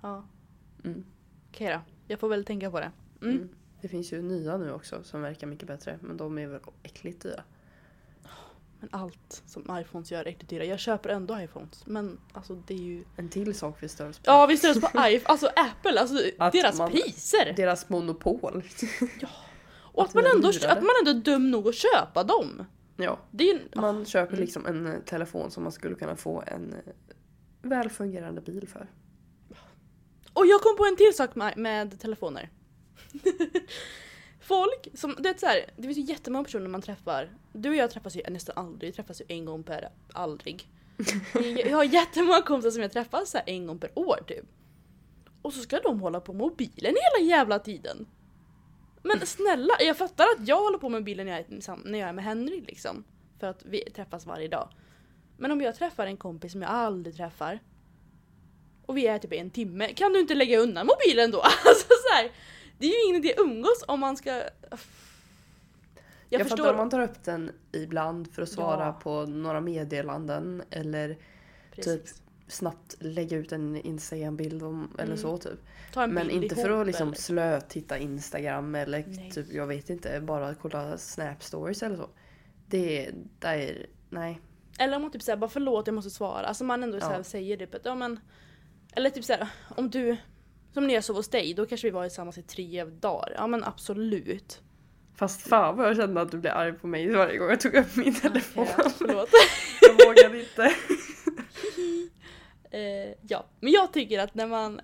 Ja. 0.00 0.24
Mm. 0.84 1.04
Okej 1.48 1.72
då, 1.72 1.80
jag 2.06 2.20
får 2.20 2.28
väl 2.28 2.44
tänka 2.44 2.70
på 2.70 2.80
det. 2.80 2.92
Mm. 3.22 3.36
Mm. 3.36 3.48
Det 3.82 3.88
finns 3.88 4.12
ju 4.12 4.22
nya 4.22 4.56
nu 4.56 4.72
också 4.72 5.02
som 5.04 5.22
verkar 5.22 5.46
mycket 5.46 5.66
bättre. 5.68 5.98
Men 6.02 6.16
de 6.16 6.38
är 6.38 6.46
väl 6.46 6.60
äckligt 6.82 7.22
dyra. 7.22 7.42
Men 8.80 8.88
allt 8.92 9.42
som 9.46 9.78
iPhones 9.80 10.10
gör 10.12 10.20
är 10.20 10.26
äckligt 10.28 10.50
dyra. 10.50 10.64
Jag 10.64 10.78
köper 10.78 11.08
ändå 11.10 11.40
iPhones. 11.40 11.86
Men 11.86 12.20
alltså 12.32 12.54
det 12.66 12.74
är 12.74 12.78
ju... 12.78 13.04
En 13.16 13.28
till 13.28 13.54
sak 13.54 13.76
vi 13.80 13.88
stör 13.88 14.08
oss 14.08 14.18
på. 14.18 14.22
Ja 14.26 14.46
vi 14.46 14.56
stör 14.56 14.70
oss 14.70 14.80
på 14.80 14.86
iPhone, 14.88 15.20
alltså 15.24 15.46
Apple, 15.56 16.00
alltså 16.00 16.16
Att 16.38 16.52
deras 16.52 16.78
man- 16.78 16.90
priser! 16.90 17.52
Deras 17.56 17.88
monopol. 17.88 18.62
Och 19.94 20.02
att 20.02 20.08
att 20.08 20.14
man, 20.14 20.24
ändå, 20.34 20.48
att 20.48 20.82
man 20.82 20.90
ändå 21.00 21.10
är 21.10 21.24
dum 21.24 21.50
nog 21.50 21.68
att 21.68 21.74
köpa 21.74 22.24
dem. 22.24 22.64
ja, 22.96 23.18
ju... 23.30 23.60
man 23.76 24.04
köper 24.06 24.32
Mm. 24.32 24.40
liksom 24.44 24.66
en 24.66 24.86
eh, 24.86 25.00
telefon 25.00 25.50
som 25.50 25.62
man 25.62 25.72
skulle 25.72 25.94
kunna 25.94 26.16
få 26.16 26.42
en 26.46 26.72
eh, 26.72 26.78
väl 27.62 27.90
fungerande 27.90 28.40
bil 28.40 28.68
för. 28.68 28.90
Och 30.32 30.46
jag 30.46 30.60
kom 30.60 30.76
på 30.76 30.84
en 30.84 30.96
till 30.96 31.14
sak 31.16 31.34
med, 31.34 31.56
med 31.58 32.00
telefoner. 32.00 32.50
Folk 34.40 34.88
som, 34.94 35.14
du 35.16 35.22
vet 35.22 35.40
så 35.40 35.46
här, 35.46 35.70
det 35.76 35.82
finns 35.82 35.98
ju 35.98 36.02
jättemånga 36.02 36.44
personer 36.44 36.68
man 36.68 36.82
träffar. 36.82 37.30
Du 37.52 37.68
och 37.68 37.74
jag 37.74 37.90
träffas 37.90 38.16
ju 38.16 38.22
nästan 38.28 38.56
aldrig, 38.58 38.90
vi 38.90 38.96
träffas 38.96 39.20
ju 39.20 39.24
en 39.28 39.44
gång 39.44 39.62
per 39.62 39.88
aldrig. 40.12 40.68
Jag 41.64 41.76
har 41.76 41.84
jättemånga 41.84 42.42
kompisar 42.42 42.70
som 42.70 42.82
jag 42.82 42.92
träffar 42.92 43.24
så 43.24 43.38
här 43.38 43.44
en 43.46 43.66
gång 43.66 43.78
per 43.78 43.98
år 43.98 44.24
typ. 44.26 44.44
Och 45.42 45.52
så 45.52 45.60
ska 45.60 45.78
de 45.78 46.00
hålla 46.00 46.20
på 46.20 46.32
med 46.32 46.40
mobilen 46.40 46.94
hela 46.94 47.28
jävla 47.28 47.58
tiden. 47.58 48.06
Men 49.02 49.26
snälla, 49.26 49.74
jag 49.80 49.96
fattar 49.96 50.24
att 50.24 50.48
jag 50.48 50.60
håller 50.60 50.78
på 50.78 50.88
med 50.88 51.00
mobilen 51.00 51.26
när 51.26 51.32
jag 51.32 51.40
är, 51.40 51.54
liksom, 51.54 51.82
när 51.84 51.98
jag 51.98 52.08
är 52.08 52.12
med 52.12 52.24
Henry 52.24 52.60
liksom. 52.60 53.04
För 53.40 53.46
att 53.46 53.62
vi 53.64 53.90
träffas 53.90 54.26
varje 54.26 54.48
dag. 54.48 54.68
Men 55.36 55.50
om 55.50 55.60
jag 55.60 55.76
träffar 55.76 56.06
en 56.06 56.16
kompis 56.16 56.52
som 56.52 56.62
jag 56.62 56.70
aldrig 56.70 57.16
träffar 57.16 57.58
och 58.86 58.96
vi 58.96 59.06
är 59.06 59.18
typ 59.18 59.32
en 59.32 59.50
timme, 59.50 59.92
kan 59.92 60.12
du 60.12 60.20
inte 60.20 60.34
lägga 60.34 60.58
undan 60.58 60.86
mobilen 60.86 61.30
då? 61.30 61.38
Alltså 61.66 61.86
så 61.88 62.14
här, 62.14 62.30
det 62.82 62.86
är 62.86 63.02
ju 63.04 63.08
ingen 63.10 63.24
idé 63.24 63.34
att 63.34 63.40
umgås 63.40 63.84
om 63.88 64.00
man 64.00 64.16
ska... 64.16 64.30
Jag, 64.30 64.40
Jag, 66.28 66.48
fattar 66.48 66.56
förstår. 66.56 66.70
om 66.70 66.76
man 66.76 66.90
tar 66.90 67.00
upp 67.00 67.24
den 67.24 67.50
ibland 67.72 68.32
för 68.32 68.42
att 68.42 68.48
svara 68.48 68.84
Ja. 68.86 68.92
på 68.92 69.26
några 69.26 69.60
meddelanden 69.60 70.62
eller 70.70 71.18
Precis. 71.74 72.22
snabbt 72.48 72.96
lägga 72.98 73.36
ut 73.36 73.52
en 73.52 73.76
Instagram-bild 73.76 74.62
om, 74.62 74.90
eller 74.94 75.04
Mm. 75.04 75.16
så 75.18 75.38
typ. 75.38 75.58
Men 75.94 76.30
inte 76.30 76.54
för 76.54 76.70
att 76.80 76.86
liksom 76.86 77.14
slötitta 77.14 77.98
Instagram 77.98 78.74
eller 78.74 79.04
Nej. 79.06 79.30
typ, 79.34 79.52
jag 79.52 79.66
vet 79.66 79.90
inte, 79.90 80.20
bara 80.20 80.54
kolla 80.54 80.98
Snap 80.98 81.42
stories 81.42 81.82
eller 81.82 81.96
så. 81.96 82.08
Det 82.66 83.06
är, 83.06 83.14
det 83.38 83.46
är 83.48 83.86
nej. 84.10 84.40
Eller 84.78 84.96
om 84.96 85.02
man 85.02 85.10
typ 85.10 85.22
säger 85.22 85.36
bara 85.36 85.50
förlåt 85.50 85.86
jag 85.86 85.94
måste 85.94 86.10
svara. 86.10 86.46
Alltså 86.46 86.64
man 86.64 86.82
ändå 86.82 87.00
så 87.00 87.06
Ja. 87.12 87.24
säger 87.24 87.56
det. 87.56 87.74
Att, 87.74 87.84
ja, 87.84 87.94
men, 87.94 88.20
eller 88.92 89.10
typ 89.10 89.24
såhär 89.24 89.48
om 89.76 89.90
du, 89.90 90.16
som 90.72 90.86
när 90.86 90.94
jag 90.94 91.04
sov 91.04 91.16
hos 91.16 91.28
dig, 91.28 91.54
då 91.54 91.66
kanske 91.66 91.86
vi 91.86 91.90
var 91.90 92.04
tillsammans 92.04 92.38
i 92.38 92.42
tre 92.42 92.84
dagar. 92.84 93.32
Ja 93.36 93.46
men 93.46 93.64
absolut. 93.64 94.60
Fast 95.14 95.48
fan 95.48 95.76
vad 95.76 95.88
jag 95.88 95.96
kände 95.96 96.20
att 96.20 96.30
du 96.30 96.38
blev 96.38 96.52
arg 96.56 96.72
på 96.72 96.86
mig 96.86 97.10
varje 97.10 97.38
gång 97.38 97.48
jag 97.48 97.60
tog 97.60 97.74
upp 97.74 97.96
min 97.96 98.14
telefon. 98.14 98.66
Okej, 98.78 98.92
förlåt. 98.98 99.28
jag 99.80 100.06
vågade 100.06 100.40
inte. 100.40 100.74
Eh, 102.74 103.14
ja, 103.28 103.46
men 103.60 103.72
jag 103.72 103.92
tycker 103.92 104.18
att 104.18 104.34
när 104.34 104.46
man, 104.46 104.80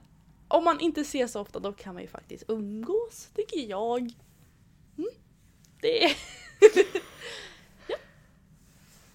om 0.48 0.64
man 0.64 0.80
inte 0.80 1.00
ses 1.00 1.32
så 1.32 1.40
ofta 1.40 1.58
då 1.58 1.72
kan 1.72 1.94
man 1.94 2.02
ju 2.02 2.08
faktiskt 2.08 2.44
umgås, 2.48 3.30
tycker 3.34 3.70
jag. 3.70 4.00
Mm. 4.98 5.10
Det 5.80 6.04
är... 6.04 6.10
ja. 7.88 7.96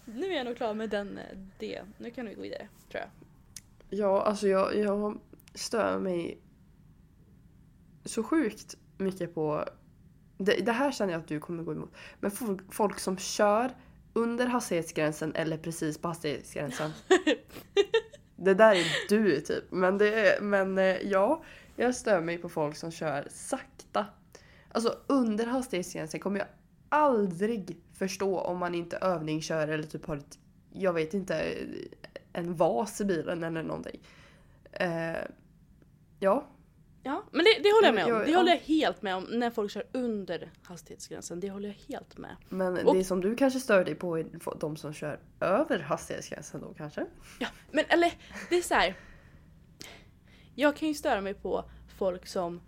Nu 0.06 0.32
är 0.32 0.38
jag 0.38 0.46
nog 0.46 0.58
klar 0.58 0.74
med 0.74 0.90
den, 0.90 1.18
eh, 1.18 1.38
det. 1.60 1.82
Nu 1.98 2.12
kan 2.12 2.26
vi 2.26 2.34
gå 2.34 2.42
vidare, 2.42 2.68
tror 2.92 3.02
jag. 3.02 3.10
Ja, 4.00 4.22
alltså 4.22 4.48
jag, 4.48 4.76
jag 4.78 5.20
stör 5.54 6.00
mig 6.00 6.38
så 8.06 8.24
sjukt 8.24 8.76
mycket 8.98 9.36
på... 9.36 9.66
Det, 10.38 10.66
det 10.66 10.72
här 10.72 10.92
känner 10.92 11.14
jag 11.14 11.20
att 11.20 11.28
du 11.28 11.40
kommer 11.40 11.64
gå 11.64 11.72
emot. 11.72 11.94
Men 12.20 12.32
folk, 12.70 13.00
som 13.00 13.18
kör 13.18 13.72
under 14.14 14.46
hastighetsgränsen 14.46 15.36
eller 15.36 15.58
precis 15.58 15.98
på 15.98 16.08
hastighetsgränsen. 16.08 16.92
det 18.36 18.54
där 18.54 18.76
är 18.76 18.86
du 19.10 19.42
typ. 19.42 19.64
Men, 19.72 19.98
det, 19.98 20.42
men 20.42 20.78
eh, 20.78 20.98
ja, 20.98 21.44
jag 21.76 21.96
stör 21.96 22.22
mig 22.22 22.38
på 22.38 22.50
folk 22.50 22.76
som 22.76 22.92
kör 22.92 23.28
sakta. 23.30 24.06
Alltså 24.72 24.98
under 25.08 25.46
hastighetsgränsen 25.46 26.20
kommer 26.20 26.40
jag 26.40 26.48
aldrig 26.90 27.82
förstå 27.94 28.40
om 28.40 28.58
man 28.58 28.76
inte 28.76 28.98
övningskör 28.98 29.68
eller 29.68 29.84
typ 29.84 30.06
har 30.06 30.18
ett, 30.18 30.40
jag 30.74 30.94
vet 30.94 31.14
inte, 31.14 31.56
en 32.34 32.56
vas 32.56 33.02
i 33.02 33.06
bilen 33.06 33.44
eller 33.44 33.64
någonting. 33.64 34.00
Eh, 34.72 35.18
ja, 36.20 36.48
Ja, 37.06 37.24
men 37.32 37.46
det, 37.46 37.64
det 37.64 37.72
håller 37.72 37.88
jag 37.88 37.96
med 37.96 38.04
om. 38.06 38.10
Jag- 38.12 38.26
Det 38.26 38.32
ja. 38.32 38.38
håller 38.38 38.52
jag 38.52 38.60
helt 38.60 39.02
med 39.02 39.16
om 39.16 39.24
när 39.24 39.50
folk 39.50 39.72
kör 39.72 39.84
under 39.92 40.52
hastighetsgränsen. 40.64 41.40
Det 41.40 41.50
håller 41.50 41.68
jag 41.70 41.76
helt 41.96 42.18
med. 42.18 42.36
men 42.50 42.78
Och- 42.88 42.96
det 42.96 43.04
som 43.04 43.22
du 43.22 43.36
kanske 43.36 43.60
stör 43.60 43.86
dig 43.86 43.96
på 43.96 44.18
är 44.20 44.26
de 44.60 44.76
som 44.78 44.94
kör 44.94 45.20
över 45.40 45.80
hastighetsgränsen 45.80 46.62
då 46.62 46.74
kanske? 46.74 47.06
Ja, 47.40 47.48
men 47.72 47.86
eller 47.90 48.12
det 48.50 48.56
är 48.58 48.62
så 48.62 48.74
här. 48.74 48.96
Jag 50.56 50.76
kan 50.76 50.88
ju 50.88 50.94
störa 50.94 51.22
mig 51.22 51.34
på 51.34 51.66
folk 51.98 52.28
som 52.28 52.62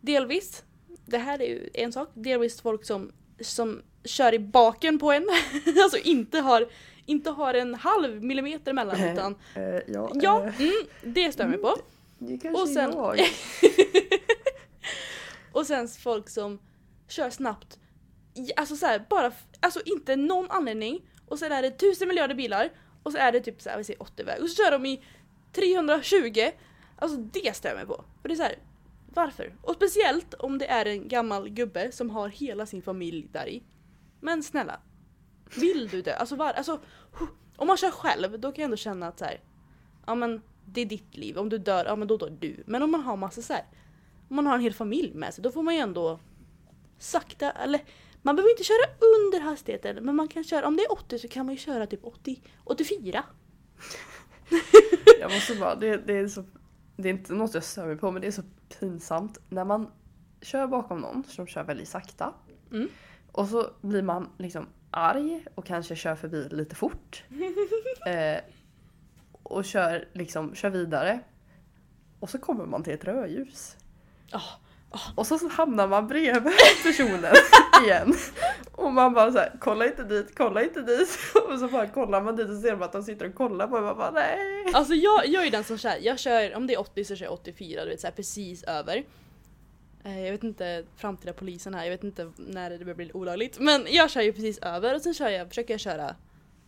delvis, 0.00 0.64
det 1.06 1.18
här 1.18 1.42
är 1.42 1.46
ju 1.46 1.70
en 1.74 1.92
sak, 1.92 2.08
delvis 2.14 2.60
folk 2.60 2.84
som, 2.84 3.12
som 3.40 3.82
kör 4.04 4.34
i 4.34 4.38
baken 4.38 4.98
på 4.98 5.12
en. 5.12 5.26
alltså 5.82 5.98
inte 5.98 6.38
har, 6.38 6.68
inte 7.06 7.30
har 7.30 7.54
en 7.54 7.74
halv 7.74 8.22
millimeter 8.22 8.70
emellan 8.70 9.00
utan 9.12 9.34
Eh, 9.54 9.62
ja, 9.86 10.10
ja, 10.14 10.44
eh, 10.44 10.60
mm, 10.60 10.72
det 11.02 11.32
stör 11.32 11.46
mig 11.48 11.58
på. 11.58 11.76
Det 12.18 12.38
kanske 12.38 12.62
och 12.62 12.68
sen- 12.68 12.92
jag. 12.96 13.18
och 15.52 15.66
sen 15.66 15.88
folk 15.88 16.28
som 16.28 16.58
kör 17.08 17.30
snabbt, 17.30 17.78
alltså 18.56 18.76
så 18.76 18.86
här, 18.86 19.06
bara, 19.10 19.32
alltså 19.60 19.80
inte 19.84 20.16
någon 20.16 20.50
anledning 20.50 21.10
och 21.26 21.38
sen 21.38 21.52
är 21.52 21.62
det 21.62 21.70
tusen 21.70 22.08
miljarder 22.08 22.34
bilar 22.34 22.70
och 23.02 23.12
så 23.12 23.18
är 23.18 23.32
det 23.32 23.40
typ 23.40 23.62
så 23.62 23.70
här, 23.70 23.78
vi 23.78 23.84
säger 23.84 24.02
80 24.02 24.22
väg 24.22 24.42
och 24.42 24.50
så 24.50 24.62
kör 24.62 24.70
de 24.70 24.86
i 24.86 25.04
320. 25.52 26.50
Alltså 26.98 27.18
det 27.18 27.74
mig 27.74 27.86
på. 27.86 28.04
För 28.22 28.28
det 28.28 28.34
är 28.34 28.36
så 28.36 28.42
här, 28.42 28.58
varför? 29.14 29.54
Och 29.62 29.74
speciellt 29.74 30.34
om 30.34 30.58
det 30.58 30.66
är 30.66 30.86
en 30.86 31.08
gammal 31.08 31.48
gubbe 31.48 31.92
som 31.92 32.10
har 32.10 32.28
hela 32.28 32.66
sin 32.66 32.82
familj 32.82 33.28
där 33.32 33.48
i. 33.48 33.62
Men 34.20 34.42
snälla, 34.42 34.80
vill 35.56 35.88
du 35.88 36.02
det? 36.02 36.16
Alltså, 36.16 36.36
var, 36.36 36.52
alltså 36.52 36.80
om 37.56 37.66
man 37.66 37.76
kör 37.76 37.90
själv 37.90 38.40
då 38.40 38.52
kan 38.52 38.62
jag 38.62 38.64
ändå 38.64 38.76
känna 38.76 39.08
att 39.08 39.18
så 39.18 39.24
här, 39.24 39.40
ja 40.06 40.14
men 40.14 40.42
det 40.72 40.80
är 40.80 40.86
ditt 40.86 41.16
liv, 41.16 41.38
om 41.38 41.48
du 41.48 41.58
dör, 41.58 41.84
ja 41.84 41.96
men 41.96 42.08
då 42.08 42.16
dör 42.16 42.36
du. 42.40 42.62
Men 42.66 42.82
om 42.82 42.90
man 42.90 43.00
har 43.00 43.16
massa 43.16 43.42
så 43.42 43.52
här, 43.52 43.64
om 44.28 44.36
man 44.36 44.46
har 44.46 44.54
en 44.54 44.60
hel 44.60 44.74
familj 44.74 45.14
med 45.14 45.34
sig 45.34 45.44
då 45.44 45.50
får 45.50 45.62
man 45.62 45.74
ju 45.74 45.80
ändå 45.80 46.20
sakta, 46.98 47.50
eller 47.50 47.80
man 48.22 48.36
behöver 48.36 48.50
inte 48.50 48.64
köra 48.64 48.86
under 49.00 49.40
hastigheten 49.40 50.04
men 50.04 50.16
man 50.16 50.28
kan 50.28 50.44
köra, 50.44 50.66
om 50.66 50.76
det 50.76 50.82
är 50.82 50.92
80 50.92 51.18
så 51.18 51.28
kan 51.28 51.46
man 51.46 51.54
ju 51.54 51.58
köra 51.58 51.86
typ 51.86 52.04
80, 52.04 52.42
84. 52.64 53.24
Jag 55.20 55.32
måste 55.32 55.54
bara, 55.54 55.74
det, 55.74 55.96
det 55.96 56.18
är 56.18 56.28
så... 56.28 56.44
Det 56.96 57.08
är 57.08 57.12
inte 57.12 57.32
något 57.32 57.54
jag 57.54 57.64
stör 57.64 57.86
mig 57.86 57.96
på 57.96 58.10
men 58.10 58.22
det 58.22 58.28
är 58.28 58.32
så 58.32 58.42
pinsamt 58.80 59.38
när 59.48 59.64
man 59.64 59.90
kör 60.40 60.66
bakom 60.66 61.00
någon 61.00 61.24
som 61.24 61.46
kör 61.46 61.64
väldigt 61.64 61.88
sakta. 61.88 62.34
Mm. 62.70 62.88
Och 63.32 63.48
så 63.48 63.70
blir 63.80 64.02
man 64.02 64.28
liksom 64.38 64.66
arg 64.90 65.44
och 65.54 65.66
kanske 65.66 65.96
kör 65.96 66.14
förbi 66.14 66.48
lite 66.50 66.74
fort. 66.74 67.24
eh, 68.06 68.40
och 69.48 69.64
kör 69.64 70.08
liksom, 70.12 70.54
kör 70.54 70.70
vidare. 70.70 71.20
Och 72.20 72.30
så 72.30 72.38
kommer 72.38 72.66
man 72.66 72.82
till 72.82 72.92
ett 72.92 73.04
rödljus. 73.04 73.76
Ah, 74.32 75.00
Och 75.14 75.26
så 75.26 75.48
hamnar 75.48 75.88
man 75.88 76.06
bredvid 76.08 76.52
personen 76.82 77.34
igen. 77.84 78.14
Och 78.72 78.92
man 78.92 79.14
bara 79.14 79.32
så 79.32 79.38
här, 79.38 79.52
kolla 79.60 79.86
inte 79.86 80.04
dit, 80.04 80.32
kolla 80.36 80.62
inte 80.62 80.82
dit. 80.82 81.08
Och 81.48 81.58
så 81.58 81.68
bara 81.68 81.86
kollar 81.86 82.22
man 82.22 82.36
dit 82.36 82.48
och 82.48 82.56
ser 82.58 82.82
att 82.82 82.92
de 82.92 83.02
sitter 83.02 83.28
och 83.28 83.34
kollar 83.34 83.66
på 83.66 83.76
en. 83.76 83.84
Man 83.84 83.96
bara 83.96 84.10
nej. 84.10 84.66
Alltså 84.74 84.94
jag, 84.94 85.26
jag 85.26 85.46
är 85.46 85.50
den 85.50 85.64
som 85.64 85.78
kör, 85.78 85.94
jag 86.00 86.18
kör, 86.18 86.54
om 86.56 86.66
det 86.66 86.74
är 86.74 86.80
80 86.80 87.04
så 87.04 87.16
kör 87.16 87.26
jag 87.26 87.32
84, 87.32 87.84
du 87.84 87.90
vet 87.90 88.00
såhär 88.00 88.14
precis 88.14 88.62
över. 88.62 89.04
Eh, 90.04 90.24
Jag 90.24 90.32
vet 90.32 90.44
inte, 90.44 90.84
framtida 90.96 91.32
polisen 91.32 91.74
här, 91.74 91.84
jag 91.84 91.90
vet 91.90 92.04
inte 92.04 92.32
när 92.36 92.70
det 92.70 92.78
börjar 92.78 92.94
bli 92.94 93.12
olagligt. 93.12 93.58
Men 93.58 93.86
jag 93.90 94.10
kör 94.10 94.20
ju 94.22 94.32
precis 94.32 94.58
över 94.58 94.94
och 94.94 95.00
sen 95.02 95.14
kör 95.14 95.28
jag, 95.28 95.48
försöker 95.48 95.74
jag 95.74 95.80
köra 95.80 96.14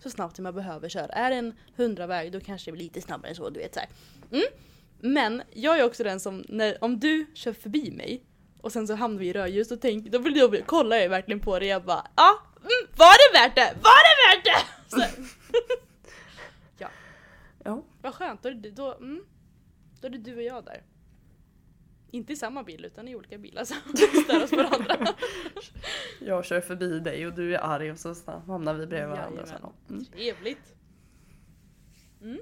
så 0.02 0.10
snabbt 0.10 0.36
som 0.36 0.44
jag 0.44 0.54
behöver 0.54 0.88
köra. 0.88 1.06
Är 1.06 1.30
det 1.30 1.36
en 1.36 1.54
100 1.76 2.06
väg 2.06 2.32
då 2.32 2.40
kanske 2.40 2.70
det 2.70 2.72
blir 2.72 2.84
lite 2.84 3.00
snabbare 3.00 3.28
än 3.30 3.36
så, 3.36 3.50
du 3.50 3.60
vet 3.60 3.74
såhär. 3.74 3.88
Mm. 4.32 4.44
Men 5.00 5.42
jag 5.50 5.78
är 5.78 5.84
också 5.84 6.04
den 6.04 6.20
som, 6.20 6.44
när, 6.48 6.84
om 6.84 7.00
du 7.00 7.26
kör 7.34 7.52
förbi 7.52 7.90
mig 7.90 8.24
och 8.60 8.72
sen 8.72 8.86
så 8.86 8.94
hamnar 8.94 9.20
vi 9.20 9.28
i 9.28 9.32
rödljus 9.32 9.68
då, 9.68 9.76
tänk, 9.76 10.06
då, 10.06 10.18
vill 10.18 10.36
jag, 10.36 10.52
då 10.52 10.62
kollar 10.62 10.96
jag 10.96 11.08
verkligen 11.08 11.40
på 11.40 11.58
det 11.58 11.66
jag 11.66 11.84
bara 11.84 12.06
ja, 12.16 12.42
mm, 12.56 12.96
var 12.96 13.14
det 13.32 13.38
värt 13.38 13.54
det? 13.54 13.74
Var 13.82 14.00
det 14.06 14.36
värt 14.36 14.44
det? 14.44 14.96
Så, 14.96 15.24
Ja. 17.64 17.82
vad 18.02 18.14
skönt, 18.14 18.42
då 18.42 18.50
då, 18.50 18.94
mm, 18.94 19.24
då 20.00 20.06
är 20.06 20.10
det 20.10 20.18
du 20.18 20.36
och 20.36 20.42
jag 20.42 20.64
där. 20.64 20.82
Inte 22.10 22.32
i 22.32 22.36
samma 22.36 22.62
bil 22.62 22.84
utan 22.84 23.08
i 23.08 23.16
olika 23.16 23.38
bilar 23.38 23.64
som 23.64 23.76
stör 24.24 24.44
oss 24.44 24.52
varandra. 24.52 25.14
Jag 26.20 26.44
kör 26.44 26.60
förbi 26.60 27.00
dig 27.00 27.26
och 27.26 27.34
du 27.34 27.54
är 27.54 27.58
arg 27.58 27.90
och 27.90 27.98
så 27.98 28.14
hamnar 28.46 28.74
vi 28.74 28.86
bredvid 28.86 29.16
varandra. 29.16 29.46
Sen. 29.46 29.56
Jajamän. 29.56 29.72
Mm. 29.88 30.04
Trevligt. 30.04 30.74
Mm. 32.22 32.40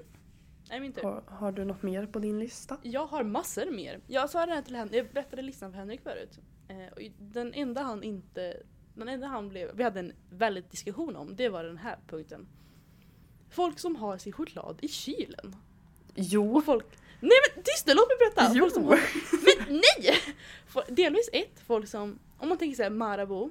Nej, 0.69 0.79
min 0.79 0.93
tur. 0.93 1.01
Har, 1.01 1.23
har 1.27 1.51
du 1.51 1.65
något 1.65 1.83
mer 1.83 2.05
på 2.05 2.19
din 2.19 2.39
lista? 2.39 2.77
Jag 2.81 3.05
har 3.05 3.23
massor 3.23 3.71
mer. 3.71 3.99
Jag 4.07 4.29
sa 4.29 4.45
det 4.45 4.51
här 4.51 4.61
till 4.61 4.75
Henrik, 4.75 4.95
jag 4.95 5.13
berättade 5.13 5.41
listan 5.41 5.71
för 5.71 5.79
Henrik 5.79 6.01
förut. 6.01 6.39
Eh, 6.67 6.93
och 6.93 7.01
den 7.19 7.53
enda 7.53 7.81
han 7.81 8.03
inte, 8.03 8.63
den 8.93 9.09
enda 9.09 9.27
han 9.27 9.49
blev, 9.49 9.75
vi 9.75 9.83
hade 9.83 9.99
en 9.99 10.13
väldigt 10.29 10.71
diskussion 10.71 11.15
om, 11.15 11.35
det 11.35 11.49
var 11.49 11.63
den 11.63 11.77
här 11.77 11.97
punkten. 12.07 12.47
Folk 13.49 13.79
som 13.79 13.95
har 13.95 14.17
sin 14.17 14.33
choklad 14.33 14.79
i 14.81 14.87
kylen. 14.87 15.55
Jo. 16.15 16.57
Och 16.57 16.65
folk, 16.65 16.85
nej 17.19 17.37
men 17.55 17.63
tyst 17.63 17.87
nu, 17.87 17.93
låt 17.93 18.07
mig 18.07 18.17
berätta! 18.19 18.51
Jo. 18.55 18.69
Som 18.69 18.83
men 18.85 19.81
nej! 19.81 20.19
Delvis 20.87 21.29
ett, 21.33 21.59
folk 21.67 21.87
som, 21.87 22.19
om 22.37 22.49
man 22.49 22.57
tänker 22.57 22.75
såhär 22.75 22.89
Marabou, 22.89 23.49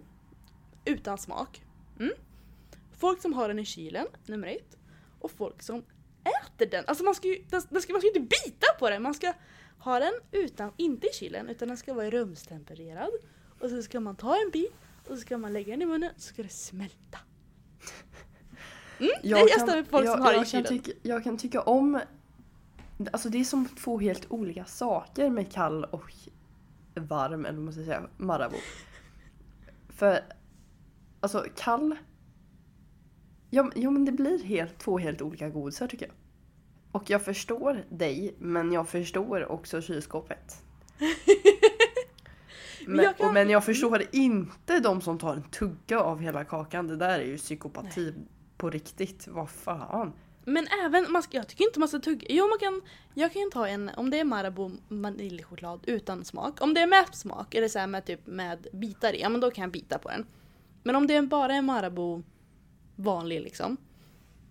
utan 0.85 1.19
smak. 1.19 1.63
Mm. 2.01 2.13
Folk 2.99 3.23
som 3.23 3.33
har 3.33 3.49
den 3.49 3.59
i 3.59 3.65
kylen, 3.65 4.07
nummer 4.27 4.49
ett. 4.49 4.77
Och 5.21 5.31
folk 5.31 5.63
som 5.63 5.85
äter 6.25 6.67
den. 6.67 6.85
Alltså 6.87 7.05
man 7.05 7.15
ska 7.15 7.29
ju, 7.29 7.43
den, 7.51 7.63
den 7.71 7.83
ska, 7.83 7.93
man 7.93 8.01
ska 8.01 8.09
inte 8.09 8.21
bita 8.21 8.67
på 8.79 8.91
den, 8.91 9.03
man 9.03 9.15
ska 9.15 9.33
ha 9.79 9.99
den 9.99 10.13
utan, 10.33 10.73
inte 10.77 11.07
i 11.07 11.11
kylen, 11.13 11.49
utan 11.49 11.69
den 11.69 11.77
ska 11.77 11.95
vara 11.95 12.11
rumstempererad. 12.11 13.11
Och 13.61 13.71
så 13.71 13.83
ska 13.83 14.01
man 14.01 14.17
ta 14.17 14.37
en 14.37 14.51
bit 14.51 14.73
och 15.09 15.15
så 15.15 15.17
ska 15.17 15.39
man 15.39 15.53
lägga 15.53 15.71
den 15.71 15.83
i 15.83 15.87
munnen 15.87 16.11
så 16.17 16.33
ska 16.33 16.43
det 16.43 16.49
smälta. 16.49 17.19
Mm, 18.99 19.11
det 19.23 19.29
jag 19.29 19.67
mig 19.67 19.85
på 19.85 19.91
folk 19.91 20.07
jag, 20.07 20.15
som 20.15 20.23
har 20.23 20.33
det 20.33 20.37
i 20.37 20.41
jag 20.41 20.51
kan, 20.51 20.65
tycka, 20.65 20.93
jag 21.03 21.25
kan 21.25 21.39
tycka 21.39 21.63
om... 21.63 22.01
Alltså 23.13 23.29
det 23.29 23.39
är 23.41 23.45
som 23.45 23.69
två 23.69 23.99
helt 23.99 24.27
olika 24.31 24.65
saker 24.65 25.31
med 25.31 25.53
kall 25.53 25.85
och 25.85 26.13
varm, 26.95 27.45
eller 27.47 27.57
vad 27.57 27.65
man 27.65 27.75
ska 27.75 27.85
säga, 27.85 28.03
Marabou. 28.17 28.59
För 29.89 30.21
alltså 31.21 31.45
kall... 31.57 31.97
Ja, 33.51 33.71
ja 33.75 33.91
men 33.91 34.05
det 34.05 34.13
blir 34.13 34.45
helt, 34.45 34.79
två 34.79 34.99
helt 34.99 35.23
olika 35.23 35.49
godisar 35.49 35.87
tycker 35.87 36.07
jag. 36.07 36.15
Och 36.93 37.11
jag 37.11 37.23
förstår 37.23 37.85
dig, 37.91 38.35
men 38.39 38.73
jag 38.73 38.89
förstår 38.89 39.53
också 39.53 39.81
kylskåpet. 39.83 40.63
Men 42.87 43.05
jag 43.05 43.17
kan- 43.17 43.35
men 43.35 43.51
jag 43.51 43.65
förstår 43.65 44.03
inte 44.13 44.81
de 44.81 45.01
som 45.01 45.19
tar 45.19 45.35
en 45.35 45.43
tugga 45.43 46.01
av 46.01 46.21
hela 46.21 46.45
kakan. 46.45 46.87
Det 46.87 46.97
där 46.97 47.19
är 47.19 47.25
ju 47.25 47.37
psykopati 47.39 48.15
på 48.57 48.71
riktigt. 48.71 49.29
Vad 49.29 49.51
fan. 49.51 50.13
Men 50.49 50.69
även, 50.85 51.13
man 51.13 51.23
ska, 51.23 51.37
jag 51.37 51.49
tycker 51.49 51.65
inte 51.65 51.79
man 51.79 51.89
ska 51.89 51.99
tugga. 51.99 52.27
Jo 52.31 52.49
man 52.49 52.59
kan, 52.59 52.83
jag 53.15 53.33
kan 53.33 53.43
ju 53.43 53.51
ta 53.51 53.69
en, 53.69 53.91
om 53.97 54.11
det 54.11 54.21
är 54.21 54.25
Marabou 54.25 54.71
vaniljchoklad 54.89 55.81
utan 55.87 56.25
smak. 56.25 56.61
Om 56.61 56.75
det 56.75 56.81
är 56.81 56.87
med 56.87 57.07
smak, 57.13 57.55
eller 57.55 57.69
så 57.69 57.79
här 57.79 57.87
med 57.87 58.05
typ 58.05 58.27
med 58.27 58.67
bitar 58.73 59.13
i, 59.13 59.21
ja 59.21 59.29
men 59.29 59.41
då 59.41 59.51
kan 59.51 59.63
jag 59.63 59.71
bita 59.71 59.99
på 59.99 60.09
den. 60.09 60.27
Men 60.83 60.97
om 60.97 61.07
det 61.07 61.15
är 61.15 61.23
bara 61.23 61.55
är 61.55 61.63
Marabou 61.63 62.23
vanlig 62.97 63.41
liksom. 63.41 63.77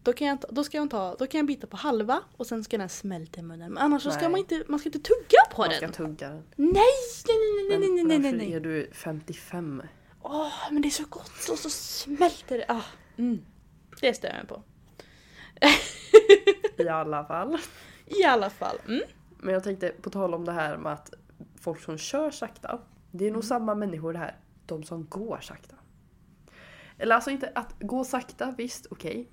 Då 0.04 0.14
kan, 0.14 0.28
jag, 0.28 0.38
då, 0.50 0.64
ska 0.64 0.78
jag 0.78 0.89
ta, 0.89 1.16
då 1.20 1.28
kan 1.28 1.38
jag 1.38 1.48
bita 1.48 1.68
på 1.68 1.78
halva 1.78 2.22
och 2.38 2.48
sen 2.48 2.64
ska 2.64 2.78
den 2.78 2.89
smälta 2.89 3.39
i 3.39 3.43
munnen. 3.43 3.74
Men 3.74 3.84
annars 3.84 4.04
så 4.04 4.12
ska 4.12 4.30
man 4.30 4.39
inte, 4.39 4.64
man 4.68 4.80
ska 4.80 4.89
inte 4.89 5.00
tugga 5.00 5.56
på 5.56 5.62
Man 5.62 5.70
den. 5.70 5.78
ska 5.78 5.88
tugga 5.88 6.30
den. 6.30 6.43
Nej, 6.56 6.74
nej, 7.28 7.38
nej, 7.70 7.80
nej, 7.80 7.89
nej, 7.89 8.04
nej, 8.04 8.20
nej, 8.20 8.32
nej. 8.32 8.54
är 8.54 8.60
du 8.60 8.89
55? 8.93 9.84
Åh, 10.22 10.54
men 10.72 10.82
det 10.82 10.88
är 10.88 10.89
så 10.89 11.06
gott 11.10 11.50
och 11.52 11.60
så 11.60 11.70
smälter 11.70 12.58
det. 12.58 12.66
Ah, 12.68 12.84
mm. 13.18 13.41
Det 14.02 14.14
stör 14.14 14.28
jag 14.28 14.38
mig 14.38 14.48
på. 14.48 14.64
I 16.78 16.88
alla 16.89 17.26
fall. 17.26 17.58
I 18.05 18.24
alla 18.24 18.49
fall. 18.49 18.78
Mm. 18.88 19.01
Men 19.38 19.53
jag 19.53 19.64
tänkte 19.64 19.89
på 19.89 20.10
tal 20.10 20.34
om 20.34 20.45
det 20.45 20.51
här 20.51 20.78
med 20.78 20.93
att 20.93 21.14
folk 21.62 21.82
som 21.82 21.97
kör 21.97 22.32
sakta. 22.32 22.80
Det 23.12 23.28
är 23.28 23.32
nog 23.32 23.43
samma 23.43 23.76
människor 23.76 24.14
det 24.14 24.20
här. 24.20 24.36
De 24.66 24.84
som 24.84 25.05
går 25.10 25.39
sakta. 25.41 25.76
Eller 26.97 27.16
alltså 27.16 27.32
inte 27.32 27.51
att 27.55 27.76
gå 27.80 28.03
sakta, 28.03 28.53
visst 28.58 28.88
okej. 28.91 29.28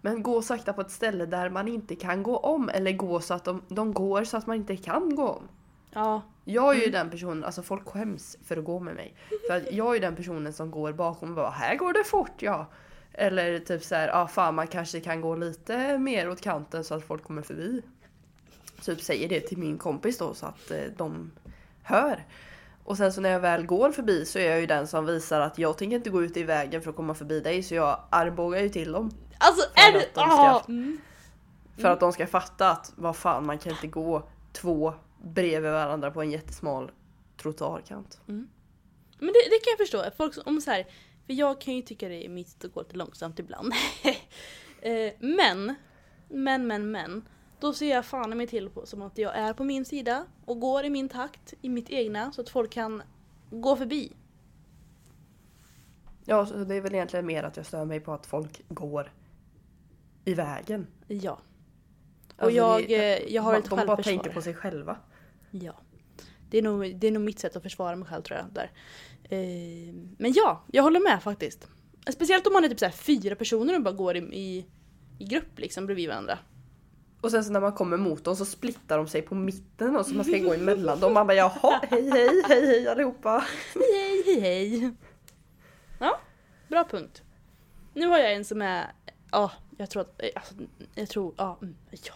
Men 0.00 0.22
gå 0.22 0.42
sakta 0.42 0.72
på 0.72 0.80
ett 0.80 0.90
ställe 0.90 1.26
där 1.26 1.50
man 1.50 1.68
inte 1.68 1.94
kan 1.96 2.22
gå 2.22 2.36
om. 2.36 2.68
Eller 2.68 2.92
gå 2.92 3.20
så 3.20 3.34
att 3.34 3.44
de, 3.44 3.62
de 3.68 3.92
går 3.94 4.24
så 4.24 4.36
att 4.36 4.46
man 4.46 4.56
inte 4.56 4.76
kan 4.76 5.14
gå 5.16 5.28
om. 5.28 5.48
Ja, 5.90 6.22
Jag 6.44 6.70
är 6.70 6.74
ju 6.78 6.82
Mm. 6.82 6.92
den 6.92 7.10
personen, 7.10 7.44
alltså 7.44 7.62
folk 7.62 7.88
skäms 7.88 8.36
för 8.44 8.56
att 8.56 8.64
gå 8.64 8.80
med 8.80 8.94
mig. 8.94 9.14
För 9.48 9.74
jag 9.74 9.88
är 9.90 9.94
ju 9.94 10.00
den 10.00 10.16
personen 10.16 10.52
som 10.52 10.70
går 10.70 10.92
bakom 10.92 11.28
och 11.28 11.34
bara 11.36 11.50
här 11.50 11.76
går 11.76 11.92
det 11.92 12.04
fort 12.04 12.42
ja. 12.42 12.66
Eller 13.18 13.58
typ 13.58 13.84
så 13.84 13.94
här, 13.94 14.10
ah, 14.22 14.26
fan 14.28 14.54
man 14.54 14.66
kanske 14.66 15.00
kan 15.00 15.20
gå 15.20 15.34
lite 15.36 15.98
mer 15.98 16.30
åt 16.30 16.40
kanten 16.40 16.84
så 16.84 16.94
att 16.94 17.04
folk 17.04 17.24
kommer 17.24 17.42
förbi. 17.42 17.82
Typ 18.82 19.00
säger 19.00 19.28
det 19.28 19.40
till 19.40 19.58
min 19.58 19.78
kompis 19.78 20.18
då 20.18 20.34
så 20.34 20.46
att 20.46 20.70
eh, 20.70 20.78
de 20.96 21.30
hör. 21.82 22.24
Och 22.84 22.96
sen 22.96 23.12
så 23.12 23.20
när 23.20 23.30
jag 23.30 23.40
väl 23.40 23.66
går 23.66 23.92
förbi 23.92 24.24
så 24.26 24.38
är 24.38 24.50
jag 24.50 24.60
ju 24.60 24.66
den 24.66 24.86
som 24.86 25.06
visar 25.06 25.40
att 25.40 25.58
jag 25.58 25.78
tänker 25.78 25.96
inte 25.96 26.10
gå 26.10 26.22
ut 26.22 26.36
i 26.36 26.42
vägen 26.42 26.82
för 26.82 26.90
att 26.90 26.96
komma 26.96 27.14
förbi 27.14 27.40
dig 27.40 27.62
så 27.62 27.74
jag 27.74 28.00
armbågar 28.10 28.60
ju 28.60 28.68
till 28.68 28.92
dem. 28.92 29.10
alltså 29.38 29.68
För 29.76 29.88
är 29.88 29.92
det... 29.92 29.98
att 29.98 30.14
de 30.14 30.20
ska- 30.30 30.40
Ah, 30.42 30.62
mm. 30.68 30.98
För 31.78 31.88
att 31.88 32.00
de 32.00 32.12
ska 32.12 32.26
fatta 32.26 32.70
att 32.70 32.92
vad 32.96 33.16
fan 33.16 33.46
man 33.46 33.58
kan 33.58 33.72
inte 33.72 33.86
gå 33.86 34.28
två 34.52 34.94
bredvid 35.22 35.70
varandra 35.72 36.10
på 36.10 36.22
en 36.22 36.30
jättesmal 36.30 36.90
trottoarkant. 37.42 38.20
Men 38.26 38.46
det, 39.18 39.32
det 39.50 39.58
kan 39.64 39.70
jag 39.70 39.78
förstå. 39.78 40.04
Folk 40.16 40.46
om 40.46 40.60
så 40.60 40.70
här, 40.70 40.86
för 41.26 41.32
jag 41.32 41.60
kan 41.60 41.74
ju 41.74 41.82
tycka 41.82 42.08
det 42.08 42.24
är 42.26 42.28
mysigt 42.28 42.64
att 42.64 42.72
gå 42.74 42.80
lite 42.82 42.96
långsamt 42.96 43.38
ibland. 43.38 43.72
Eh, 44.82 45.12
men, 45.20 45.74
men, 46.28 46.66
men, 46.66 46.90
men. 46.90 47.28
Då 47.60 47.72
ser 47.72 47.90
jag 47.90 48.04
fan 48.04 48.36
mig 48.38 48.46
till 48.46 48.70
på, 48.70 48.86
som 48.86 49.02
att 49.02 49.18
jag 49.18 49.36
är 49.36 49.52
på 49.54 49.64
min 49.64 49.84
sida 49.84 50.24
och 50.44 50.60
går 50.60 50.84
i 50.84 50.90
min 50.90 51.08
takt, 51.08 51.54
i 51.62 51.68
mitt 51.68 51.90
egna, 51.90 52.32
så 52.32 52.40
att 52.40 52.48
folk 52.48 52.70
kan 52.72 53.02
gå 53.50 53.76
förbi. 53.76 54.12
Ja, 56.24 56.46
så 56.46 56.54
det 56.64 56.74
är 56.74 56.80
väl 56.80 56.94
egentligen 56.94 57.26
mer 57.26 57.42
att 57.42 57.56
jag 57.56 57.66
stör 57.66 57.84
mig 57.84 58.00
på 58.00 58.12
att 58.12 58.26
folk 58.26 58.62
går 58.68 59.12
i 60.24 60.34
vägen. 60.34 60.86
Ja. 61.08 61.32
Och 62.36 62.42
Alltså, 62.42 62.56
jag, 62.56 62.88
det- 62.88 63.22
eh, 63.26 63.34
jag 63.34 63.42
har 63.42 63.54
ett 63.54 63.64
De 63.64 63.70
bara 63.70 63.76
självförsvar. 63.86 64.02
tänker 64.02 64.32
på 64.32 64.42
sig 64.42 64.54
själva. 64.54 64.96
Ja. 65.50 65.72
Det 66.50 66.58
är, 66.58 66.62
nog, 66.62 66.96
det 66.96 67.06
är 67.06 67.12
nog 67.12 67.22
mitt 67.22 67.38
sätt 67.38 67.56
att 67.56 67.62
försvara 67.62 67.96
mig 67.96 68.08
själv 68.08 68.22
tror 68.22 68.38
jag. 68.38 68.46
Där. 68.52 68.70
Eh, 69.22 69.94
men 70.18 70.32
ja, 70.32 70.64
jag 70.72 70.82
håller 70.82 71.00
med 71.00 71.22
faktiskt. 71.22 71.68
Speciellt 72.12 72.46
om 72.46 72.52
man 72.52 72.64
är 72.64 72.68
typ 72.68 72.78
så 72.80 72.90
fyra 72.90 73.34
personer 73.36 73.74
och 73.74 73.82
bara 73.82 73.94
går 73.94 74.16
i, 74.16 74.20
i, 74.20 74.66
i 75.18 75.24
grupp 75.24 75.58
liksom 75.58 75.86
bredvid 75.86 76.08
varandra. 76.08 76.38
Och 77.20 77.30
sen 77.30 77.44
så 77.44 77.52
när 77.52 77.60
man 77.60 77.72
kommer 77.72 77.96
mot 77.96 78.24
dem 78.24 78.36
så 78.36 78.44
splittar 78.44 78.98
de 78.98 79.08
sig 79.08 79.22
på 79.22 79.34
mitten 79.34 79.96
och 79.96 80.06
så 80.06 80.14
man 80.14 80.24
ska 80.24 80.38
gå 80.38 80.54
emellan 80.54 81.00
dem. 81.00 81.12
Man 81.14 81.26
bara 81.26 81.36
jaha, 81.36 81.80
hej 81.90 82.10
hej 82.10 82.42
hej 82.48 82.66
hej 82.66 82.88
allihopa. 82.88 83.44
Hej 83.74 84.22
hej 84.26 84.40
hej! 84.40 84.92
Ja, 85.98 86.20
bra 86.68 86.84
punkt. 86.84 87.22
Nu 87.94 88.06
har 88.06 88.18
jag 88.18 88.32
en 88.32 88.44
som 88.44 88.62
är, 88.62 88.92
ja, 89.30 89.52
jag 89.76 89.90
tror 89.90 90.02
att, 90.02 90.22
eh, 90.22 90.28
alltså, 90.34 90.54
jag 90.94 91.08
tror, 91.08 91.34
ja, 91.36 91.58
mm, 91.62 91.76
ja. 91.90 92.14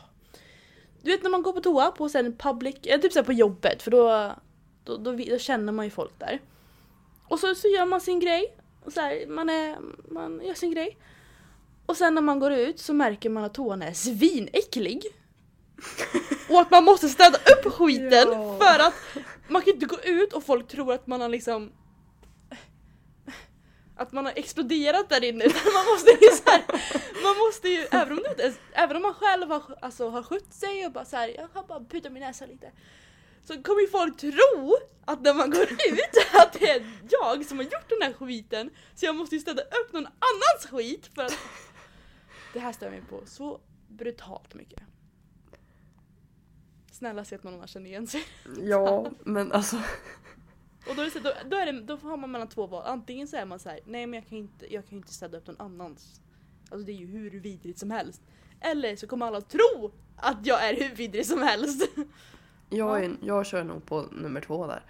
Du 1.02 1.10
vet 1.10 1.22
när 1.22 1.30
man 1.30 1.42
går 1.42 1.52
på 1.52 1.60
toa 1.60 1.90
på 1.90 2.08
sen 2.08 2.36
public, 2.36 2.76
eh, 2.82 3.00
typ 3.00 3.12
såhär 3.12 3.24
på 3.24 3.32
jobbet 3.32 3.82
för 3.82 3.90
då, 3.90 4.32
då, 4.84 4.96
då, 4.96 5.12
då 5.12 5.38
känner 5.38 5.72
man 5.72 5.84
ju 5.84 5.90
folk 5.90 6.18
där. 6.18 6.40
Och 7.28 7.38
så, 7.38 7.54
så 7.54 7.68
gör 7.68 7.86
man 7.86 8.00
sin 8.00 8.20
grej, 8.20 8.56
och 8.84 8.92
så 8.92 9.00
här, 9.00 9.26
man, 9.26 9.48
är, 9.50 9.76
man 10.10 10.40
gör 10.44 10.54
sin 10.54 10.70
grej. 10.70 10.98
Och 11.86 11.96
sen 11.96 12.14
när 12.14 12.22
man 12.22 12.38
går 12.40 12.52
ut 12.52 12.78
så 12.80 12.92
märker 12.94 13.30
man 13.30 13.44
att 13.44 13.54
toan 13.54 13.82
är 13.82 13.92
svinäcklig. 13.92 15.02
Och 16.50 16.60
att 16.60 16.70
man 16.70 16.84
måste 16.84 17.08
städa 17.08 17.38
upp 17.38 17.72
skiten 17.72 18.28
Ja. 18.32 18.58
för 18.60 18.78
att 18.78 18.94
man 19.48 19.62
kan 19.62 19.74
inte 19.74 19.86
gå 19.86 19.96
ut 20.04 20.32
och 20.32 20.44
folk 20.44 20.68
tror 20.68 20.92
att 20.92 21.06
man 21.06 21.20
har 21.20 21.28
liksom 21.28 21.72
att 24.00 24.12
man 24.12 24.24
har 24.24 24.32
exploderat 24.36 25.08
där 25.08 25.24
inne 25.24 25.44
utan 25.50 25.72
man 25.72 25.86
måste 25.92 26.10
ju 26.10 26.30
så 26.30 26.50
här, 26.50 26.64
man 27.22 27.38
måste 27.46 27.68
ju, 27.68 27.86
även 27.90 28.18
om, 28.18 28.24
inte, 28.30 28.52
även 28.72 28.96
om 28.96 29.02
man 29.02 29.14
själv 29.14 29.50
har, 29.50 29.62
alltså, 29.80 30.08
har 30.08 30.22
skött 30.22 30.52
sig 30.52 30.86
och 30.86 30.92
bara 30.92 31.04
så 31.04 31.16
här, 31.16 31.28
jag 31.28 31.48
har 31.52 31.62
bara 31.62 31.84
putat 31.84 32.12
min 32.12 32.22
näsa 32.22 32.46
lite 32.46 32.72
så 33.44 33.62
kommer 33.62 33.80
ju 33.80 33.88
folk 33.88 34.16
tro 34.16 34.76
att 35.04 35.22
när 35.22 35.34
man 35.34 35.50
går 35.50 35.62
ut 35.62 36.16
att 36.32 36.52
det 36.52 36.70
är 36.70 37.00
jag 37.10 37.44
som 37.46 37.58
har 37.58 37.64
gjort 37.64 37.88
den 37.88 38.02
här 38.02 38.12
skiten 38.12 38.70
så 38.94 39.06
jag 39.06 39.16
måste 39.16 39.34
ju 39.34 39.40
städa 39.40 39.62
upp 39.62 39.92
någon 39.92 40.06
annans 40.06 40.70
skit 40.70 41.10
för 41.14 41.22
att 41.22 41.38
det 42.52 42.58
här 42.58 42.72
stör 42.72 42.90
mig 42.90 43.02
på 43.10 43.22
så 43.26 43.60
brutalt 43.88 44.54
mycket. 44.54 44.82
Snälla 46.92 47.24
se 47.24 47.34
att 47.34 47.42
någon 47.42 47.54
annan 47.54 47.68
känner 47.68 47.86
igen 47.86 48.06
sig. 48.06 48.24
Ja, 48.62 49.10
men 49.24 49.52
alltså. 49.52 49.76
Och 50.88 50.96
då, 50.96 51.02
är 51.02 51.04
det 51.04 51.10
så, 51.10 51.18
då, 51.18 51.32
då, 51.50 51.56
är 51.56 51.72
det, 51.72 51.80
då 51.80 51.96
har 51.96 52.16
man 52.16 52.30
mellan 52.30 52.48
två 52.48 52.66
val. 52.66 52.82
Antingen 52.86 53.28
så 53.28 53.36
är 53.36 53.44
man 53.44 53.58
så 53.58 53.68
här: 53.68 53.80
nej 53.84 54.06
men 54.06 54.18
jag 54.20 54.28
kan 54.28 54.38
ju 54.38 54.44
inte, 54.44 54.74
jag 54.74 54.84
kan 54.84 54.90
ju 54.90 54.96
inte 54.96 55.12
städa 55.12 55.38
upp 55.38 55.46
någon 55.46 55.60
annans. 55.60 56.20
Alltså 56.70 56.86
det 56.86 56.92
är 56.92 56.96
ju 56.96 57.06
hur 57.06 57.30
vidrigt 57.30 57.78
som 57.78 57.90
helst. 57.90 58.22
Eller 58.60 58.96
så 58.96 59.06
kommer 59.06 59.26
alla 59.26 59.40
tro 59.40 59.92
att 60.16 60.46
jag 60.46 60.68
är 60.68 60.74
hur 60.74 60.94
vidrig 60.94 61.26
som 61.26 61.42
helst. 61.42 61.88
Jag, 62.72 63.04
är, 63.04 63.16
jag 63.22 63.46
kör 63.46 63.64
nog 63.64 63.86
på 63.86 64.02
nummer 64.02 64.40
två 64.40 64.66
där. 64.66 64.82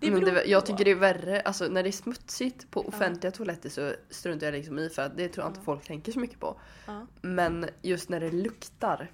Det 0.00 0.10
Men 0.10 0.24
det, 0.24 0.44
jag 0.44 0.66
tycker 0.66 0.84
det 0.84 0.90
är 0.90 0.94
värre, 0.94 1.40
alltså 1.40 1.68
när 1.68 1.82
det 1.82 1.88
är 1.88 1.92
smutsigt 1.92 2.70
på 2.70 2.88
offentliga 2.88 3.30
toaletter 3.30 3.68
så 3.68 3.92
struntar 4.10 4.46
jag 4.46 4.54
liksom 4.54 4.78
i 4.78 4.88
för 4.88 5.02
att 5.02 5.16
det 5.16 5.28
tror 5.28 5.44
jag 5.44 5.50
inte 5.50 5.60
Ja. 5.60 5.64
folk 5.64 5.84
tänker 5.84 6.12
så 6.12 6.20
mycket 6.20 6.40
på. 6.40 6.60
Ja. 6.86 7.06
Men 7.22 7.66
just 7.82 8.08
när 8.08 8.20
det 8.20 8.30
luktar. 8.30 9.10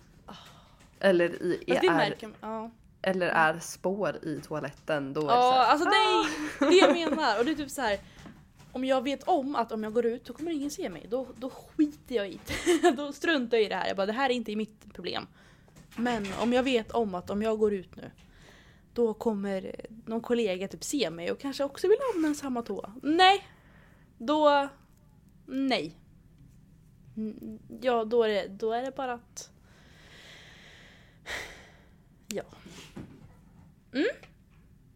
Eller, 1.01 1.43
i, 1.43 1.65
är. 1.67 2.15
Ja. 2.41 2.71
Eller 3.03 3.27
är 3.27 3.59
spår 3.59 4.17
i 4.23 4.41
toaletten 4.41 5.13
då 5.13 5.21
är 5.21 5.25
det 5.25 5.31
så 5.31 5.37
Ja, 5.37 5.53
här, 5.53 5.73
alltså 5.73 5.89
nej! 5.89 6.27
Det 6.59 6.81
är 6.81 6.93
det 6.93 7.01
jag 7.01 7.11
menar. 7.11 7.39
Och 7.39 7.45
det 7.45 7.51
är 7.51 7.55
typ 7.55 7.71
så 7.71 7.83
här. 7.83 7.99
Om 8.73 8.85
jag 8.85 9.03
vet 9.03 9.23
om 9.23 9.57
att 9.57 9.73
om 9.73 9.83
jag 9.83 9.93
går 9.93 10.07
ut 10.07 10.27
så 10.27 10.33
kommer 10.33 10.51
ingen 10.51 10.71
se 10.71 10.89
mig, 10.89 11.07
då, 11.11 11.27
då 11.37 11.51
skiter 11.51 12.15
jag 12.15 12.29
i 12.29 12.41
det. 12.47 12.91
då 12.97 13.13
struntar 13.13 13.57
jag 13.57 13.67
i 13.67 13.69
det 13.69 13.75
här. 13.75 13.89
Jag 13.89 13.97
bara, 13.97 14.07
det 14.07 14.13
här 14.13 14.31
är 14.31 14.35
inte 14.35 14.57
mitt 14.57 14.95
problem. 14.95 15.27
Men 15.97 16.27
om 16.41 16.53
jag 16.53 16.63
vet 16.63 16.91
om 16.91 17.15
att 17.15 17.31
om 17.31 17.43
jag 17.43 17.59
går 17.59 17.73
ut 17.73 17.97
nu, 17.97 18.11
då 18.95 19.15
kommer 19.15 19.75
någon 20.07 20.21
kollega 20.21 20.69
typ 20.69 20.85
se 20.85 21.11
mig 21.11 21.33
och 21.33 21.41
kanske 21.41 21.65
också 21.65 21.89
vill 21.89 21.99
använda 22.15 22.39
samma 22.39 22.63
toa. 22.63 22.93
Nej! 23.03 23.49
Då... 24.19 24.69
Nej. 25.47 25.97
Ja, 27.81 28.05
då 28.05 28.23
är 28.23 28.29
det, 28.29 28.49
då 28.49 28.73
är 28.73 28.83
det 28.83 28.97
bara 28.97 29.13
att... 29.13 29.51
Ja. 32.29 32.43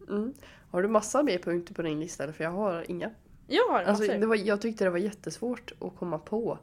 Mm. 0.09 0.33
Har 0.71 0.81
du 0.81 0.87
massa 0.87 1.23
mer 1.23 1.37
punkter 1.37 1.73
på 1.73 1.81
din 1.81 1.99
lista? 1.99 2.33
För 2.33 2.43
jag 2.43 2.51
har 2.51 2.91
inga. 2.91 3.09
Jag 3.47 3.67
har 3.67 3.83
Alltså, 3.83 4.03
massor. 4.03 4.19
det 4.19 4.25
var, 4.27 4.35
jag 4.35 4.61
tyckte 4.61 4.83
det 4.83 4.89
var 4.89 4.97
jättesvårt 4.97 5.71
att 5.81 5.95
komma 5.95 6.17
på. 6.19 6.59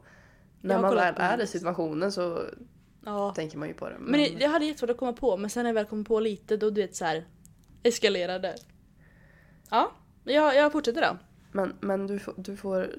När 0.61 0.81
man 0.81 0.95
väl 0.95 1.13
är 1.17 1.41
i 1.41 1.47
situationen 1.47 2.11
så 2.11 2.41
Ja. 3.05 3.33
tänker 3.35 3.57
man 3.57 3.67
ju 3.67 3.73
på 3.73 3.89
det. 3.89 3.95
Men 3.99 4.11
det, 4.19 4.27
jag 4.27 4.49
hade 4.49 4.65
jättesvårt 4.65 4.89
att 4.89 4.97
komma 4.97 5.13
på, 5.13 5.37
men 5.37 5.49
sen 5.49 5.63
när 5.63 5.69
jag 5.69 5.73
väl 5.73 5.85
kom 5.85 6.03
på 6.05 6.19
lite 6.19 6.57
då 6.57 6.69
du 6.69 6.81
vet 6.81 6.95
så 6.95 7.05
här 7.05 7.25
eskalerade. 7.83 8.55
Ja, 9.69 9.91
jag, 10.23 10.55
jag 10.55 10.71
fortsätter 10.71 11.01
då. 11.01 11.17
men, 11.51 11.73
men 11.79 12.07
du, 12.07 12.19
får, 12.19 12.33
du, 12.37 12.57
får, 12.57 12.95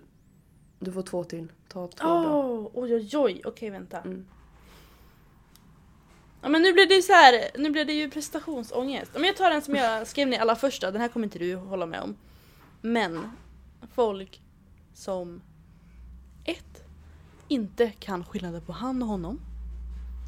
du 0.78 0.93
får 0.93 1.03
två 1.03 1.24
till. 1.24 1.53
Ta 1.68 1.89
två 1.89 2.07
Åh, 2.09 2.22
då. 2.22 2.70
oj 2.74 2.95
oj 2.95 3.11
oj, 3.16 3.43
okej 3.45 3.70
vänta. 3.70 3.99
Mm. 4.01 4.26
Ja 6.45 6.51
men 6.51 6.62
nu 6.62 6.72
blir 6.72 6.86
det 6.86 6.95
ju 6.95 7.03
så 7.03 7.12
här, 7.12 7.51
nu 7.55 7.70
blir 7.70 7.84
det 7.84 7.92
ju 7.92 8.11
prestationsångest. 8.11 9.11
Men 9.14 9.24
jag 9.24 9.36
tar 9.36 9.51
den 9.51 9.62
som 9.62 9.74
jag 9.74 10.07
skrev 10.07 10.28
ner 10.28 10.38
alla 10.40 10.57
första, 10.57 10.90
den 10.90 11.01
här 11.01 11.09
kommer 11.09 11.26
inte 11.26 11.38
du 11.38 11.55
hålla 11.55 11.86
med 11.86 12.01
om. 12.01 12.16
Men 12.80 13.30
folk 13.95 14.40
som 14.95 15.42
ett, 16.45 16.84
inte 17.49 17.90
kan 17.99 18.24
skillnaden 18.24 18.62
på 18.62 18.72
han 18.72 19.03
och 19.03 19.09
honom. 19.09 19.40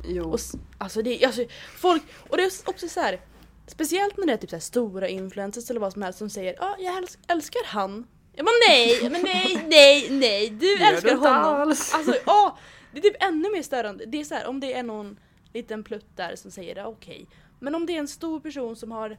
Jo. 0.08 0.30
Och, 0.30 0.40
alltså 0.78 1.02
det, 1.02 1.24
alltså 1.24 1.44
folk, 1.76 2.02
och 2.28 2.36
det 2.36 2.42
är 2.42 2.50
också 2.64 2.88
så 2.88 3.00
här. 3.00 3.20
Speciellt 3.66 4.16
när 4.16 4.26
det 4.26 4.32
är 4.32 4.36
typ 4.36 4.50
så 4.50 4.56
här 4.56 4.60
stora 4.60 5.08
influencers 5.08 5.70
eller 5.70 5.80
vad 5.80 5.92
som 5.92 6.02
helst 6.02 6.18
som 6.18 6.30
säger 6.30 6.54
ja 6.58 6.64
ah, 6.64 6.76
jag 6.78 6.94
äls- 6.94 7.18
älskar 7.28 7.62
han. 7.64 8.06
Jag 8.32 8.46
bara 8.46 8.52
nej, 8.68 9.10
men 9.10 9.22
nej, 9.22 9.64
nej, 9.68 10.08
nej, 10.10 10.50
du 10.50 10.78
gör 10.78 10.92
älskar 10.92 11.16
honom. 11.16 11.60
alls. 11.60 11.94
Alltså 11.94 12.14
åh, 12.26 12.58
det 12.92 12.98
är 12.98 13.02
typ 13.02 13.22
ännu 13.22 13.50
mer 13.52 13.62
störande. 13.62 14.04
Det 14.06 14.20
är 14.20 14.24
så 14.24 14.34
här, 14.34 14.46
om 14.46 14.60
det 14.60 14.74
är 14.74 14.82
någon 14.82 15.18
liten 15.56 15.84
plutt 15.84 16.16
där 16.16 16.36
som 16.36 16.50
säger 16.50 16.74
det, 16.74 16.84
okej. 16.84 17.26
Men 17.58 17.74
om 17.74 17.86
det 17.86 17.92
är 17.92 17.98
en 17.98 18.08
stor 18.08 18.40
person 18.40 18.76
som 18.76 18.92
har 18.92 19.18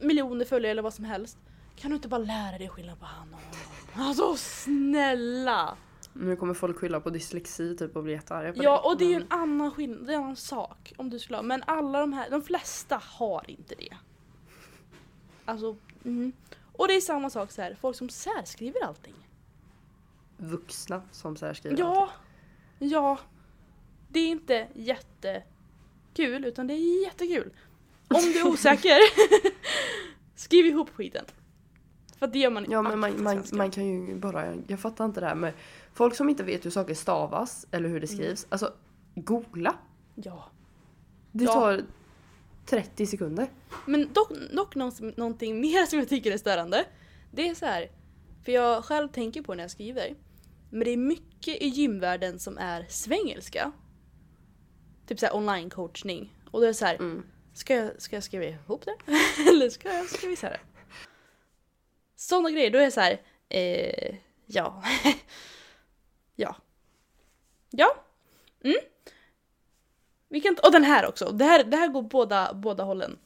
miljoner 0.00 0.44
följare 0.44 0.70
eller 0.70 0.82
vad 0.82 0.94
som 0.94 1.04
helst. 1.04 1.38
Kan 1.76 1.90
du 1.90 1.96
inte 1.96 2.08
bara 2.08 2.18
lära 2.18 2.58
dig 2.58 2.68
skillnad 2.68 2.98
på 3.00 3.04
han 3.04 3.34
och 3.34 3.40
honom? 3.40 4.08
Alltså 4.08 4.36
snälla! 4.36 5.76
Nu 6.12 6.36
kommer 6.36 6.54
folk 6.54 6.78
skylla 6.78 7.00
på 7.00 7.10
dyslexi 7.10 7.76
typ 7.76 7.96
och 7.96 8.02
bli 8.02 8.12
jättearga 8.12 8.52
på 8.52 8.64
Ja 8.64 8.80
och 8.84 8.98
det 8.98 9.04
är 9.04 9.08
ju 9.08 9.14
en 9.14 9.26
annan 9.30 9.70
skillnad, 9.70 10.06
det 10.06 10.12
är 10.12 10.16
en 10.16 10.22
annan 10.22 10.36
sak 10.36 10.92
om 10.96 11.10
du 11.10 11.18
skulle 11.18 11.36
ha. 11.36 11.42
Men 11.42 11.62
alla 11.66 12.00
de 12.00 12.12
här, 12.12 12.30
de 12.30 12.42
flesta 12.42 13.00
har 13.04 13.50
inte 13.50 13.74
det. 13.74 13.96
Alltså, 15.44 15.76
mm. 16.04 16.32
Och 16.72 16.88
det 16.88 16.96
är 16.96 17.00
samma 17.00 17.30
sak 17.30 17.50
så 17.52 17.62
här, 17.62 17.76
folk 17.80 17.96
som 17.96 18.08
särskriver 18.08 18.84
allting. 18.84 19.14
Vuxna 20.36 21.02
som 21.10 21.36
särskriver 21.36 21.78
Ja, 21.78 22.10
ja. 22.78 23.18
Det 24.12 24.20
är 24.20 24.28
inte 24.28 24.68
jättekul 24.74 26.44
utan 26.44 26.66
det 26.66 26.74
är 26.74 27.04
jättekul. 27.04 27.50
Om 28.08 28.20
du 28.20 28.40
är 28.40 28.46
osäker, 28.48 28.98
skriv 30.36 30.66
ihop 30.66 30.90
skiten. 30.90 31.24
För 32.18 32.26
det 32.26 32.38
gör 32.38 32.50
man 32.50 32.66
Ja 32.70 32.82
men 32.82 32.98
man, 32.98 33.22
man, 33.22 33.44
man 33.52 33.70
kan 33.70 33.86
ju 33.86 34.14
bara, 34.16 34.54
jag 34.66 34.80
fattar 34.80 35.04
inte 35.04 35.20
det 35.20 35.26
här 35.26 35.34
med 35.34 35.52
folk 35.94 36.14
som 36.14 36.28
inte 36.28 36.42
vet 36.42 36.64
hur 36.66 36.70
saker 36.70 36.94
stavas 36.94 37.66
eller 37.70 37.88
hur 37.88 38.00
det 38.00 38.10
Mm. 38.12 38.22
skrivs. 38.24 38.46
Alltså 38.48 38.72
googla. 39.14 39.74
Ja. 40.14 40.50
Det 41.32 41.44
Ja. 41.44 41.52
tar 41.52 41.82
30 42.66 43.06
sekunder. 43.06 43.48
Men 43.86 44.08
dock, 44.12 44.30
dock 44.52 44.74
någon- 44.74 45.12
någonting 45.16 45.60
mer 45.60 45.86
som 45.86 45.98
jag 45.98 46.08
tycker 46.08 46.32
är 46.32 46.38
störande. 46.38 46.84
Det 47.32 47.48
är 47.48 47.54
så 47.54 47.66
här, 47.66 47.90
för 48.44 48.52
jag 48.52 48.84
själv 48.84 49.08
tänker 49.08 49.42
på 49.42 49.54
när 49.54 49.64
jag 49.64 49.70
skriver. 49.70 50.14
Men 50.70 50.80
det 50.84 50.90
är 50.90 50.96
mycket 50.96 51.62
i 51.62 51.66
gymvärlden 51.66 52.38
som 52.38 52.58
är 52.58 52.86
svengelska. 52.88 53.72
Typ 55.10 55.18
såhär 55.18 55.36
online 55.36 55.70
coachning. 55.70 56.34
Och 56.50 56.60
då 56.60 56.64
är 56.64 56.68
det 56.68 56.74
så 56.74 56.84
här, 56.86 56.94
Mm. 56.94 57.26
ska 57.54 57.74
jag, 57.74 58.02
ska 58.02 58.16
jag 58.16 58.22
skriva 58.24 58.44
ihop 58.44 58.84
det? 58.84 58.96
Eller 59.48 59.70
ska 59.70 59.92
jag 59.92 60.08
skriva 60.08 60.32
isär 60.32 60.50
det? 60.50 60.60
Sådana 62.16 62.50
grejer, 62.50 62.70
då 62.70 62.78
är 62.78 62.82
det 62.82 62.90
så 62.90 63.00
här, 63.00 63.20
eh, 63.48 64.16
ja. 64.46 64.82
ja. 66.36 66.56
Ja. 67.70 68.04
Mm. 68.64 68.76
Vi 70.28 70.40
kan, 70.40 70.56
och 70.62 70.72
den 70.72 70.84
här 70.84 71.06
också, 71.08 71.30
det 71.32 71.44
här, 71.44 71.64
det 71.64 71.76
här 71.76 71.88
går 71.88 72.02
båda, 72.02 72.54
båda 72.54 72.84
hållen. 72.84 73.18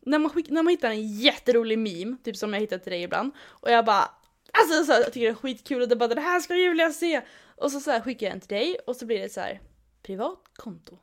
När 0.00 0.18
man, 0.18 0.30
skick, 0.30 0.50
när 0.50 0.62
man 0.62 0.70
hittar 0.70 0.90
en 0.90 1.12
jätterolig 1.18 1.78
meme, 1.78 2.16
typ 2.24 2.36
som 2.36 2.52
jag 2.52 2.60
hittat 2.60 2.82
till 2.82 2.92
dig 2.92 3.02
ibland, 3.02 3.32
och 3.40 3.70
jag 3.70 3.84
bara 3.84 4.10
Alltså 4.52 4.84
så 4.84 4.92
här, 4.92 5.00
jag 5.00 5.12
tycker 5.12 5.26
det 5.26 5.32
är 5.32 5.34
skitkul 5.34 5.82
och 5.82 5.88
det 5.88 5.96
bara 5.96 6.14
det 6.14 6.20
här 6.20 6.40
ska 6.40 6.56
Julia 6.56 6.92
se! 6.92 7.22
Och 7.56 7.72
så, 7.72 7.80
så 7.80 7.90
här, 7.90 8.00
skickar 8.00 8.26
jag 8.26 8.32
den 8.32 8.40
till 8.40 8.56
dig 8.56 8.76
och 8.86 8.96
så 8.96 9.06
blir 9.06 9.18
det 9.18 9.28
så 9.28 9.40
här 9.40 9.60
privat 10.02 10.38
konto. 10.54 10.98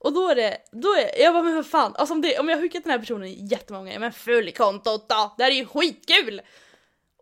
Och 0.00 0.12
då 0.12 0.28
är 0.28 0.34
det, 0.34 0.56
då 0.72 0.88
är 0.94 1.22
jag 1.22 1.34
bara 1.34 1.42
men 1.42 1.64
för 1.64 1.70
fan, 1.70 1.94
alltså 1.96 2.14
om, 2.14 2.20
det, 2.20 2.38
om 2.38 2.48
jag 2.48 2.56
har 2.56 2.62
skickat 2.62 2.84
den 2.84 2.90
här 2.90 2.98
personen 2.98 3.46
jättemånga 3.46 3.84
gånger, 3.84 3.98
men 3.98 4.12
följ 4.12 4.52
kontot 4.52 5.08
då! 5.08 5.34
Det 5.38 5.44
här 5.44 5.50
är 5.50 5.54
ju 5.54 5.66
skitkul! 5.66 6.40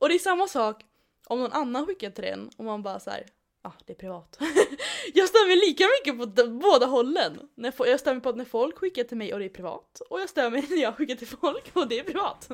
Och 0.01 0.09
det 0.09 0.15
är 0.15 0.19
samma 0.19 0.47
sak 0.47 0.85
om 1.27 1.41
någon 1.41 1.53
annan 1.53 1.87
skickar 1.87 2.11
till 2.11 2.25
den 2.25 2.51
och 2.57 2.65
man 2.65 2.83
bara 2.83 3.01
så 3.01 3.11
här, 3.11 3.27
ah 3.63 3.73
det 3.87 3.93
är 3.93 3.97
privat. 3.97 4.39
jag 5.15 5.29
stör 5.29 5.49
mig 5.49 5.57
lika 5.57 5.85
mycket 6.01 6.37
på 6.37 6.47
båda 6.49 6.87
hållen. 6.87 7.49
När, 7.55 7.73
jag 7.79 8.01
stör 8.01 8.13
mig 8.13 8.23
på 8.23 8.29
att 8.29 8.37
när 8.37 8.45
folk 8.45 8.79
skickar 8.79 9.05
till 9.05 9.17
mig 9.17 9.33
och 9.33 9.39
det 9.39 9.45
är 9.45 9.49
privat, 9.49 10.03
och 10.11 10.21
jag 10.21 10.29
stör 10.29 10.51
mig 10.51 10.67
när 10.71 10.83
jag 10.83 10.97
skickar 10.97 11.15
till 11.15 11.27
folk 11.27 11.71
och 11.73 11.89
det 11.89 11.99
är 11.99 12.05
privat. 12.05 12.49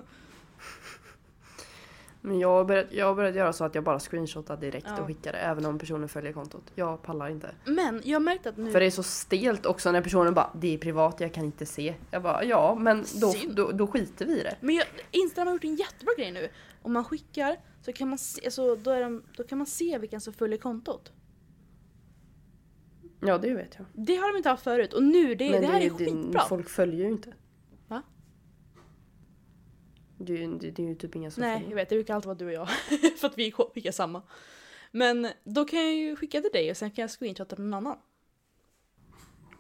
Men 2.27 2.39
jag 2.39 2.49
har, 2.49 2.65
börjat, 2.65 2.87
jag 2.93 3.17
börjat 3.17 3.35
göra 3.35 3.53
så 3.53 3.65
att 3.65 3.75
jag 3.75 3.85
bara 3.85 3.99
screenshotar 4.01 4.57
direkt 4.57 4.87
Ja. 4.91 5.01
och 5.01 5.07
skickar 5.07 5.33
det 5.33 5.39
även 5.39 5.67
om 5.67 5.79
personen 5.79 6.09
följer 6.09 6.33
kontot. 6.33 6.63
Jag 6.75 7.03
pallar 7.03 7.29
inte. 7.29 7.51
Men 7.65 8.03
jag 8.05 8.15
har 8.15 8.21
märkt 8.21 8.47
att 8.47 8.57
nu... 8.57 8.73
För 8.73 8.81
det 8.81 8.87
är 8.87 8.91
så 8.91 9.03
stelt 9.03 9.67
också 9.67 9.93
när 9.93 10.01
personen 10.03 10.35
bara 10.35 10.51
det 10.55 10.75
är 10.75 10.79
privat, 10.79 11.21
jag 11.21 11.33
kan 11.35 11.45
inte 11.45 11.67
se. 11.67 11.95
Jag 12.11 12.23
bara 12.23 12.45
ja 12.45 12.75
men 12.81 13.05
då, 13.21 13.35
då, 13.51 13.71
då 13.73 13.87
skiter 13.87 14.27
vi 14.27 14.41
i 14.41 14.43
det. 14.43 14.57
Men 14.61 14.75
jag, 14.75 14.85
Instagram 15.11 15.47
har 15.49 15.55
gjort 15.55 15.65
en 15.65 15.77
jättebra 15.77 16.15
grej 16.19 16.33
nu. 16.33 16.49
Om 16.83 16.93
man 16.93 17.05
skickar 17.05 17.57
så 17.83 17.93
kan 17.93 18.09
man 18.09 18.19
se, 18.19 18.45
alltså, 18.45 18.77
då, 18.77 18.91
är 18.91 19.01
de, 19.03 19.23
då 19.37 19.43
kan 19.45 19.59
man 19.59 19.67
se 19.67 19.99
vilken 19.99 20.21
som 20.21 20.33
följer 20.33 20.59
kontot. 20.59 21.13
Ja 23.21 23.39
det 23.39 23.55
vet 23.55 23.75
jag. 23.79 23.87
Det 24.07 24.17
har 24.17 24.33
de 24.33 24.37
inte 24.37 24.49
haft 24.49 24.65
förut 24.65 24.93
och 24.93 25.03
nu, 25.03 25.35
det, 25.35 25.51
Men 25.51 25.61
det 25.61 25.67
här 25.67 25.81
är 25.81 25.85
det- 25.85 25.91
skitbra. 25.91 26.41
Folk 26.49 26.69
följer 26.69 27.01
ju 27.01 27.09
inte. 27.11 27.33
Det 30.19 30.47
det, 30.47 30.71
det 30.71 30.83
är 30.83 30.87
ju 30.87 30.95
typ 30.95 31.17
ingen 31.17 31.31
som 31.31 31.41
Nej, 31.41 31.67
jag 31.69 31.75
vet. 31.77 31.89
Det 31.89 31.95
brukar 31.95 32.15
alltid 32.15 32.27
vara 32.27 32.39
du 32.39 32.47
och 32.47 32.53
jag. 32.53 32.69
för 33.19 33.27
att 33.27 33.39
vi 33.39 33.53
skickar 33.53 33.93
samma. 33.93 34.23
Men 34.91 35.29
då 35.45 35.65
kan 35.65 35.79
jag 35.79 35.95
ju 35.95 36.17
skicka 36.17 36.41
till 36.41 36.51
dig 36.53 36.71
och 36.71 36.77
sen 36.77 36.91
kan 36.91 37.03
jag 37.03 37.11
screenshotta 37.11 37.57
någon 37.57 37.75
annan. 37.75 37.97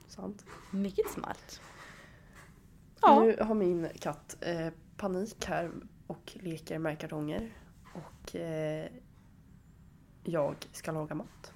Sant. 0.09 0.45
Mycket 0.71 1.11
smart. 1.11 1.61
Ja. 3.01 3.25
Nu 3.25 3.37
har 3.41 3.55
min 3.55 3.89
katt 3.99 4.37
eh, 4.41 4.69
panik 4.97 5.47
här 5.47 5.71
och 6.07 6.33
leker 6.41 6.79
med 6.79 6.99
kartonger. 6.99 7.53
Och 7.95 8.37
eh, 8.37 8.87
jag 10.25 10.57
ska 10.73 10.93
laga 10.93 11.15
mat. 11.15 11.53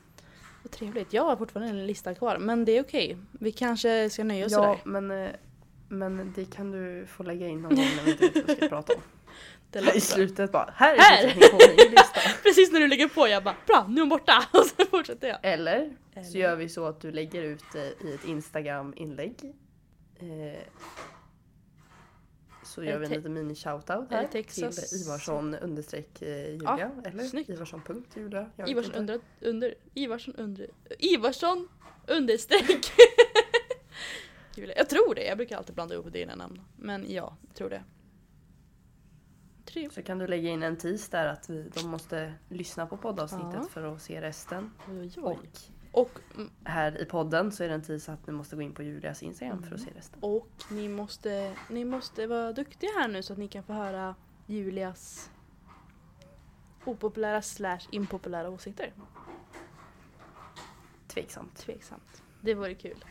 Vad 0.62 0.70
trevligt. 0.70 1.12
Jag 1.12 1.24
har 1.24 1.36
fortfarande 1.36 1.70
en 1.70 1.86
lista 1.86 2.14
kvar 2.14 2.38
men 2.38 2.64
det 2.64 2.72
är 2.72 2.82
okej. 2.82 3.18
Vi 3.32 3.52
kanske 3.52 4.10
ska 4.10 4.24
nöja 4.24 4.46
oss 4.46 4.52
Ja, 4.52 4.58
sådär. 4.58 5.00
men, 5.00 5.10
eh, 5.10 5.30
men 5.88 6.32
det 6.36 6.44
kan 6.54 6.70
du 6.70 7.06
få 7.06 7.22
lägga 7.22 7.46
in 7.48 7.62
någon 7.62 7.74
gång 7.76 7.86
när 7.96 8.04
vi 8.04 8.10
inte 8.10 8.24
vet 8.24 8.36
vad 8.36 8.46
vi 8.46 8.54
ska 8.56 8.68
prata 8.76 8.92
om. 8.94 9.00
Det 9.70 9.78
I 9.78 9.82
låter 9.84 10.00
slutet 10.00 10.52
bara, 10.52 10.72
här 10.76 10.94
är 10.94 10.98
Här! 11.28 12.42
Precis 12.42 12.72
när 12.72 12.80
du 12.80 12.88
lägger 12.88 13.08
på 13.08 13.28
jag 13.28 13.44
bara 13.44 13.56
bra, 13.66 13.86
nu 13.88 13.94
är 13.96 14.00
hon 14.00 14.08
borta 14.08 14.44
och 14.52 14.64
så 14.66 14.84
fortsätter 14.90 15.28
jag. 15.28 15.38
Eller 15.42 15.96
så 16.14 16.20
Eller? 16.20 16.30
gör 16.40 16.56
vi 16.56 16.68
så 16.68 16.84
att 16.86 17.00
du 17.00 17.10
lägger 17.12 17.42
ut 17.42 17.64
det 17.72 17.86
i 18.08 18.14
ett 18.14 18.24
Instagram-inlägg. 18.24 19.54
Eh, 20.20 20.60
så 22.64 22.84
gör 22.84 22.98
vi 22.98 23.04
en 23.04 23.10
te- 23.10 23.16
liten 23.16 23.34
mini-shoutout 23.38 24.06
här 24.10 24.26
Texas- 24.32 24.90
till 24.90 25.00
Ivarsson 25.06 25.54
understreck 25.54 26.22
eh, 26.22 26.28
Julia. 26.50 26.90
Ja, 27.04 27.10
eller 27.10 27.24
snyggt. 27.24 27.50
Ivarsson 27.50 27.82
punkt 27.86 28.10
Julia. 28.16 28.50
Ivarsson 28.66 28.94
under, 29.40 29.74
Ivarsson 29.94 30.34
under, 30.38 30.66
Ivarsson 30.98 31.68
understreck. 32.06 32.92
Julia. 34.58 34.76
Jag 34.76 34.88
tror 34.88 35.14
det, 35.14 35.24
jag 35.24 35.36
brukar 35.36 35.56
alltid 35.56 35.74
blanda 35.74 35.94
ihop 35.94 36.12
dina 36.12 36.34
namn. 36.34 36.60
Men 36.76 37.12
ja, 37.12 37.36
jag 37.46 37.54
tror 37.56 37.70
det. 37.70 37.84
Trevligt. 39.64 39.92
Så 39.94 40.02
kan 40.02 40.18
du 40.18 40.26
lägga 40.26 40.48
in 40.48 40.62
en 40.62 40.76
tis 40.76 41.08
där 41.08 41.26
att 41.26 41.50
vi, 41.50 41.68
de 41.74 41.88
måste 41.88 42.34
lyssna 42.48 42.86
på 42.86 42.96
poddavsnittet 42.96 43.54
Ja. 43.54 43.68
för 43.70 43.82
att 43.94 44.02
se 44.02 44.20
resten. 44.20 44.70
Oj, 44.88 45.12
oj. 45.16 45.22
Och 45.22 45.38
Och, 45.92 46.10
mm, 46.34 46.50
här 46.64 47.02
i 47.02 47.04
podden 47.04 47.52
så 47.52 47.64
är 47.64 47.68
det 47.68 47.74
en 47.74 47.82
tis 47.82 48.08
att 48.08 48.26
ni 48.26 48.32
måste 48.32 48.56
gå 48.56 48.62
in 48.62 48.74
på 48.74 48.82
Julias 48.82 49.22
Instagram 49.22 49.62
för 49.62 49.74
att 49.74 49.80
Mm. 49.80 49.92
se 49.92 49.98
resten. 49.98 50.18
och 50.22 50.48
ni 50.70 50.88
måste, 50.88 51.54
ni 51.70 51.84
måste 51.84 52.26
vara 52.26 52.52
duktiga 52.52 52.90
här 52.98 53.08
nu 53.08 53.22
så 53.22 53.32
att 53.32 53.38
ni 53.38 53.48
kan 53.48 53.62
få 53.62 53.72
höra 53.72 54.14
Julias 54.46 55.30
opopulära 56.84 57.42
slash 57.42 57.80
impopulära 57.90 58.50
åsikter. 58.50 58.92
Tveksamt. 61.06 61.56
Tveksamt. 61.56 62.22
Det 62.40 62.54
vore 62.54 62.74
kul. 62.74 63.04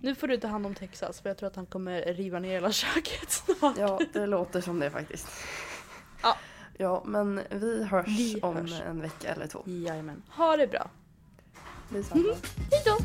Nu 0.00 0.14
får 0.14 0.28
du 0.28 0.36
ta 0.36 0.48
hand 0.48 0.66
om 0.66 0.74
Texas 0.74 1.20
för 1.20 1.30
jag 1.30 1.36
tror 1.38 1.46
att 1.46 1.56
han 1.56 1.66
kommer 1.66 2.02
riva 2.02 2.38
ner 2.38 2.50
hela 2.50 2.72
köket 2.72 3.30
snart. 3.30 3.78
Ja, 3.78 4.00
det 4.12 4.26
låter 4.26 4.60
som 4.60 4.80
det 4.80 4.90
faktiskt. 4.90 5.26
Ja. 6.22 6.36
Ja, 6.76 7.02
men 7.06 7.40
vi 7.50 7.84
hörs 7.84 8.06
Vi 8.06 8.40
om 8.42 8.56
hörs. 8.56 8.80
en 8.80 9.00
vecka 9.00 9.28
eller 9.32 9.46
två. 9.46 9.62
Jajamän. 9.66 10.22
Ha 10.30 10.56
det 10.56 10.66
bra. 10.66 10.90
Detsamma. 11.88 12.22
Hejdå! 12.22 12.36
Hej 12.70 12.82
då. 12.84 12.96